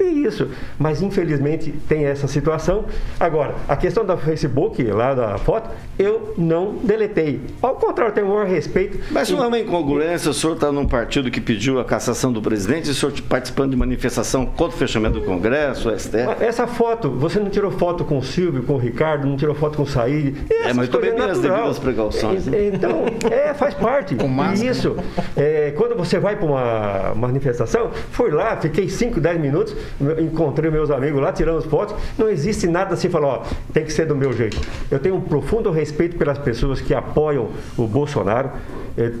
É 0.00 0.04
isso. 0.04 0.48
Mas 0.78 1.02
infelizmente 1.02 1.72
tem 1.86 2.06
essa 2.06 2.26
situação. 2.26 2.86
Agora, 3.18 3.54
a 3.68 3.76
questão 3.76 4.04
da 4.04 4.16
Facebook, 4.16 4.82
lá 4.84 5.14
da 5.14 5.36
foto, 5.38 5.70
eu 5.98 6.34
não 6.38 6.74
deletei. 6.82 7.40
Ao 7.60 7.74
contrário, 7.74 8.14
tenho 8.14 8.26
o 8.26 8.30
maior 8.30 8.46
respeito. 8.46 8.98
Mas 9.10 9.30
não 9.30 9.44
é 9.44 9.46
uma 9.46 9.58
incongruência, 9.58 10.30
o 10.30 10.34
senhor 10.34 10.54
está 10.54 10.72
num 10.72 10.86
partido 10.86 11.30
que 11.30 11.40
pediu 11.40 11.78
a 11.78 11.84
cassação 11.84 12.32
do 12.32 12.40
presidente 12.40 12.88
e 12.88 12.90
o 12.92 12.94
senhor 12.94 13.12
participando 13.28 13.72
de 13.72 13.76
manifestação 13.76 14.46
contra 14.46 14.74
o 14.74 14.78
fechamento 14.78 15.20
do 15.20 15.26
Congresso, 15.26 15.90
o 15.90 15.98
STF? 15.98 16.42
Essa 16.42 16.66
foto, 16.66 17.10
você 17.10 17.38
não 17.38 17.50
tirou 17.50 17.70
foto 17.70 18.04
com 18.04 18.18
o 18.18 18.22
Silvio, 18.22 18.62
com 18.62 18.74
o 18.74 18.78
Ricardo, 18.78 19.26
não 19.26 19.36
tirou 19.36 19.54
foto 19.54 19.76
com 19.76 19.82
o 19.82 19.86
Said. 19.86 20.34
É, 20.50 20.72
mas 20.72 20.88
também 20.88 21.12
tem 21.12 21.24
as 21.24 21.38
devidas 21.38 21.78
precauções. 21.78 22.46
Né? 22.46 22.70
Então, 22.72 23.04
é, 23.30 23.52
faz 23.52 23.74
parte. 23.74 24.16
E 24.56 24.66
isso, 24.66 24.96
é, 25.36 25.72
quando 25.76 25.94
você 25.94 26.18
vai 26.18 26.36
para 26.36 26.46
uma 26.46 27.14
manifestação, 27.14 27.90
fui 28.10 28.30
lá, 28.30 28.56
fiquei 28.56 28.88
5, 28.88 29.20
10 29.20 29.40
minutos, 29.40 29.76
encontrei 30.20 30.70
meus 30.70 30.90
amigos 30.90 31.20
lá, 31.20 31.32
tirando 31.32 31.62
fotos, 31.62 31.94
não 32.18 32.28
existe 32.28 32.66
nada 32.66 32.94
assim, 32.94 33.08
falar, 33.08 33.26
ó, 33.26 33.42
tem 33.72 33.84
que 33.84 33.92
ser 33.92 34.06
do 34.06 34.16
meu 34.16 34.32
jeito. 34.32 34.58
Eu 34.90 34.98
tenho 34.98 35.16
um 35.16 35.20
profundo 35.20 35.70
respeito 35.70 36.16
pelas 36.16 36.38
pessoas 36.38 36.80
que 36.80 36.94
apoiam 36.94 37.50
o 37.76 37.86
Bolsonaro. 37.86 38.50
É, 38.96 39.12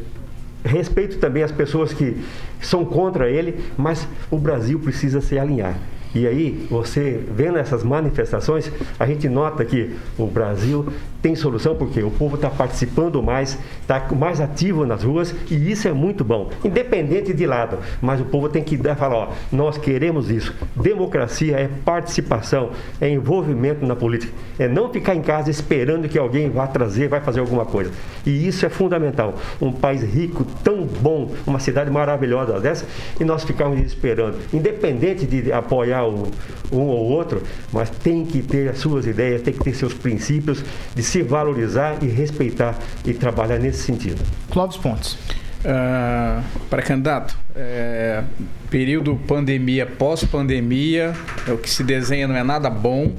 respeito 0.64 1.18
também 1.18 1.42
as 1.42 1.52
pessoas 1.52 1.92
que 1.92 2.22
são 2.60 2.84
contra 2.84 3.30
ele, 3.30 3.60
mas 3.76 4.06
o 4.30 4.38
Brasil 4.38 4.78
precisa 4.78 5.20
se 5.20 5.38
alinhar. 5.38 5.76
E 6.14 6.26
aí, 6.26 6.66
você 6.68 7.20
vendo 7.30 7.58
essas 7.58 7.84
manifestações, 7.84 8.70
a 8.98 9.06
gente 9.06 9.28
nota 9.28 9.64
que 9.64 9.94
o 10.18 10.26
Brasil 10.26 10.86
tem 11.22 11.34
solução 11.34 11.74
porque 11.74 12.02
o 12.02 12.10
povo 12.10 12.36
está 12.36 12.48
participando 12.48 13.22
mais, 13.22 13.58
está 13.82 14.02
mais 14.14 14.40
ativo 14.40 14.86
nas 14.86 15.02
ruas 15.04 15.34
e 15.50 15.70
isso 15.70 15.86
é 15.86 15.92
muito 15.92 16.24
bom, 16.24 16.50
independente 16.64 17.32
de 17.32 17.46
lado. 17.46 17.78
Mas 18.00 18.20
o 18.20 18.24
povo 18.24 18.48
tem 18.48 18.62
que 18.62 18.76
dar, 18.76 18.96
falar: 18.96 19.16
ó, 19.16 19.28
nós 19.52 19.78
queremos 19.78 20.30
isso. 20.30 20.54
Democracia 20.74 21.56
é 21.56 21.68
participação, 21.84 22.70
é 23.00 23.08
envolvimento 23.08 23.84
na 23.86 23.94
política, 23.94 24.32
é 24.58 24.66
não 24.66 24.90
ficar 24.90 25.14
em 25.14 25.22
casa 25.22 25.50
esperando 25.50 26.08
que 26.08 26.18
alguém 26.18 26.50
vá 26.50 26.66
trazer, 26.66 27.08
vai 27.08 27.20
fazer 27.20 27.40
alguma 27.40 27.64
coisa. 27.64 27.90
E 28.26 28.46
isso 28.46 28.64
é 28.64 28.68
fundamental. 28.68 29.34
Um 29.60 29.72
país 29.72 30.02
rico, 30.02 30.44
tão 30.64 30.84
bom, 30.84 31.32
uma 31.46 31.58
cidade 31.58 31.90
maravilhosa 31.90 32.58
dessa, 32.58 32.86
e 33.18 33.24
nós 33.24 33.44
ficamos 33.44 33.78
esperando, 33.80 34.38
independente 34.52 35.26
de 35.26 35.52
apoiar 35.52 35.99
criticar 36.00 36.08
o, 36.08 36.30
um 36.72 36.86
ou 36.86 37.10
outro, 37.10 37.42
mas 37.72 37.90
tem 37.90 38.24
que 38.24 38.42
ter 38.42 38.68
as 38.68 38.78
suas 38.78 39.06
ideias, 39.06 39.42
tem 39.42 39.52
que 39.52 39.62
ter 39.62 39.74
seus 39.74 39.92
princípios 39.92 40.64
de 40.94 41.02
se 41.02 41.22
valorizar 41.22 41.98
e 42.02 42.06
respeitar 42.06 42.78
e 43.04 43.12
trabalhar 43.12 43.58
nesse 43.58 43.82
sentido. 43.82 44.22
Clóvis 44.50 44.76
Pontes. 44.76 45.18
Uh, 45.60 46.42
para 46.70 46.80
candidato, 46.80 47.36
é, 47.54 48.22
período 48.70 49.14
pandemia, 49.26 49.84
pós-pandemia, 49.84 51.12
é 51.46 51.52
o 51.52 51.58
que 51.58 51.68
se 51.68 51.84
desenha 51.84 52.26
não 52.26 52.34
é 52.34 52.42
nada 52.42 52.70
bom. 52.70 53.12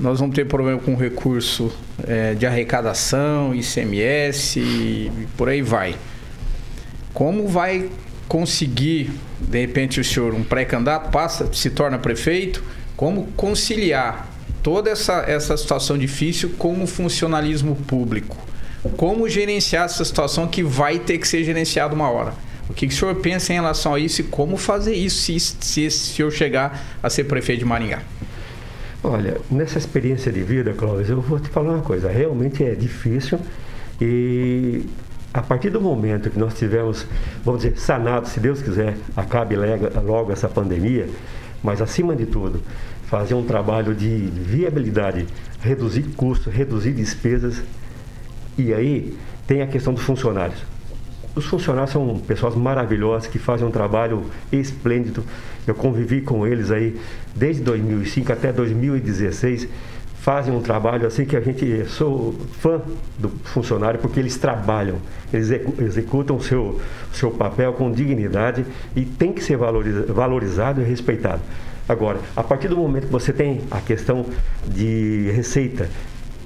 Nós 0.00 0.18
vamos 0.18 0.34
ter 0.34 0.46
problema 0.46 0.80
com 0.80 0.96
recurso 0.96 1.72
é, 2.08 2.34
de 2.34 2.44
arrecadação, 2.44 3.54
ICMS 3.54 4.58
e 4.58 5.28
por 5.36 5.48
aí 5.48 5.62
vai. 5.62 5.94
Como 7.12 7.46
vai 7.46 7.88
conseguir, 8.26 9.12
de 9.48 9.60
repente, 9.60 10.00
o 10.00 10.04
senhor, 10.04 10.34
um 10.34 10.42
pré-candidato, 10.42 11.10
passa, 11.10 11.52
se 11.52 11.70
torna 11.70 11.98
prefeito, 11.98 12.62
como 12.96 13.26
conciliar 13.36 14.28
toda 14.62 14.90
essa, 14.90 15.24
essa 15.26 15.56
situação 15.56 15.98
difícil 15.98 16.50
com 16.58 16.82
o 16.82 16.86
funcionalismo 16.86 17.76
público? 17.76 18.36
Como 18.96 19.28
gerenciar 19.28 19.86
essa 19.86 20.04
situação 20.04 20.46
que 20.46 20.62
vai 20.62 20.98
ter 20.98 21.18
que 21.18 21.26
ser 21.26 21.42
gerenciada 21.44 21.94
uma 21.94 22.10
hora? 22.10 22.34
O 22.68 22.72
que, 22.72 22.86
que 22.86 22.94
o 22.94 22.96
senhor 22.96 23.14
pensa 23.16 23.52
em 23.52 23.56
relação 23.56 23.94
a 23.94 24.00
isso 24.00 24.22
e 24.22 24.24
como 24.24 24.56
fazer 24.56 24.94
isso 24.94 25.22
se, 25.22 25.38
se, 25.38 25.90
se 25.90 25.90
senhor 25.90 26.30
chegar 26.30 26.82
a 27.02 27.10
ser 27.10 27.24
prefeito 27.24 27.60
de 27.60 27.64
Maringá? 27.64 28.02
Olha, 29.02 29.36
nessa 29.50 29.76
experiência 29.76 30.32
de 30.32 30.42
vida, 30.42 30.72
Cláudio, 30.72 31.12
eu 31.12 31.20
vou 31.20 31.38
te 31.38 31.50
falar 31.50 31.74
uma 31.74 31.82
coisa. 31.82 32.10
Realmente 32.10 32.64
é 32.64 32.74
difícil 32.74 33.38
e 34.00 34.82
a 35.34 35.42
partir 35.42 35.68
do 35.68 35.80
momento 35.80 36.30
que 36.30 36.38
nós 36.38 36.54
tivermos, 36.54 37.04
vamos 37.44 37.62
dizer, 37.62 37.76
sanado, 37.76 38.28
se 38.28 38.38
Deus 38.38 38.62
quiser, 38.62 38.96
acabe 39.16 39.56
logo 39.56 40.30
essa 40.30 40.48
pandemia, 40.48 41.08
mas 41.60 41.82
acima 41.82 42.14
de 42.14 42.24
tudo, 42.24 42.62
fazer 43.06 43.34
um 43.34 43.44
trabalho 43.44 43.96
de 43.96 44.08
viabilidade, 44.08 45.26
reduzir 45.60 46.04
custos, 46.16 46.54
reduzir 46.54 46.92
despesas. 46.92 47.60
E 48.56 48.72
aí 48.72 49.18
tem 49.44 49.60
a 49.60 49.66
questão 49.66 49.92
dos 49.92 50.04
funcionários. 50.04 50.62
Os 51.34 51.46
funcionários 51.46 51.90
são 51.90 52.16
pessoas 52.20 52.54
maravilhosas 52.54 53.26
que 53.26 53.40
fazem 53.40 53.66
um 53.66 53.72
trabalho 53.72 54.26
esplêndido. 54.52 55.24
Eu 55.66 55.74
convivi 55.74 56.20
com 56.20 56.46
eles 56.46 56.70
aí 56.70 56.96
desde 57.34 57.60
2005 57.60 58.32
até 58.32 58.52
2016. 58.52 59.66
Fazem 60.24 60.54
um 60.54 60.62
trabalho 60.62 61.06
assim 61.06 61.26
que 61.26 61.36
a 61.36 61.40
gente 61.42 61.84
sou 61.84 62.34
fã 62.58 62.80
do 63.18 63.28
funcionário 63.44 64.00
porque 64.00 64.18
eles 64.18 64.38
trabalham, 64.38 64.96
eles 65.30 65.50
executam 65.78 66.36
o 66.36 66.42
seu, 66.42 66.80
seu 67.12 67.30
papel 67.30 67.74
com 67.74 67.92
dignidade 67.92 68.64
e 68.96 69.04
tem 69.04 69.34
que 69.34 69.44
ser 69.44 69.58
valorizado 69.58 70.80
e 70.80 70.84
respeitado. 70.84 71.42
Agora, 71.86 72.20
a 72.34 72.42
partir 72.42 72.68
do 72.68 72.76
momento 72.78 73.04
que 73.04 73.12
você 73.12 73.34
tem 73.34 73.60
a 73.70 73.82
questão 73.82 74.24
de 74.66 75.30
receita, 75.36 75.90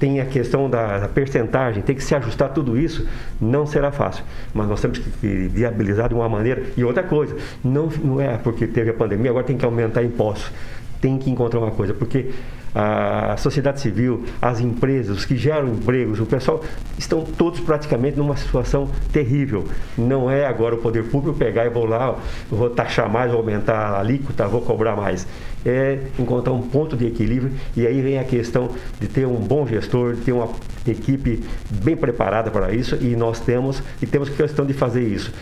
tem 0.00 0.20
a 0.20 0.26
questão 0.26 0.68
da, 0.68 1.08
percentagem, 1.14 1.80
tem 1.80 1.94
que 1.94 2.02
se 2.02 2.16
ajustar 2.16 2.52
tudo 2.52 2.76
isso, 2.76 3.06
não 3.40 3.64
será 3.64 3.92
fácil. 3.92 4.24
Mas 4.52 4.66
nós 4.66 4.80
temos 4.80 4.98
que 4.98 5.08
viabilizar 5.22 6.08
de 6.08 6.16
uma 6.16 6.28
maneira. 6.28 6.64
E 6.76 6.82
outra 6.82 7.04
coisa, 7.04 7.36
não, 7.62 7.86
não 8.02 8.20
é 8.20 8.36
porque 8.38 8.66
teve 8.66 8.90
a 8.90 8.94
pandemia, 8.94 9.30
agora 9.30 9.44
tem 9.44 9.56
que 9.56 9.64
aumentar 9.64 10.02
impostos. 10.02 10.50
Tem 11.01 11.18
que 11.18 11.30
encontrar 11.30 11.61
uma 11.61 11.70
coisa, 11.70 11.94
porque 11.94 12.30
a 12.74 13.36
sociedade 13.36 13.80
civil, 13.80 14.24
as 14.40 14.61
empresas, 14.61 15.18
os 15.18 15.24
que 15.24 15.36
geram 15.36 15.68
empregos, 15.68 16.20
o 16.20 16.26
pessoal 16.26 16.62
estão 16.96 17.22
todos 17.22 17.61
praticamente 17.61 18.16
numa 18.16 18.36
situação 18.36 18.88
terrível. 19.12 19.64
Não 19.96 20.30
é 20.30 20.46
agora 20.46 20.74
o 20.74 20.78
poder 20.78 21.05
público 21.05 21.38
pegar 21.38 21.66
e 21.66 21.70
vou 21.70 21.86
lá, 21.86 22.16
vou 22.51 22.70
taxar 22.70 23.11
mais, 23.11 23.30
vou 23.30 23.40
aumentar 23.40 23.74
a 23.74 24.01
alíquota, 24.01 24.46
vou 24.46 24.61
cobrar 24.61 24.94
mais. 24.94 25.26
É 25.64 25.99
encontrar 26.18 26.53
um 26.53 26.62
ponto 26.62 26.96
de 26.96 27.07
equilíbrio 27.07 27.53
e 27.76 27.86
aí 27.86 28.01
vem 28.01 28.18
a 28.18 28.24
questão 28.24 28.68
de 29.01 29.09
ter 29.09 29.26
um 29.26 29.36
bom 29.36 29.66
gestor, 29.66 30.14
de 30.14 30.20
ter 30.20 30.32
uma 30.32 30.49
equipe 30.86 31.42
bem 31.68 31.96
preparada 31.96 32.51
para 32.51 32.72
isso 32.72 32.96
e 33.01 33.16
nós 33.16 33.40
temos 33.40 33.82
e 34.01 34.07
temos 34.07 34.28
questão 34.28 34.64
de 34.64 34.72
fazer 34.72 35.03
isso 35.03 35.32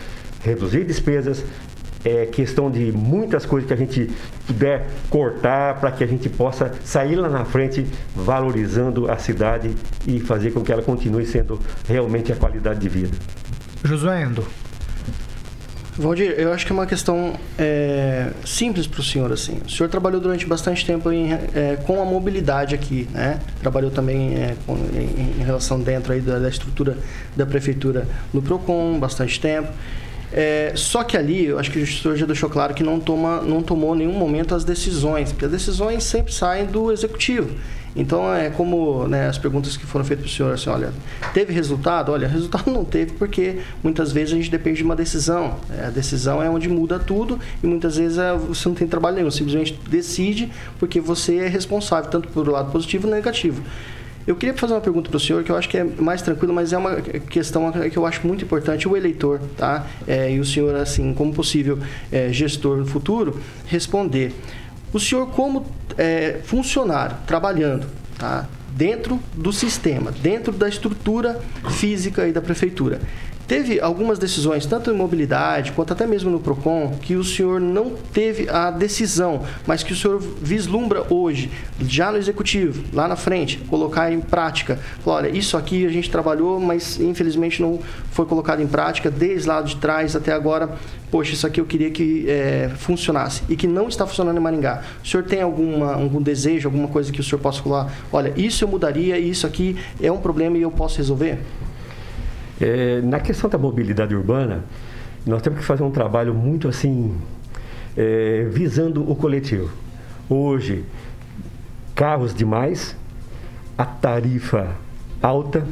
reduzir 0.43 0.85
despesas, 0.85 1.43
é 2.03 2.25
questão 2.25 2.69
de 2.69 2.91
muitas 2.91 3.45
coisas 3.45 3.67
que 3.67 3.73
a 3.73 3.77
gente 3.77 4.09
puder 4.45 4.87
cortar 5.09 5.79
para 5.79 5.91
que 5.91 6.03
a 6.03 6.07
gente 6.07 6.29
possa 6.29 6.71
sair 6.83 7.15
lá 7.15 7.29
na 7.29 7.45
frente 7.45 7.85
valorizando 8.15 9.09
a 9.09 9.17
cidade 9.17 9.71
e 10.07 10.19
fazer 10.19 10.51
com 10.51 10.63
que 10.63 10.71
ela 10.71 10.81
continue 10.81 11.25
sendo 11.25 11.59
realmente 11.87 12.31
a 12.31 12.35
qualidade 12.35 12.79
de 12.79 12.89
vida. 12.89 13.17
Josué 13.83 14.23
Endo. 14.23 14.45
Valdir, 15.97 16.35
eu 16.37 16.53
acho 16.53 16.63
que 16.63 16.71
é 16.71 16.75
uma 16.75 16.85
questão 16.85 17.33
é, 17.57 18.29
simples 18.45 18.85
para 18.85 18.99
o 18.99 19.03
senhor. 19.03 19.31
Assim. 19.31 19.59
O 19.65 19.69
senhor 19.69 19.89
trabalhou 19.89 20.21
durante 20.21 20.45
bastante 20.45 20.85
tempo 20.85 21.11
em, 21.11 21.33
é, 21.33 21.77
com 21.87 21.99
a 21.99 22.05
mobilidade 22.05 22.75
aqui, 22.75 23.07
né? 23.11 23.39
Trabalhou 23.61 23.89
também 23.89 24.35
é, 24.35 24.55
com, 24.67 24.75
em, 24.75 25.39
em, 25.39 25.43
relação 25.43 25.79
dentro 25.79 26.13
aí 26.13 26.21
da, 26.21 26.37
da 26.37 26.49
estrutura 26.49 26.95
da 27.35 27.47
prefeitura 27.47 28.07
no 28.31 28.43
Procon, 28.43 28.99
bastante 28.99 29.39
tempo. 29.39 29.69
É, 30.31 30.73
só 30.75 31.03
que 31.03 31.15
ali, 31.15 31.45
eu 31.45 31.59
acho 31.59 31.71
que 31.71 31.79
o 31.79 31.85
gestor 31.85 32.15
já 32.15 32.25
deixou 32.25 32.49
claro 32.49 32.73
que 32.73 32.83
não, 32.83 32.99
toma, 32.99 33.41
não 33.41 33.61
tomou 33.61 33.95
em 33.95 33.99
nenhum 33.99 34.13
momento 34.13 34.53
as 34.53 34.63
decisões, 34.63 35.31
porque 35.31 35.45
as 35.45 35.51
decisões 35.51 36.03
sempre 36.03 36.33
saem 36.33 36.65
do 36.65 36.91
executivo. 36.91 37.49
Então, 37.97 38.31
é 38.31 38.51
como 38.51 39.07
né, 39.07 39.27
as 39.27 39.39
perguntas 39.39 39.75
que 39.75 39.83
foram 39.83 40.05
feitas 40.05 40.25
para 40.25 40.31
o 40.31 40.35
senhor, 40.35 40.53
assim, 40.53 40.69
olha, 40.69 40.93
teve 41.33 41.51
resultado? 41.51 42.11
Olha, 42.11 42.27
resultado 42.29 42.69
não 42.69 42.85
teve 42.85 43.13
porque 43.13 43.57
muitas 43.83 44.11
vezes 44.11 44.33
a 44.33 44.37
gente 44.37 44.51
depende 44.51 44.77
de 44.77 44.83
uma 44.83 44.95
decisão. 44.95 45.55
É, 45.75 45.87
a 45.87 45.89
decisão 45.89 46.43
é 46.43 46.47
onde 46.47 46.69
muda 46.69 46.99
tudo 46.99 47.39
e 47.63 47.65
muitas 47.65 47.97
vezes 47.97 48.19
é, 48.19 48.33
você 48.33 48.69
não 48.69 48.75
tem 48.75 48.87
trabalho 48.87 49.15
nenhum, 49.15 49.31
simplesmente 49.31 49.79
decide 49.89 50.51
porque 50.77 50.99
você 50.99 51.37
é 51.37 51.47
responsável, 51.47 52.11
tanto 52.11 52.27
por 52.27 52.47
lado 52.47 52.71
positivo 52.71 53.07
e 53.07 53.11
negativo. 53.11 53.63
Eu 54.27 54.35
queria 54.35 54.53
fazer 54.53 54.73
uma 54.73 54.81
pergunta 54.81 55.09
para 55.09 55.15
o 55.15 55.19
senhor, 55.21 55.41
que 55.41 55.49
eu 55.49 55.55
acho 55.55 55.69
que 55.69 55.77
é 55.77 55.85
mais 55.85 56.21
tranquilo, 56.21 56.53
mas 56.53 56.73
é 56.73 56.77
uma 56.77 56.97
questão 56.97 57.71
que 57.71 57.95
eu 57.95 58.05
acho 58.05 58.27
muito 58.27 58.43
importante, 58.43 58.85
o 58.85 58.97
eleitor, 58.97 59.39
tá? 59.55 59.87
É, 60.05 60.29
e 60.29 60.37
o 60.41 60.43
senhor, 60.43 60.75
assim, 60.75 61.13
como 61.13 61.33
possível 61.33 61.79
é, 62.11 62.29
gestor 62.33 62.75
no 62.75 62.85
futuro, 62.85 63.39
responder. 63.67 64.33
O 64.91 64.99
senhor, 64.99 65.27
como 65.27 65.65
é, 65.97 66.41
funcionário, 66.43 67.15
trabalhando, 67.25 67.87
tá? 68.17 68.45
Dentro 68.75 69.17
do 69.33 69.53
sistema, 69.53 70.11
dentro 70.11 70.51
da 70.51 70.67
estrutura 70.67 71.39
física 71.71 72.27
e 72.27 72.33
da 72.33 72.41
prefeitura, 72.41 72.99
Teve 73.47 73.79
algumas 73.79 74.19
decisões, 74.19 74.65
tanto 74.65 74.91
em 74.91 74.93
mobilidade 74.93 75.71
quanto 75.71 75.93
até 75.93 76.05
mesmo 76.05 76.29
no 76.29 76.37
PROCON, 76.37 76.97
que 77.01 77.15
o 77.15 77.23
senhor 77.23 77.61
não 77.61 77.91
teve 78.11 78.49
a 78.49 78.69
decisão, 78.69 79.43
mas 79.65 79.83
que 79.83 79.93
o 79.93 79.95
senhor 79.95 80.19
vislumbra 80.19 81.05
hoje, 81.09 81.49
já 81.79 82.11
no 82.11 82.17
executivo, 82.17 82.83
lá 82.91 83.07
na 83.07 83.15
frente, 83.15 83.59
colocar 83.69 84.11
em 84.11 84.19
prática. 84.19 84.77
Olha, 85.05 85.29
isso 85.29 85.55
aqui 85.55 85.85
a 85.85 85.89
gente 85.89 86.11
trabalhou, 86.11 86.59
mas 86.59 86.99
infelizmente 86.99 87.61
não 87.61 87.79
foi 88.11 88.25
colocado 88.25 88.61
em 88.61 88.67
prática 88.67 89.09
desde 89.09 89.47
lá 89.47 89.61
de 89.61 89.77
trás 89.77 90.13
até 90.13 90.33
agora. 90.33 90.75
Poxa, 91.09 91.31
isso 91.31 91.47
aqui 91.47 91.61
eu 91.61 91.65
queria 91.65 91.89
que 91.89 92.29
é, 92.29 92.69
funcionasse 92.75 93.43
e 93.47 93.55
que 93.55 93.65
não 93.65 93.87
está 93.87 94.05
funcionando 94.05 94.35
em 94.35 94.41
Maringá. 94.41 94.83
O 95.01 95.07
senhor 95.07 95.23
tem 95.23 95.41
alguma, 95.41 95.93
algum 95.93 96.21
desejo, 96.21 96.67
alguma 96.67 96.89
coisa 96.89 97.13
que 97.13 97.21
o 97.21 97.23
senhor 97.23 97.39
possa 97.39 97.63
falar? 97.63 97.93
Olha, 98.11 98.33
isso 98.35 98.65
eu 98.65 98.67
mudaria, 98.67 99.17
isso 99.17 99.47
aqui 99.47 99.77
é 100.01 100.11
um 100.11 100.17
problema 100.17 100.57
e 100.57 100.63
eu 100.63 100.71
posso 100.71 100.97
resolver? 100.97 101.39
É, 102.59 103.01
na 103.01 103.19
questão 103.19 103.49
da 103.49 103.57
mobilidade 103.57 104.15
urbana, 104.15 104.63
nós 105.25 105.41
temos 105.41 105.59
que 105.59 105.65
fazer 105.65 105.83
um 105.83 105.91
trabalho 105.91 106.33
muito 106.33 106.67
assim, 106.67 107.15
é, 107.95 108.47
visando 108.49 109.09
o 109.09 109.15
coletivo. 109.15 109.69
Hoje, 110.29 110.83
carros 111.93 112.33
demais, 112.33 112.95
a 113.77 113.85
tarifa 113.85 114.75
alta, 115.21 115.65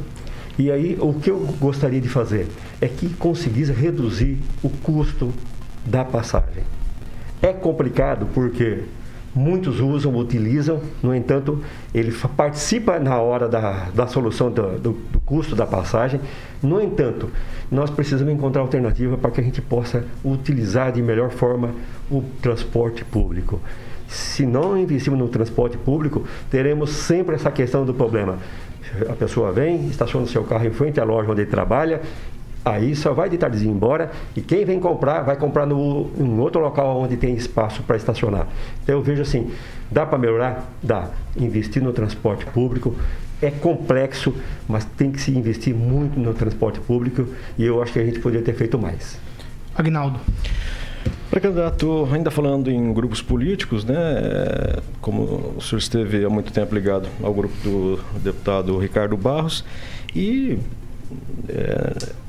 e 0.58 0.70
aí 0.70 0.96
o 1.00 1.14
que 1.14 1.30
eu 1.30 1.38
gostaria 1.60 2.00
de 2.00 2.08
fazer 2.08 2.46
é 2.80 2.88
que 2.88 3.08
conseguisse 3.10 3.72
reduzir 3.72 4.38
o 4.62 4.70
custo 4.70 5.32
da 5.84 6.04
passagem. 6.04 6.64
É 7.42 7.52
complicado 7.52 8.26
porque 8.32 8.84
muitos 9.36 9.80
usam, 9.80 10.16
utilizam, 10.16 10.80
no 11.02 11.14
entanto, 11.14 11.62
ele 11.94 12.10
participa 12.34 12.98
na 12.98 13.20
hora 13.20 13.46
da, 13.46 13.90
da 13.94 14.06
solução 14.06 14.50
do, 14.50 14.78
do, 14.78 14.92
do 14.92 15.20
custo 15.20 15.54
da 15.54 15.66
passagem. 15.66 16.18
No 16.62 16.80
entanto, 16.80 17.28
nós 17.70 17.90
precisamos 17.90 18.32
encontrar 18.32 18.62
alternativa 18.62 19.18
para 19.18 19.30
que 19.30 19.40
a 19.42 19.44
gente 19.44 19.60
possa 19.60 20.04
utilizar 20.24 20.90
de 20.90 21.02
melhor 21.02 21.30
forma 21.30 21.70
o 22.10 22.24
transporte 22.40 23.04
público. 23.04 23.60
Se 24.08 24.46
não 24.46 24.78
investirmos 24.78 25.20
no 25.20 25.28
transporte 25.28 25.76
público, 25.76 26.24
teremos 26.50 26.90
sempre 26.90 27.34
essa 27.34 27.50
questão 27.50 27.84
do 27.84 27.92
problema. 27.92 28.38
A 29.10 29.12
pessoa 29.12 29.52
vem, 29.52 29.88
estaciona 29.88 30.24
o 30.24 30.28
seu 30.28 30.44
carro 30.44 30.64
em 30.64 30.70
frente 30.70 30.98
à 30.98 31.04
loja 31.04 31.30
onde 31.30 31.42
ele 31.42 31.50
trabalha, 31.50 32.00
Aí 32.66 32.96
só 32.96 33.14
vai 33.14 33.30
de 33.30 33.38
tardezinho 33.38 33.72
embora 33.72 34.10
e 34.34 34.40
quem 34.40 34.64
vem 34.64 34.80
comprar, 34.80 35.22
vai 35.22 35.36
comprar 35.36 35.64
no, 35.64 36.10
em 36.18 36.36
outro 36.40 36.60
local 36.60 37.00
onde 37.00 37.16
tem 37.16 37.32
espaço 37.36 37.80
para 37.84 37.96
estacionar. 37.96 38.48
Então 38.82 38.96
eu 38.96 39.02
vejo 39.02 39.22
assim, 39.22 39.52
dá 39.88 40.04
para 40.04 40.18
melhorar? 40.18 40.68
Dá. 40.82 41.10
Investir 41.36 41.80
no 41.80 41.92
transporte 41.92 42.44
público 42.46 42.96
é 43.40 43.52
complexo, 43.52 44.34
mas 44.66 44.84
tem 44.84 45.12
que 45.12 45.20
se 45.20 45.30
investir 45.30 45.72
muito 45.76 46.18
no 46.18 46.34
transporte 46.34 46.80
público 46.80 47.28
e 47.56 47.64
eu 47.64 47.80
acho 47.80 47.92
que 47.92 48.00
a 48.00 48.04
gente 48.04 48.18
poderia 48.18 48.44
ter 48.44 48.54
feito 48.54 48.76
mais. 48.76 49.16
Agnaldo. 49.72 50.18
Pré-candidato, 51.30 52.08
ainda 52.12 52.32
falando 52.32 52.68
em 52.68 52.92
grupos 52.92 53.22
políticos, 53.22 53.84
né? 53.84 53.94
é, 53.96 54.80
Como 55.00 55.54
o 55.56 55.60
senhor 55.60 55.78
esteve 55.78 56.24
há 56.24 56.28
muito 56.28 56.52
tempo 56.52 56.74
ligado 56.74 57.08
ao 57.22 57.32
grupo 57.32 57.54
do 57.62 58.00
deputado 58.18 58.76
Ricardo 58.76 59.16
Barros 59.16 59.64
e 60.12 60.58
é, 61.48 62.25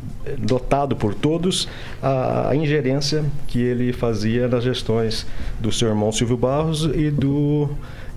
notado 0.49 0.95
por 0.95 1.13
todos 1.13 1.67
a, 2.01 2.49
a 2.49 2.55
ingerência 2.55 3.23
que 3.47 3.59
ele 3.59 3.93
fazia 3.93 4.47
nas 4.47 4.63
gestões 4.63 5.25
do 5.59 5.71
seu 5.71 5.89
irmão 5.89 6.11
Silvio 6.11 6.37
Barros 6.37 6.83
e 6.93 7.09
do 7.09 7.69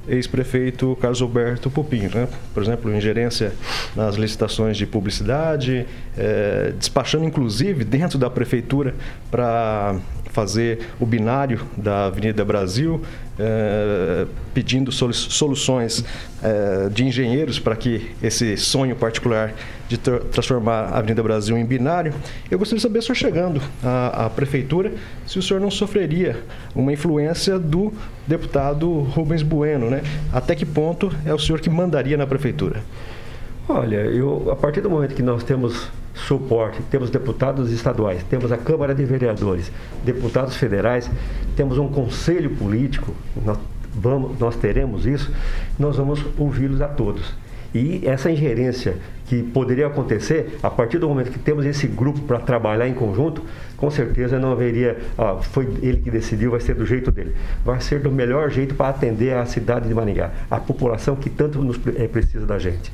ex-prefeito 0.09 0.97
Carlos 1.01 1.21
Alberto 1.23 1.71
Pupim, 1.71 2.09
né? 2.13 2.27
por 2.53 2.63
exemplo, 2.63 2.95
ingerência 2.95 3.53
nas 3.95 4.17
licitações 4.17 4.77
de 4.77 4.87
publicidade, 4.87 5.87
eh, 6.17 6.73
despachando 6.77 7.25
inclusive 7.25 7.85
dentro 7.85 8.19
da 8.19 8.31
prefeitura 8.31 8.95
para 9.31 9.97
fazer 10.31 10.89
o 10.99 11.07
binário 11.07 11.61
da 11.77 12.07
Avenida 12.07 12.45
Brasil, 12.45 13.03
eh, 13.39 14.27
pedindo 14.55 14.93
solu 14.93 15.13
soluções 15.13 16.05
eh, 16.43 16.89
de 16.91 17.05
engenheiros 17.05 17.59
para 17.59 17.75
que 17.77 18.11
esse 18.23 18.57
sonho 18.57 18.95
particular 18.97 19.53
de 19.89 19.99
tra 19.99 20.21
transformar 20.21 20.85
a 20.93 20.99
Avenida 20.99 21.23
Brasil 21.23 21.59
em 21.59 21.65
binário. 21.65 22.15
Eu 22.51 22.59
gostaria 22.59 22.79
de 22.79 22.83
saber, 22.83 23.03
senhor 23.03 23.15
chegando 23.17 23.61
à, 23.83 24.27
à 24.27 24.31
prefeitura, 24.31 24.93
se 25.27 25.39
o 25.39 25.43
senhor 25.43 25.61
não 25.61 25.71
sofreria 25.71 26.43
uma 26.75 26.93
influência 26.93 27.59
do 27.59 27.93
deputado 28.27 29.01
Rubens 29.01 29.43
Bueno, 29.43 29.91
né? 29.91 30.03
Até 30.33 30.55
que 30.55 30.65
ponto 30.65 31.13
é 31.27 31.35
o 31.35 31.39
senhor 31.39 31.61
que 31.61 31.69
mandaria 31.69 32.17
na 32.17 32.27
prefeitura? 32.27 32.83
Olha, 33.69 33.97
eu, 33.97 34.51
a 34.51 34.57
partir 34.57 34.81
do 34.81 34.91
momento 34.91 35.15
que 35.15 35.23
nós 35.23 35.43
temos 35.45 35.89
suporte, 36.27 36.83
temos 36.91 37.11
deputados 37.11 37.71
estaduais, 37.73 38.23
temos 38.25 38.53
a 38.53 38.57
Câmara 38.57 38.95
de 38.95 39.05
Vereadores, 39.05 39.71
deputados 40.05 40.57
federais, 40.57 41.11
temos 41.57 41.79
um 41.79 41.89
conselho 41.89 42.51
político, 42.51 43.15
nós, 43.45 43.59
vamos, 43.95 44.39
nós 44.39 44.57
teremos 44.57 45.07
isso, 45.07 45.33
nós 45.79 45.97
vamos 45.97 46.25
ouvi-los 46.39 46.81
a 46.81 46.89
todos. 46.89 47.35
E 47.73 48.03
essa 48.05 48.31
ingerência 48.31 48.97
que 49.27 49.45
poderia 49.45 49.87
acontecer, 49.87 50.59
a 50.61 50.69
partir 50.69 50.99
do 50.99 51.09
momento 51.09 51.31
que 51.31 51.39
temos 51.39 51.65
esse 51.65 51.87
grupo 51.87 52.21
para 52.23 52.41
trabalhar 52.41 52.89
em 52.89 52.95
conjunto, 52.95 53.45
com 53.77 53.89
certeza 53.89 54.41
não 54.41 54.51
haveria, 54.51 54.99
ah, 55.17 55.37
foi 55.41 55.69
ele 55.81 55.99
que 55.99 56.11
decidiu, 56.11 56.51
vai 56.51 56.61
ser 56.61 56.75
do 56.75 56.85
jeito 56.85 57.13
dele. 57.13 57.37
Vai 57.65 57.81
ser 57.81 58.01
do 58.01 58.11
melhor 58.11 58.51
jeito 58.51 58.75
para 58.75 58.89
atender 58.89 59.37
a 59.37 59.47
cidade 59.47 59.87
de 59.87 59.95
Maringá, 59.95 60.33
a 60.51 60.59
população 60.59 61.15
que 61.15 61.31
tanto 61.31 61.63
nos, 61.63 61.79
é, 61.95 62.09
precisa 62.09 62.45
da 62.45 62.59
gente. 62.59 62.93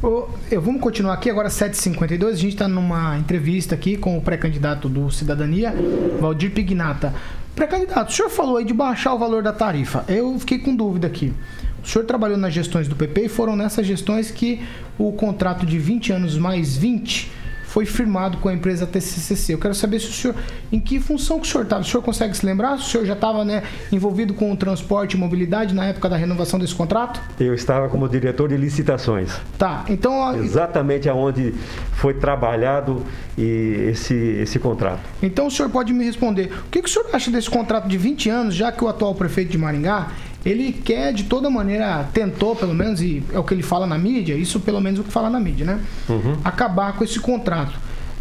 Eu, 0.00 0.30
vamos 0.60 0.80
continuar 0.80 1.14
aqui, 1.14 1.28
agora 1.28 1.48
7h52. 1.48 2.28
A 2.28 2.34
gente 2.34 2.52
está 2.52 2.68
numa 2.68 3.18
entrevista 3.18 3.74
aqui 3.74 3.96
com 3.96 4.16
o 4.16 4.20
pré-candidato 4.20 4.88
do 4.88 5.10
Cidadania, 5.10 5.74
Valdir 6.20 6.52
Pignata. 6.52 7.12
Pré-candidato, 7.56 8.10
o 8.10 8.12
senhor 8.12 8.30
falou 8.30 8.58
aí 8.58 8.64
de 8.64 8.72
baixar 8.72 9.12
o 9.12 9.18
valor 9.18 9.42
da 9.42 9.52
tarifa. 9.52 10.04
Eu 10.06 10.38
fiquei 10.38 10.60
com 10.60 10.74
dúvida 10.74 11.08
aqui. 11.08 11.32
O 11.82 11.88
senhor 11.88 12.04
trabalhou 12.04 12.38
nas 12.38 12.54
gestões 12.54 12.86
do 12.86 12.94
PP 12.94 13.24
e 13.24 13.28
foram 13.28 13.56
nessas 13.56 13.84
gestões 13.84 14.30
que 14.30 14.62
o 14.96 15.10
contrato 15.12 15.66
de 15.66 15.80
20 15.80 16.12
anos 16.12 16.38
mais 16.38 16.76
20 16.76 17.32
foi 17.68 17.84
firmado 17.84 18.38
com 18.38 18.48
a 18.48 18.52
empresa 18.52 18.86
TCCC. 18.86 19.52
Eu 19.52 19.58
quero 19.58 19.74
saber 19.74 20.00
se 20.00 20.08
o 20.08 20.12
senhor, 20.12 20.34
em 20.72 20.80
que 20.80 20.98
função 20.98 21.38
que 21.38 21.46
o 21.46 21.50
senhor 21.50 21.64
estava? 21.64 21.82
O 21.82 21.84
senhor 21.84 22.02
consegue 22.02 22.34
se 22.34 22.44
lembrar? 22.44 22.78
Se 22.78 22.84
o 22.84 22.86
senhor 22.86 23.06
já 23.06 23.12
estava 23.12 23.44
né, 23.44 23.62
envolvido 23.92 24.32
com 24.32 24.50
o 24.50 24.56
transporte 24.56 25.12
e 25.12 25.16
mobilidade 25.18 25.74
na 25.74 25.84
época 25.84 26.08
da 26.08 26.16
renovação 26.16 26.58
desse 26.58 26.74
contrato? 26.74 27.20
Eu 27.38 27.52
estava 27.52 27.88
como 27.90 28.08
diretor 28.08 28.48
de 28.48 28.56
licitações. 28.56 29.38
Tá, 29.58 29.84
então... 29.86 30.34
Exatamente 30.42 31.10
aonde 31.10 31.54
foi 31.92 32.14
trabalhado 32.14 33.04
esse, 33.36 34.14
esse 34.14 34.58
contrato. 34.58 35.00
Então 35.22 35.48
o 35.48 35.50
senhor 35.50 35.68
pode 35.68 35.92
me 35.92 36.04
responder, 36.04 36.50
o 36.66 36.70
que, 36.70 36.80
que 36.80 36.88
o 36.88 36.92
senhor 36.92 37.06
acha 37.12 37.30
desse 37.30 37.50
contrato 37.50 37.86
de 37.86 37.98
20 37.98 38.30
anos, 38.30 38.54
já 38.54 38.72
que 38.72 38.82
o 38.82 38.88
atual 38.88 39.14
prefeito 39.14 39.50
de 39.50 39.58
Maringá, 39.58 40.08
ele 40.44 40.72
quer 40.72 41.12
de 41.12 41.24
toda 41.24 41.50
maneira, 41.50 42.08
tentou 42.12 42.54
pelo 42.54 42.74
menos, 42.74 43.02
e 43.02 43.22
é 43.32 43.38
o 43.38 43.44
que 43.44 43.54
ele 43.54 43.62
fala 43.62 43.86
na 43.86 43.98
mídia, 43.98 44.34
isso 44.34 44.60
pelo 44.60 44.80
menos 44.80 44.98
é 44.98 45.02
o 45.02 45.04
que 45.04 45.12
fala 45.12 45.28
na 45.28 45.40
mídia, 45.40 45.66
né? 45.66 45.80
Uhum. 46.08 46.36
Acabar 46.44 46.92
com 46.94 47.04
esse 47.04 47.18
contrato. 47.18 47.78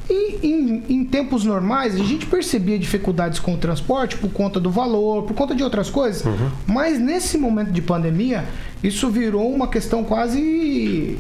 E 0.10 0.40
em, 0.48 0.84
em, 0.88 1.04
tempos 1.04 1.44
normais, 1.44 1.96
a 1.96 2.04
gente 2.04 2.26
percebia 2.26 2.80
dificuldades 2.80 3.40
com 3.40 3.54
o 3.54 3.58
transporte 3.58 4.18
por 4.18 4.32
conta 4.32 4.58
do 4.60 4.72
valor, 4.72 5.24
por 5.24 5.34
conta 5.34 5.54
de 5.54 5.64
outras 5.64 5.90
coisas. 5.90 6.24
Uhum. 6.24 6.50
Mas 6.66 6.98
nesse 6.98 7.38
momento 7.38 7.72
de 7.72 7.82
pandemia, 7.82 8.46
isso 8.82 9.10
virou 9.10 9.54
uma 9.54 9.68
questão 9.68 10.06
quase 10.06 11.18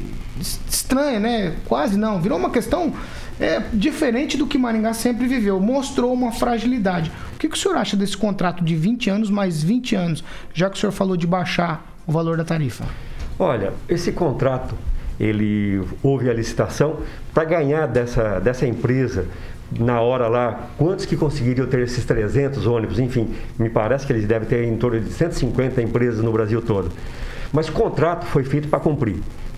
estranha, 0.69 1.19
né? 1.19 1.55
Quase 1.65 1.97
não. 1.97 2.21
Virou 2.21 2.37
uma 2.37 2.49
questão 2.49 2.93
é, 3.39 3.61
diferente 3.73 4.37
do 4.37 4.47
que 4.47 4.57
Maringá 4.57 4.93
sempre 4.93 5.27
viveu. 5.27 5.59
Mostrou 5.59 6.13
uma 6.13 6.31
fragilidade. 6.31 7.11
O 7.35 7.39
que, 7.39 7.47
que 7.47 7.55
o 7.55 7.59
senhor 7.59 7.77
acha 7.77 7.95
desse 7.95 8.17
contrato 8.17 8.63
de 8.63 8.75
20 8.75 9.09
anos 9.09 9.29
mais 9.29 9.63
20 9.63 9.95
anos, 9.95 10.23
já 10.53 10.69
que 10.69 10.77
o 10.77 10.79
senhor 10.79 10.91
falou 10.91 11.15
de 11.15 11.27
baixar 11.27 11.85
o 12.05 12.11
valor 12.11 12.37
da 12.37 12.43
tarifa? 12.43 12.85
Olha, 13.37 13.73
esse 13.87 14.11
contrato 14.11 14.75
ele 15.19 15.81
houve 16.01 16.29
a 16.29 16.33
licitação 16.33 16.99
para 17.33 17.43
ganhar 17.43 17.87
dessa, 17.87 18.39
dessa 18.39 18.67
empresa 18.67 19.25
na 19.77 19.99
hora 19.99 20.27
lá, 20.27 20.69
quantos 20.77 21.05
que 21.05 21.17
conseguiriam 21.17 21.67
ter 21.67 21.81
esses 21.81 22.05
300 22.05 22.65
ônibus, 22.65 22.99
enfim, 22.99 23.33
me 23.59 23.69
parece 23.69 24.07
que 24.07 24.13
eles 24.13 24.25
devem 24.25 24.47
ter 24.47 24.63
em 24.63 24.77
torno 24.77 24.99
de 24.99 25.11
150 25.11 25.81
empresas 25.81 26.23
no 26.23 26.31
Brasil 26.31 26.61
todo. 26.61 26.89
Mas 27.51 27.67
o 27.67 27.73
contrato 27.73 28.25
foi 28.25 28.43
feito 28.43 28.67
para 28.69 28.79
cumprir 28.79 29.17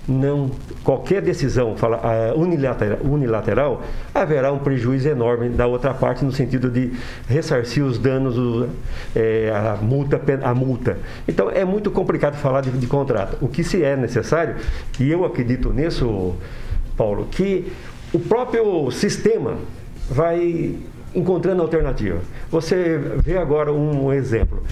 não 0.09 0.49
qualquer 0.83 1.21
decisão 1.21 1.77
fala, 1.77 1.97
uh, 1.97 2.39
unilateral, 2.39 2.97
unilateral, 3.03 3.83
haverá 4.13 4.51
um 4.51 4.57
prejuízo 4.57 5.07
enorme 5.07 5.49
da 5.49 5.67
outra 5.67 5.93
parte 5.93 6.25
no 6.25 6.31
sentido 6.31 6.69
de 6.69 6.91
ressarcir 7.27 7.85
os 7.85 7.99
danos, 7.99 8.37
o, 8.37 8.67
é, 9.15 9.51
a, 9.53 9.77
multa, 9.81 10.19
a 10.43 10.55
multa. 10.55 10.97
Então 11.27 11.49
é 11.49 11.63
muito 11.63 11.91
complicado 11.91 12.35
falar 12.37 12.61
de, 12.61 12.71
de 12.71 12.87
contrato. 12.87 13.37
O 13.39 13.47
que 13.47 13.63
se 13.63 13.83
é 13.83 13.95
necessário, 13.95 14.55
e 14.99 15.09
eu 15.09 15.23
acredito 15.23 15.71
nisso, 15.71 16.33
Paulo, 16.97 17.27
que 17.29 17.71
o 18.11 18.19
próprio 18.19 18.89
sistema 18.89 19.57
vai 20.09 20.75
encontrando 21.13 21.61
alternativa. 21.61 22.19
Você 22.49 22.99
vê 23.17 23.37
agora 23.37 23.71
um 23.71 24.11
exemplo. 24.11 24.63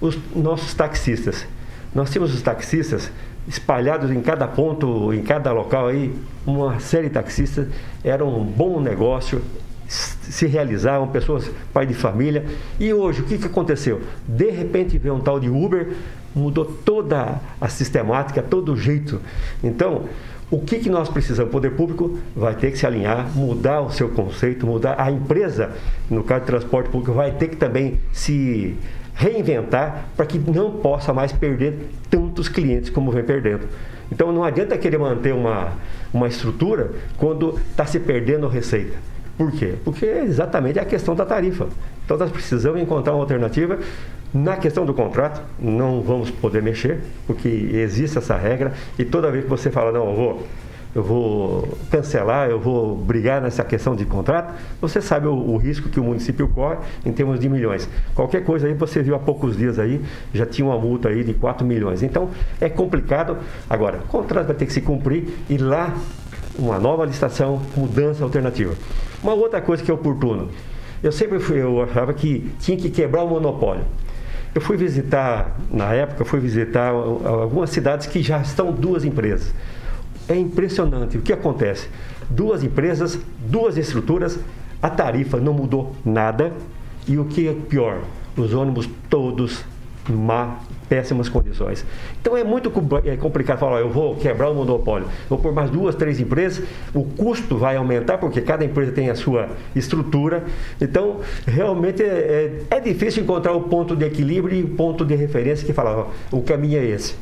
Os 0.00 0.18
nossos 0.34 0.74
taxistas. 0.74 1.46
Nós 1.94 2.10
temos 2.10 2.34
os 2.34 2.42
taxistas 2.42 3.10
espalhados 3.46 4.10
em 4.10 4.20
cada 4.20 4.46
ponto, 4.46 5.12
em 5.12 5.22
cada 5.22 5.52
local 5.52 5.88
aí, 5.88 6.14
uma 6.46 6.80
série 6.80 7.08
de 7.08 7.14
taxistas, 7.14 7.68
era 8.02 8.24
um 8.24 8.44
bom 8.44 8.80
negócio, 8.80 9.42
se 9.86 10.46
realizavam, 10.46 11.08
pessoas, 11.08 11.50
pai 11.72 11.86
de 11.86 11.94
família. 11.94 12.44
E 12.80 12.92
hoje, 12.92 13.20
o 13.20 13.24
que, 13.24 13.38
que 13.38 13.46
aconteceu? 13.46 14.00
De 14.26 14.50
repente 14.50 14.98
veio 14.98 15.14
um 15.14 15.20
tal 15.20 15.38
de 15.38 15.48
Uber, 15.48 15.92
mudou 16.34 16.64
toda 16.64 17.40
a 17.60 17.68
sistemática, 17.68 18.42
todo 18.42 18.72
o 18.72 18.76
jeito. 18.76 19.20
Então, 19.62 20.04
o 20.50 20.60
que, 20.60 20.78
que 20.78 20.90
nós 20.90 21.08
precisamos? 21.08 21.50
O 21.50 21.52
poder 21.52 21.70
público 21.72 22.18
vai 22.34 22.54
ter 22.54 22.70
que 22.70 22.78
se 22.78 22.86
alinhar, 22.86 23.28
mudar 23.34 23.80
o 23.80 23.90
seu 23.90 24.08
conceito, 24.08 24.66
mudar. 24.66 25.00
A 25.00 25.10
empresa, 25.10 25.72
no 26.10 26.22
caso 26.22 26.42
de 26.42 26.46
transporte 26.46 26.90
público, 26.90 27.12
vai 27.12 27.32
ter 27.32 27.48
que 27.48 27.56
também 27.56 27.98
se 28.12 28.76
reinventar 29.14 30.06
para 30.16 30.26
que 30.26 30.38
não 30.38 30.72
possa 30.72 31.12
mais 31.12 31.32
perder 31.32 31.88
tantos 32.10 32.48
clientes 32.48 32.90
como 32.90 33.10
vem 33.10 33.22
perdendo. 33.22 33.68
Então 34.10 34.32
não 34.32 34.44
adianta 34.44 34.76
querer 34.76 34.98
manter 34.98 35.32
uma, 35.32 35.72
uma 36.12 36.28
estrutura 36.28 36.92
quando 37.16 37.58
está 37.70 37.86
se 37.86 37.98
perdendo 38.00 38.48
receita. 38.48 38.96
Por 39.36 39.50
quê? 39.50 39.74
Porque 39.84 40.06
é 40.06 40.22
exatamente 40.22 40.78
a 40.78 40.84
questão 40.84 41.14
da 41.14 41.24
tarifa. 41.24 41.66
Então 42.04 42.16
nós 42.16 42.30
precisamos 42.30 42.80
encontrar 42.80 43.14
uma 43.14 43.22
alternativa. 43.22 43.78
Na 44.32 44.56
questão 44.56 44.84
do 44.84 44.92
contrato, 44.92 45.40
não 45.60 46.02
vamos 46.02 46.28
poder 46.28 46.60
mexer, 46.60 47.00
porque 47.24 47.48
existe 47.48 48.18
essa 48.18 48.36
regra, 48.36 48.72
e 48.98 49.04
toda 49.04 49.30
vez 49.30 49.44
que 49.44 49.50
você 49.50 49.70
fala, 49.70 49.92
não, 49.92 50.10
eu 50.10 50.16
vou 50.16 50.46
eu 50.94 51.02
vou 51.02 51.76
cancelar, 51.90 52.48
eu 52.48 52.60
vou 52.60 52.94
brigar 52.96 53.42
nessa 53.42 53.64
questão 53.64 53.96
de 53.96 54.04
contrato, 54.04 54.54
você 54.80 55.00
sabe 55.00 55.26
o, 55.26 55.34
o, 55.34 55.56
risco 55.56 55.88
que 55.88 55.98
o 55.98 56.04
município 56.04 56.46
corre 56.48 56.78
em 57.04 57.12
termos 57.12 57.40
de 57.40 57.48
milhões. 57.48 57.88
Qualquer 58.14 58.44
coisa 58.44 58.66
aí, 58.66 58.74
você 58.74 59.02
viu 59.02 59.14
há 59.14 59.18
poucos 59.18 59.56
dias 59.56 59.78
aí, 59.78 60.00
já 60.32 60.46
tinha 60.46 60.66
uma 60.66 60.78
multa 60.78 61.08
aí 61.08 61.24
de 61.24 61.34
4 61.34 61.66
milhões. 61.66 62.02
Então, 62.02 62.30
é 62.60 62.68
complicado. 62.68 63.38
Agora, 63.68 63.98
o 63.98 64.08
contrato 64.08 64.46
vai 64.46 64.56
ter 64.56 64.66
que 64.66 64.72
se 64.72 64.80
cumprir 64.80 65.28
e 65.50 65.58
lá 65.58 65.94
uma 66.58 66.78
nova 66.78 67.04
licitação, 67.04 67.60
mudança 67.76 68.22
alternativa. 68.22 68.74
Uma 69.22 69.34
outra 69.34 69.60
coisa 69.60 69.82
que 69.82 69.90
é 69.90 69.94
oportuno. 69.94 70.50
Eu 71.02 71.10
sempre 71.10 71.38
fui, 71.38 71.60
eu 71.60 71.82
achava 71.82 72.14
que 72.14 72.50
tinha 72.60 72.76
que 72.76 72.88
quebrar 72.88 73.24
o 73.24 73.28
monopólio. 73.28 73.84
Eu 74.54 74.60
fui 74.60 74.76
visitar, 74.76 75.58
na 75.70 75.92
época, 75.92 76.24
fui 76.24 76.38
visitar 76.38 76.90
algumas 76.90 77.70
cidades 77.70 78.06
que 78.06 78.22
já 78.22 78.40
estão 78.40 78.70
duas 78.70 79.04
empresas. 79.04 79.52
É 80.28 80.36
impressionante 80.36 81.18
o 81.18 81.22
que 81.22 81.32
acontece. 81.32 81.88
Duas 82.30 82.62
empresas, 82.62 83.18
duas 83.38 83.76
estruturas, 83.76 84.38
a 84.80 84.88
tarifa 84.88 85.38
não 85.38 85.52
mudou 85.52 85.94
nada 86.04 86.52
e 87.06 87.18
o 87.18 87.24
que 87.24 87.48
é 87.48 87.52
pior, 87.52 88.00
os 88.36 88.54
ônibus 88.54 88.88
todos 89.08 89.64
má, 90.08 90.58
péssimas 90.88 91.28
condições. 91.28 91.84
Então 92.20 92.36
é 92.36 92.44
muito 92.44 92.72
é 93.04 93.16
complicado 93.16 93.58
falar, 93.58 93.80
eu 93.80 93.90
vou 93.90 94.16
quebrar 94.16 94.50
o 94.50 94.54
monopólio, 94.54 95.08
vou 95.28 95.38
por 95.38 95.52
mais 95.52 95.70
duas, 95.70 95.94
três 95.94 96.20
empresas, 96.20 96.64
o 96.92 97.04
custo 97.04 97.56
vai 97.56 97.76
aumentar, 97.76 98.18
porque 98.18 98.40
cada 98.40 98.64
empresa 98.64 98.92
tem 98.92 99.10
a 99.10 99.14
sua 99.14 99.48
estrutura. 99.74 100.44
Então, 100.80 101.20
realmente 101.46 102.02
é, 102.02 102.60
é, 102.70 102.76
é 102.76 102.80
difícil 102.80 103.22
encontrar 103.22 103.52
o 103.52 103.62
ponto 103.62 103.96
de 103.96 104.04
equilíbrio 104.04 104.58
e 104.58 104.62
o 104.62 104.68
ponto 104.68 105.04
de 105.04 105.14
referência 105.14 105.66
que 105.66 105.72
fala, 105.72 106.08
o 106.30 106.42
caminho 106.42 106.78
é 106.78 106.84
esse. 106.84 107.14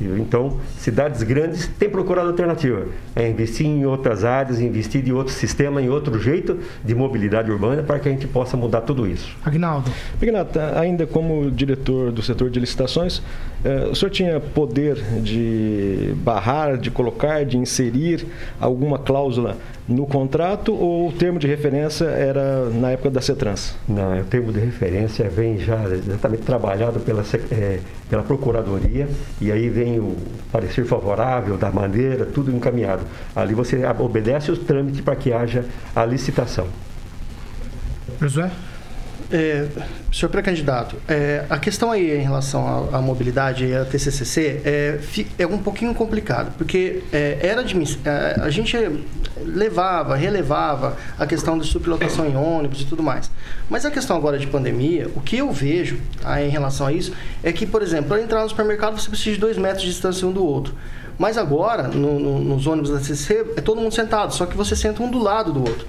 Então, 0.00 0.58
cidades 0.78 1.22
grandes 1.22 1.66
têm 1.78 1.88
procurado 1.88 2.28
alternativa. 2.28 2.86
É 3.16 3.28
investir 3.28 3.66
em 3.66 3.84
outras 3.84 4.24
áreas, 4.24 4.60
investir 4.60 5.06
em 5.06 5.12
outro 5.12 5.32
sistema, 5.32 5.82
em 5.82 5.88
outro 5.88 6.18
jeito 6.20 6.58
de 6.84 6.94
mobilidade 6.94 7.50
urbana 7.50 7.82
para 7.82 7.98
que 7.98 8.08
a 8.08 8.12
gente 8.12 8.26
possa 8.26 8.56
mudar 8.56 8.82
tudo 8.82 9.06
isso. 9.06 9.36
Agnaldo. 9.44 9.90
Agnaldo, 10.20 10.50
ainda 10.76 11.06
como 11.06 11.50
diretor 11.50 12.12
do 12.12 12.22
setor 12.22 12.50
de 12.50 12.60
licitações, 12.60 13.22
eh, 13.64 13.88
o 13.90 13.94
senhor 13.94 14.10
tinha 14.10 14.40
poder 14.40 14.96
de 15.20 16.14
barrar, 16.16 16.76
de 16.76 16.90
colocar, 16.90 17.44
de 17.44 17.58
inserir 17.58 18.26
alguma 18.60 18.98
cláusula 18.98 19.56
no 19.88 20.06
contrato 20.06 20.74
ou 20.74 21.08
o 21.08 21.12
termo 21.12 21.38
de 21.38 21.46
referência 21.46 22.04
era 22.04 22.68
na 22.68 22.90
época 22.90 23.10
da 23.10 23.22
CETRANS? 23.22 23.74
Não, 23.88 24.20
o 24.20 24.24
termo 24.24 24.52
de 24.52 24.60
referência 24.60 25.28
vem 25.30 25.58
já 25.58 25.82
exatamente 25.84 26.42
trabalhado 26.42 27.00
pela, 27.00 27.24
é, 27.50 27.80
pela 28.10 28.22
Procuradoria 28.22 29.08
e 29.40 29.50
aí 29.50 29.70
vem 29.70 29.87
o 29.96 30.16
parecer 30.50 30.84
favorável 30.84 31.56
da 31.56 31.70
maneira, 31.70 32.26
tudo 32.26 32.50
encaminhado. 32.50 33.04
Ali 33.34 33.54
você 33.54 33.80
obedece 33.98 34.50
os 34.50 34.58
trâmites 34.58 35.00
para 35.00 35.14
que 35.14 35.32
haja 35.32 35.64
a 35.94 36.04
licitação. 36.04 36.66
Josué? 38.20 38.50
É, 39.30 39.68
senhor 40.10 40.30
pré-candidato, 40.30 40.96
é, 41.06 41.44
a 41.50 41.58
questão 41.58 41.90
aí 41.90 42.16
em 42.16 42.22
relação 42.22 42.88
à, 42.90 42.98
mobilidade 43.02 43.66
e 43.66 43.74
à 43.74 43.84
TCCC 43.84 44.62
é, 44.64 45.00
é, 45.38 45.46
um 45.46 45.58
pouquinho 45.58 45.94
complicado, 45.94 46.54
porque 46.56 47.02
é, 47.12 47.38
era 47.42 47.62
de, 47.62 47.76
é, 48.06 48.40
a 48.40 48.48
gente 48.48 48.74
levava, 49.44 50.16
relevava 50.16 50.96
a 51.18 51.26
questão 51.26 51.58
de 51.58 51.66
superlotação 51.66 52.26
em 52.26 52.36
ônibus 52.36 52.80
e 52.80 52.86
tudo 52.86 53.02
mais. 53.02 53.30
Mas 53.68 53.84
a 53.84 53.90
questão 53.90 54.16
agora 54.16 54.38
de 54.38 54.46
pandemia, 54.46 55.10
o 55.14 55.20
que 55.20 55.36
eu 55.36 55.52
vejo 55.52 55.98
tá, 56.22 56.42
em 56.42 56.48
relação 56.48 56.86
a 56.86 56.92
isso 56.92 57.12
é 57.42 57.52
que, 57.52 57.66
por 57.66 57.82
exemplo, 57.82 58.08
para 58.08 58.22
entrar 58.22 58.42
no 58.42 58.48
supermercado 58.48 58.98
você 58.98 59.10
precisa 59.10 59.34
de 59.34 59.40
dois 59.40 59.58
metros 59.58 59.82
de 59.82 59.90
distância 59.90 60.26
um 60.26 60.32
do 60.32 60.42
outro. 60.42 60.74
Mas 61.18 61.36
agora, 61.36 61.88
no, 61.88 62.18
no, 62.18 62.38
nos 62.38 62.66
ônibus 62.66 62.90
da 62.90 62.98
TCC, 62.98 63.44
é 63.56 63.60
todo 63.60 63.80
mundo 63.80 63.92
sentado, 63.92 64.32
só 64.32 64.46
que 64.46 64.56
você 64.56 64.74
senta 64.74 65.02
um 65.02 65.10
do 65.10 65.18
lado 65.18 65.52
do 65.52 65.60
outro. 65.60 65.86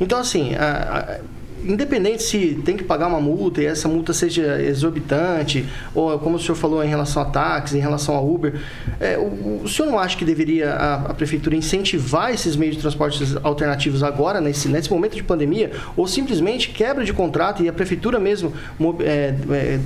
Então, 0.00 0.18
assim, 0.18 0.54
a, 0.54 1.18
a, 1.18 1.39
independente 1.64 2.22
se 2.22 2.60
tem 2.64 2.76
que 2.76 2.84
pagar 2.84 3.06
uma 3.06 3.20
multa 3.20 3.62
e 3.62 3.66
essa 3.66 3.88
multa 3.88 4.12
seja 4.12 4.60
exorbitante, 4.62 5.66
ou 5.94 6.18
como 6.18 6.36
o 6.36 6.38
senhor 6.38 6.54
falou 6.54 6.82
em 6.84 6.88
relação 6.88 7.22
a 7.22 7.26
táxi, 7.26 7.76
em 7.76 7.80
relação 7.80 8.14
a 8.14 8.20
Uber, 8.20 8.60
é, 8.98 9.18
o, 9.18 9.62
o, 9.64 9.68
senhor 9.68 9.90
não 9.90 9.98
acha 9.98 10.16
que 10.16 10.24
deveria 10.24 10.72
a, 10.72 10.94
a, 10.94 11.14
prefeitura 11.14 11.56
incentivar 11.56 12.32
esses 12.32 12.56
meios 12.56 12.76
de 12.76 12.80
transporte 12.80 13.22
alternativos 13.42 14.02
agora, 14.02 14.40
nesse, 14.40 14.68
nesse 14.68 14.90
momento 14.90 15.16
de 15.16 15.22
pandemia, 15.22 15.72
ou 15.96 16.06
simplesmente 16.06 16.70
quebra 16.70 17.04
de 17.04 17.12
contrato 17.12 17.62
e 17.62 17.68
a 17.68 17.72
prefeitura 17.72 18.18
mesmo 18.18 18.52
é, 19.00 19.34
é, 19.50 19.80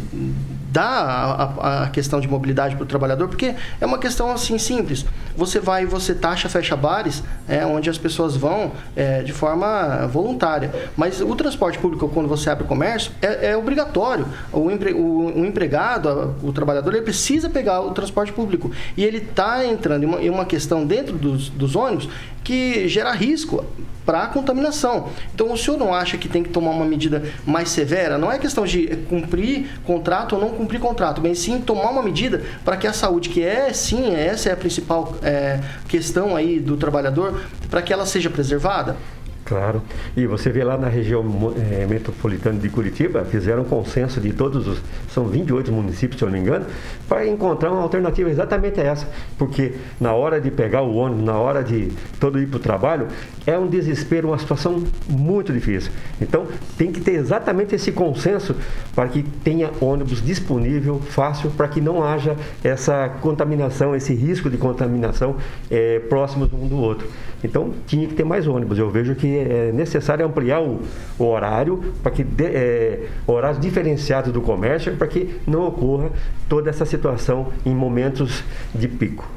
dá 0.75 0.83
a, 0.83 1.85
a, 1.85 1.91
questão 1.91 2.21
de 2.21 2.27
mobilidade 2.27 2.75
para 2.75 2.83
o 2.83 2.87
trabalhador, 2.87 3.29
porque 3.29 3.55
é 3.81 3.87
uma 3.87 3.99
questão 3.99 4.33
assim 4.33 4.59
simples. 4.59 5.07
Você 5.37 5.61
vai 5.61 5.85
e 5.85 5.87
você 5.87 6.13
taxa, 6.13 6.49
fecha 6.49 6.75
bares, 6.75 7.23
é, 7.49 7.65
onde 7.65 7.89
as 7.89 7.97
pessoas 7.97 8.37
vão 8.37 8.73
é, 8.97 9.23
de 9.23 9.33
forma 9.33 10.09
voluntária. 10.09 10.73
Mas 10.97 11.21
o 11.21 11.35
transporte 11.37 11.79
público, 11.79 12.09
quando 12.09 12.29
você 12.29 12.51
abre 12.51 12.65
o 12.65 12.67
comércio, 12.67 13.13
é, 13.23 13.51
é 13.51 13.57
obrigatório. 13.57 14.27
O, 14.53 14.69
empre, 14.69 14.93
o, 14.93 15.41
o, 15.41 15.45
empregado, 15.47 16.35
o 16.43 16.53
trabalhador, 16.53 16.93
ele 16.93 17.03
precisa 17.03 17.49
pegar 17.49 17.81
o 17.81 17.93
transporte 17.93 18.33
público. 18.33 18.73
E 18.97 19.05
ele 19.05 19.19
está 19.19 19.65
entrando 19.65 20.03
em 20.03 20.07
uma, 20.07 20.23
em 20.23 20.31
uma, 20.31 20.45
questão 20.45 20.85
dentro 20.85 21.17
dos, 21.17 21.49
dos 21.51 21.77
ônibus 21.77 22.09
que 22.45 22.87
gera 22.87 23.11
risco 23.11 23.65
para 24.05 24.25
a 24.25 24.27
contaminação. 24.27 25.09
Então, 25.35 25.51
o 25.51 25.57
senhor 25.57 25.79
não 25.79 25.95
acha 25.95 26.19
que 26.19 26.29
tem 26.29 26.43
que 26.43 26.51
tomar 26.51 26.73
uma 26.73 26.85
medida 26.85 27.23
mais 27.47 27.71
severa? 27.71 28.19
Não 28.19 28.31
é 28.31 28.39
questão 28.39 28.67
de 28.67 28.87
cumprir 29.09 29.67
contrato 29.85 30.35
ou 30.35 30.41
não 30.41 30.51
cumprir 30.51 30.79
contrato, 30.79 31.23
mas 31.23 31.39
sim 31.39 31.61
tomar 31.61 31.91
uma 31.91 32.03
medida 32.03 32.43
para 32.65 32.77
que 32.77 32.87
a 32.87 32.93
saúde, 32.93 33.31
que 33.31 33.43
é 33.43 33.73
sim, 33.73 34.15
essa 34.15 34.51
é 34.51 34.53
a 34.53 34.57
principal 34.57 35.17
é, 35.23 35.59
questão 35.89 36.37
aí 36.37 36.61
do 36.61 36.77
trabalhador, 36.77 37.43
para 37.71 37.81
que 37.81 37.93
ela 37.93 38.05
seja 38.05 38.29
preservada? 38.29 38.97
Claro. 39.45 39.83
E 40.17 40.27
você 40.27 40.51
vê 40.51 40.65
lá 40.65 40.79
na 40.79 40.89
região 40.89 41.23
é, 41.59 41.87
metropolitana 41.87 42.59
de 42.59 42.69
Curitiba, 42.71 43.25
fizeram 43.27 43.63
um 43.63 43.67
consenso 43.67 44.19
de 44.19 44.33
todos 44.33 44.67
os. 44.67 44.81
São 45.11 45.27
28 45.27 45.71
municípios, 45.71 46.19
se 46.19 46.25
eu 46.25 46.29
não 46.29 46.33
me 46.33 46.41
engano, 46.41 46.65
para 47.07 47.27
encontrar 47.27 47.71
uma 47.71 47.83
alternativa 47.83 48.31
exatamente 48.31 48.81
essa. 48.81 49.07
Porque 49.37 49.75
na 50.01 50.15
hora 50.15 50.41
de 50.41 50.51
pegar 50.51 50.81
o 50.83 50.95
ônibus, 50.95 51.25
na 51.25 51.37
hora 51.37 51.63
de 51.63 51.93
todo 52.19 52.41
ir 52.41 52.47
para 52.47 52.57
o 52.57 52.61
trabalho, 52.61 53.09
é 53.47 53.59
um 53.59 53.67
desespero, 53.67 54.29
uma 54.29 54.39
situação 54.39 54.83
muito 55.09 55.53
difícil. 55.53 55.93
Então, 56.21 56.47
tem 56.79 56.91
que 56.91 57.01
ter 57.01 57.13
exatamente 57.13 57.75
esse 57.75 57.93
consenso 57.93 58.55
para 58.95 59.09
que 59.09 59.23
tenha 59.23 59.71
ônibus 59.81 60.23
disponível, 60.23 61.01
fácil, 61.01 61.51
para 61.51 61.69
que 61.69 61.81
não 61.81 62.03
haja 62.03 62.37
essa 62.63 63.09
contaminação, 63.21 63.95
esse 63.95 64.15
risco 64.15 64.49
de 64.49 64.57
contaminação 64.57 65.37
é, 65.71 65.99
próximos 66.01 66.53
um 66.53 66.67
do 66.67 66.79
outro. 66.79 67.07
Então, 67.43 67.73
tinha 67.87 68.07
que 68.07 68.15
ter 68.15 68.25
mais 68.25 68.47
ônibus. 68.47 68.79
Eu 68.79 68.91
vejo 68.91 69.15
que 69.15 69.37
é 69.37 69.71
necessário 69.73 70.25
ampliar 70.25 70.63
o, 70.63 70.81
o 71.19 71.25
horário 71.25 71.93
para 72.03 72.11
que 72.11 72.25
de, 72.25 72.45
é, 72.45 73.07
horários 73.27 73.61
diferenciados 73.61 74.33
do 74.33 74.41
comércio 74.41 74.97
para 74.97 75.07
que 75.07 75.39
não 75.47 75.67
ocorra 75.67 76.11
toda 76.49 76.71
essa 76.71 76.87
situação 76.87 77.49
em 77.67 77.75
momentos 77.75 78.43
de 78.75 78.89
pico. 78.89 79.29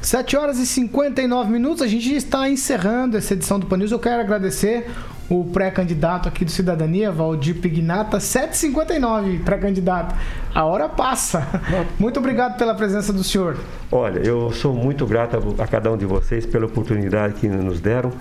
7 0.00 0.36
horas 0.36 0.58
e 0.58 0.66
59 0.66 1.50
minutos, 1.50 1.82
a 1.82 1.86
gente 1.86 2.14
está 2.14 2.48
encerrando 2.48 3.16
essa 3.16 3.34
edição 3.34 3.58
do 3.58 3.66
Pan 3.66 3.78
News. 3.78 3.90
Eu 3.90 3.98
quero 3.98 4.20
agradecer 4.20 4.88
o 5.28 5.44
pré-candidato 5.44 6.28
aqui 6.28 6.44
do 6.44 6.50
Cidadania, 6.50 7.10
Valdir 7.10 7.56
Pignata, 7.56 8.18
7h59, 8.18 9.42
pré-candidato. 9.42 10.14
A 10.54 10.64
hora 10.64 10.88
passa. 10.88 11.46
Muito 11.98 12.18
obrigado 12.20 12.56
pela 12.56 12.74
presença 12.74 13.12
do 13.12 13.24
senhor. 13.24 13.58
Olha, 13.90 14.20
eu 14.20 14.52
sou 14.52 14.72
muito 14.72 15.04
grato 15.04 15.56
a 15.58 15.66
cada 15.66 15.92
um 15.92 15.96
de 15.96 16.06
vocês 16.06 16.46
pela 16.46 16.66
oportunidade 16.66 17.34
que 17.34 17.48
nos 17.48 17.80
deram. 17.80 18.12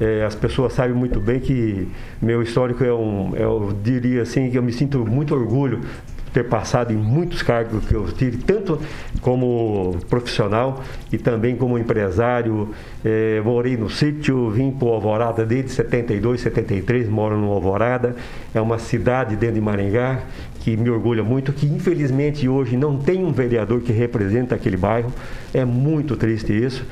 É, 0.00 0.24
as 0.24 0.34
pessoas 0.34 0.72
sabem 0.72 0.94
muito 0.94 1.20
bem 1.20 1.38
que 1.38 1.88
meu 2.20 2.42
histórico 2.42 2.82
é 2.82 2.92
um, 2.92 3.36
eu 3.36 3.76
diria 3.82 4.22
assim, 4.22 4.50
que 4.50 4.58
eu 4.58 4.62
me 4.62 4.72
sinto 4.72 5.06
muito 5.06 5.34
orgulho 5.34 5.80
ter 6.32 6.44
passado 6.44 6.92
em 6.92 6.96
muitos 6.96 7.42
cargos 7.42 7.84
que 7.84 7.94
eu 7.94 8.04
tive, 8.12 8.38
tanto 8.38 8.80
como 9.20 9.96
profissional 10.08 10.82
e 11.12 11.18
também 11.18 11.54
como 11.56 11.78
empresário. 11.78 12.70
É, 13.04 13.40
morei 13.44 13.76
no 13.76 13.90
sítio, 13.90 14.50
vim 14.50 14.70
para 14.70 14.88
o 14.88 14.92
Alvorada 14.92 15.44
desde 15.44 15.72
72, 15.72 16.40
73, 16.40 17.08
moro 17.08 17.36
no 17.36 17.50
Alvorada. 17.50 18.16
É 18.54 18.60
uma 18.60 18.78
cidade 18.78 19.36
dentro 19.36 19.56
de 19.56 19.60
Maringá 19.60 20.20
que 20.60 20.76
me 20.76 20.88
orgulha 20.88 21.24
muito, 21.24 21.52
que 21.52 21.66
infelizmente 21.66 22.48
hoje 22.48 22.76
não 22.76 22.96
tem 22.96 23.24
um 23.24 23.32
vereador 23.32 23.80
que 23.80 23.92
representa 23.92 24.54
aquele 24.54 24.76
bairro. 24.76 25.12
É 25.52 25.64
muito 25.64 26.16
triste 26.16 26.52
isso. 26.52 26.86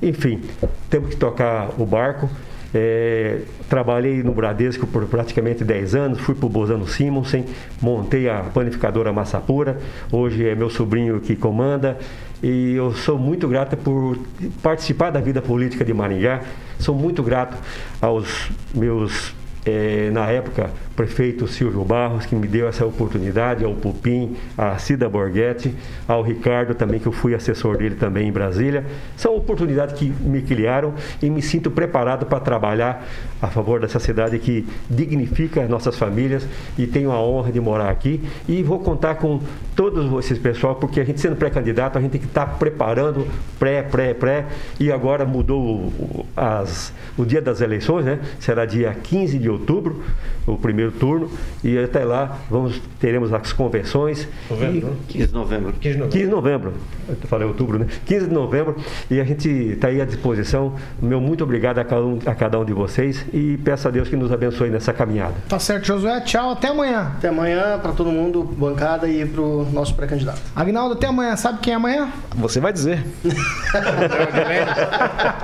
Enfim, 0.00 0.40
temos 0.88 1.10
que 1.10 1.16
tocar 1.16 1.70
o 1.78 1.86
barco. 1.86 2.28
É, 2.74 3.40
trabalhei 3.68 4.22
no 4.22 4.32
Bradesco 4.32 4.86
por 4.86 5.06
praticamente 5.06 5.64
10 5.64 5.94
anos, 5.94 6.20
fui 6.20 6.34
para 6.34 6.46
o 6.46 6.48
Bozano 6.48 6.86
Simonsen, 6.86 7.46
montei 7.80 8.28
a 8.28 8.40
panificadora 8.42 9.12
Massa 9.12 9.40
Pura, 9.40 9.78
hoje 10.12 10.46
é 10.46 10.54
meu 10.54 10.68
sobrinho 10.68 11.18
que 11.20 11.34
comanda 11.34 11.98
e 12.42 12.74
eu 12.74 12.92
sou 12.92 13.18
muito 13.18 13.48
grato 13.48 13.76
por 13.76 14.18
participar 14.62 15.10
da 15.10 15.20
vida 15.20 15.40
política 15.40 15.84
de 15.84 15.94
Maringá, 15.94 16.42
sou 16.78 16.94
muito 16.94 17.22
grato 17.22 17.56
aos 18.02 18.50
meus 18.74 19.34
é, 19.64 20.10
na 20.10 20.26
época, 20.30 20.70
prefeito 20.98 21.46
Silvio 21.46 21.84
Barros, 21.84 22.26
que 22.26 22.34
me 22.34 22.48
deu 22.48 22.66
essa 22.66 22.84
oportunidade, 22.84 23.64
ao 23.64 23.72
Pupim, 23.72 24.34
a 24.56 24.76
Cida 24.78 25.08
Borghetti, 25.08 25.72
ao 26.08 26.22
Ricardo 26.22 26.74
também, 26.74 26.98
que 26.98 27.06
eu 27.06 27.12
fui 27.12 27.36
assessor 27.36 27.76
dele 27.76 27.94
também 27.94 28.26
em 28.26 28.32
Brasília. 28.32 28.84
São 29.16 29.36
oportunidades 29.36 29.96
que 29.96 30.06
me 30.06 30.42
criaram 30.42 30.92
e 31.22 31.30
me 31.30 31.40
sinto 31.40 31.70
preparado 31.70 32.26
para 32.26 32.40
trabalhar 32.40 33.06
a 33.40 33.46
favor 33.46 33.80
dessa 33.80 34.00
cidade 34.00 34.40
que 34.40 34.66
dignifica 34.90 35.68
nossas 35.68 35.96
famílias 35.96 36.44
e 36.76 36.84
tenho 36.84 37.12
a 37.12 37.22
honra 37.22 37.52
de 37.52 37.60
morar 37.60 37.90
aqui. 37.90 38.20
E 38.48 38.60
vou 38.64 38.80
contar 38.80 39.14
com 39.14 39.40
todos 39.76 40.12
esses 40.24 40.36
pessoal, 40.36 40.74
porque 40.74 41.00
a 41.00 41.04
gente 41.04 41.20
sendo 41.20 41.36
pré-candidato, 41.36 41.96
a 41.96 42.00
gente 42.00 42.10
tem 42.10 42.20
que 42.20 42.26
estar 42.26 42.46
tá 42.46 42.54
preparando 42.54 43.24
pré, 43.56 43.84
pré, 43.84 44.14
pré. 44.14 44.46
E 44.80 44.90
agora 44.90 45.24
mudou 45.24 46.26
as, 46.36 46.92
o 47.16 47.24
dia 47.24 47.40
das 47.40 47.60
eleições, 47.60 48.04
né? 48.04 48.18
Será 48.40 48.66
dia 48.66 48.92
15 49.00 49.38
de 49.38 49.48
outubro, 49.48 50.02
o 50.44 50.56
primeiro 50.56 50.87
primeiro 50.90 50.92
turno 50.92 51.30
e 51.62 51.78
até 51.78 52.04
lá 52.04 52.38
vamos 52.50 52.80
teremos 52.98 53.32
as 53.32 53.52
convenções. 53.52 54.26
Novembro, 54.50 54.96
E- 55.08 55.12
15 55.12 55.26
de 55.28 55.34
novembro. 55.34 55.72
15 55.80 56.08
de 56.10 56.26
novembro. 56.26 56.72
Eu 57.08 57.16
falei 57.28 57.46
outubro, 57.46 57.78
né? 57.78 57.86
15 58.06 58.26
de 58.26 58.34
novembro. 58.34 58.76
E 59.10 59.20
a 59.20 59.24
gente 59.24 59.48
está 59.48 59.88
aí 59.88 60.00
à 60.00 60.04
disposição. 60.04 60.74
Meu 61.00 61.20
muito 61.20 61.44
obrigado 61.44 61.78
a 61.78 61.84
cada, 61.84 62.02
um, 62.04 62.18
a 62.26 62.34
cada 62.34 62.58
um 62.58 62.64
de 62.64 62.72
vocês 62.72 63.24
e 63.32 63.56
peço 63.58 63.86
a 63.88 63.90
Deus 63.90 64.08
que 64.08 64.16
nos 64.16 64.32
abençoe 64.32 64.70
nessa 64.70 64.92
caminhada. 64.92 65.34
Tá 65.48 65.58
certo, 65.58 65.86
Josué. 65.86 66.20
Tchau, 66.22 66.50
até 66.52 66.68
amanhã. 66.68 67.12
Até 67.16 67.28
amanhã 67.28 67.78
para 67.80 67.92
todo 67.92 68.10
mundo, 68.10 68.42
bancada 68.42 69.08
e 69.08 69.24
para 69.24 69.40
o 69.40 69.64
nosso 69.72 69.94
pré-candidato. 69.94 70.40
Agnaldo, 70.54 70.94
até 70.94 71.06
amanhã. 71.06 71.36
Sabe 71.36 71.58
quem 71.60 71.72
é 71.72 71.76
amanhã? 71.76 72.08
Você 72.36 72.60
vai 72.60 72.72
dizer. 72.72 73.04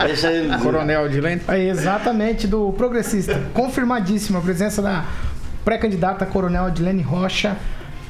Deixa 0.06 0.30
ele 0.32 0.48
dizer. 0.50 0.62
Coronel 0.62 1.04
Odilene. 1.04 1.40
É 1.48 1.58
exatamente, 1.68 2.46
do 2.46 2.72
progressista. 2.72 3.40
Confirmadíssima 3.52 4.38
a 4.38 4.42
presença 4.42 4.80
da 4.82 5.04
pré-candidata 5.64 6.26
Coronel 6.26 6.64
Adilene 6.64 7.02
Rocha 7.02 7.56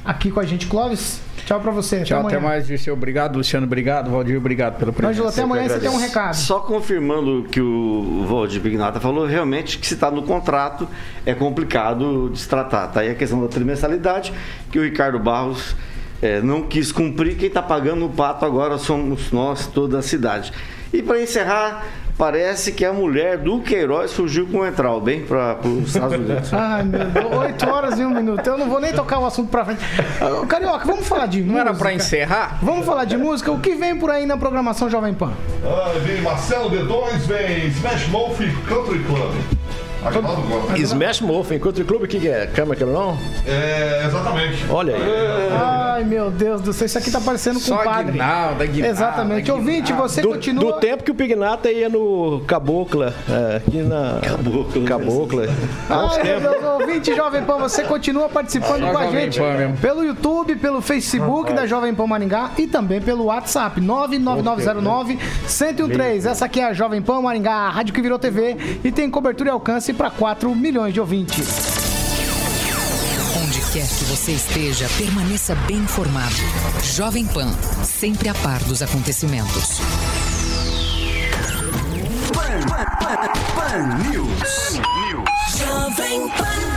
aqui 0.04 0.30
com 0.30 0.40
a 0.40 0.44
gente. 0.44 0.66
Clóvis, 0.66 1.20
tchau 1.46 1.60
pra 1.60 1.70
você. 1.70 2.02
Tchau, 2.02 2.20
até 2.20 2.36
amanhã. 2.36 2.48
mais, 2.48 2.66
Dirceu. 2.66 2.94
Obrigado, 2.94 3.36
Luciano. 3.36 3.66
Obrigado, 3.66 4.10
Valdir. 4.10 4.36
Obrigado 4.36 4.76
pela 4.78 4.92
presença. 4.92 5.12
Ângelo, 5.12 5.28
até 5.28 5.42
amanhã 5.42 5.68
você 5.68 5.78
tem 5.78 5.90
um 5.90 5.96
recado. 5.96 6.34
Só 6.34 6.60
confirmando 6.60 7.40
o 7.40 7.44
que 7.44 7.60
o 7.60 8.26
Valdir 8.28 8.60
Bignata 8.60 9.00
falou, 9.00 9.26
realmente 9.26 9.78
que 9.78 9.86
se 9.86 9.94
está 9.94 10.10
no 10.10 10.22
contrato 10.22 10.86
é 11.24 11.34
complicado 11.34 12.30
de 12.30 12.38
se 12.38 12.48
tratar. 12.48 12.88
Tá 12.88 13.00
aí 13.00 13.10
a 13.10 13.14
questão 13.14 13.40
da 13.40 13.48
trimestralidade, 13.48 14.32
que 14.70 14.78
o 14.78 14.82
Ricardo 14.82 15.18
Barros 15.18 15.74
eh, 16.20 16.40
não 16.42 16.62
quis 16.62 16.92
cumprir, 16.92 17.36
quem 17.36 17.48
está 17.48 17.62
pagando 17.62 18.06
o 18.06 18.10
pato 18.10 18.44
agora 18.44 18.78
somos 18.78 19.32
nós, 19.32 19.66
toda 19.66 19.98
a 19.98 20.02
cidade. 20.02 20.52
E 20.92 21.02
para 21.02 21.20
encerrar, 21.20 21.84
parece 22.16 22.72
que 22.72 22.84
a 22.84 22.92
mulher 22.92 23.38
do 23.38 23.60
Queiroz 23.60 24.12
fugiu 24.12 24.46
com 24.46 24.58
o 24.58 24.66
Entral, 24.66 25.00
bem 25.00 25.24
para 25.24 25.58
os 25.64 25.88
Estados 25.94 26.16
Unidos. 26.16 26.52
Ai, 26.54 26.82
meu 26.84 27.04
Deus, 27.06 27.36
8 27.36 27.68
horas 27.68 27.98
e 27.98 28.04
um 28.04 28.10
minuto. 28.10 28.46
Eu 28.46 28.58
não 28.58 28.68
vou 28.68 28.80
nem 28.80 28.92
tocar 28.92 29.18
o 29.18 29.26
assunto 29.26 29.50
pra 29.50 29.64
frente. 29.64 29.80
Carioca, 30.48 30.84
vamos 30.86 31.06
falar 31.06 31.26
de 31.26 31.38
música. 31.38 31.52
Não 31.52 31.60
era 31.60 31.74
pra 31.74 31.92
encerrar? 31.92 32.58
Vamos 32.62 32.86
falar 32.86 33.04
de 33.04 33.16
música? 33.16 33.50
O 33.50 33.60
que 33.60 33.74
vem 33.74 33.96
por 33.96 34.10
aí 34.10 34.26
na 34.26 34.36
programação 34.36 34.88
Jovem 34.90 35.14
Pan? 35.14 35.32
Ah, 35.64 35.92
vem 36.04 36.20
Marcelo 36.22 36.70
D2, 36.70 37.18
vem 37.26 37.66
Smash 37.68 38.08
Mouth 38.08 38.36
Country 38.68 38.98
Club. 39.04 39.34
Agnaldo 40.04 40.42
gosta. 40.42 40.78
Smash 40.78 41.20
Mouth, 41.20 41.46
Country 41.60 41.84
Club, 41.84 42.02
o 42.02 42.06
que, 42.06 42.20
que 42.20 42.28
é? 42.28 42.46
Que 42.46 42.84
não? 42.84 43.16
É, 43.46 44.04
exatamente. 44.06 44.64
Olha 44.70 44.94
aí. 44.94 45.02
Ai, 45.52 46.04
meu 46.04 46.30
Deus 46.30 46.60
do 46.60 46.72
céu, 46.72 46.86
isso 46.86 46.98
aqui 46.98 47.10
tá 47.10 47.20
parecendo 47.20 47.60
com 47.60 47.72
o 47.72 47.78
padre. 47.78 48.10
Aguinaldo, 48.10 48.62
Aguinaldo, 48.62 48.94
Exatamente. 48.96 49.50
Ouvinte, 49.50 49.92
você 49.92 50.20
Do, 50.20 50.28
continua. 50.28 50.72
do 50.72 50.78
tempo 50.80 51.02
que 51.04 51.10
o 51.10 51.14
Pignata 51.14 51.70
ia 51.70 51.88
no 51.88 52.42
Cabocla, 52.46 53.14
é, 53.28 53.56
aqui 53.56 53.78
na. 53.78 54.18
Cabocla. 54.22 54.84
Cabocla. 54.84 55.46
Há 55.88 56.04
uns 56.04 56.16
Ai, 56.18 56.22
meu. 56.24 56.40
Deus, 56.40 56.64
ouvinte 56.80 57.14
Jovem 57.14 57.42
Pan, 57.44 57.58
você 57.58 57.82
continua 57.84 58.28
participando 58.28 58.80
Só 58.80 58.92
com 58.92 58.98
a 58.98 59.06
gente 59.10 59.38
Pan 59.38 59.52
mesmo. 59.54 59.76
pelo 59.78 60.04
YouTube, 60.04 60.56
pelo 60.56 60.80
Facebook 60.82 61.52
da 61.52 61.66
Jovem 61.66 61.94
Pan 61.94 62.06
Maringá 62.06 62.50
e 62.58 62.66
também 62.66 63.00
pelo 63.00 63.24
WhatsApp 63.24 63.80
99909-1013. 63.80 66.26
Essa 66.26 66.44
aqui 66.44 66.60
é 66.60 66.66
a 66.66 66.72
Jovem 66.72 67.00
Pan 67.00 67.20
Maringá, 67.22 67.54
a 67.54 67.70
rádio 67.70 67.94
que 67.94 68.02
virou 68.02 68.18
TV 68.18 68.56
e 68.82 68.90
tem 68.92 69.08
cobertura 69.08 69.48
e 69.48 69.52
alcance 69.52 69.93
para 69.94 70.10
4 70.10 70.54
milhões 70.54 70.92
de 70.92 71.00
ouvintes. 71.00 71.48
Onde 73.42 73.60
quer 73.72 73.86
que 73.86 74.04
você 74.04 74.32
esteja, 74.32 74.88
permaneça 74.96 75.54
bem 75.66 75.78
informado. 75.78 76.34
Jovem 76.82 77.26
Pan, 77.26 77.52
sempre 77.84 78.28
a 78.28 78.34
par 78.34 78.62
dos 78.64 78.82
acontecimentos. 78.82 79.80
Pan 83.54 83.98
News. 84.08 84.80
Jovem 85.58 86.28
Pan. 86.30 86.73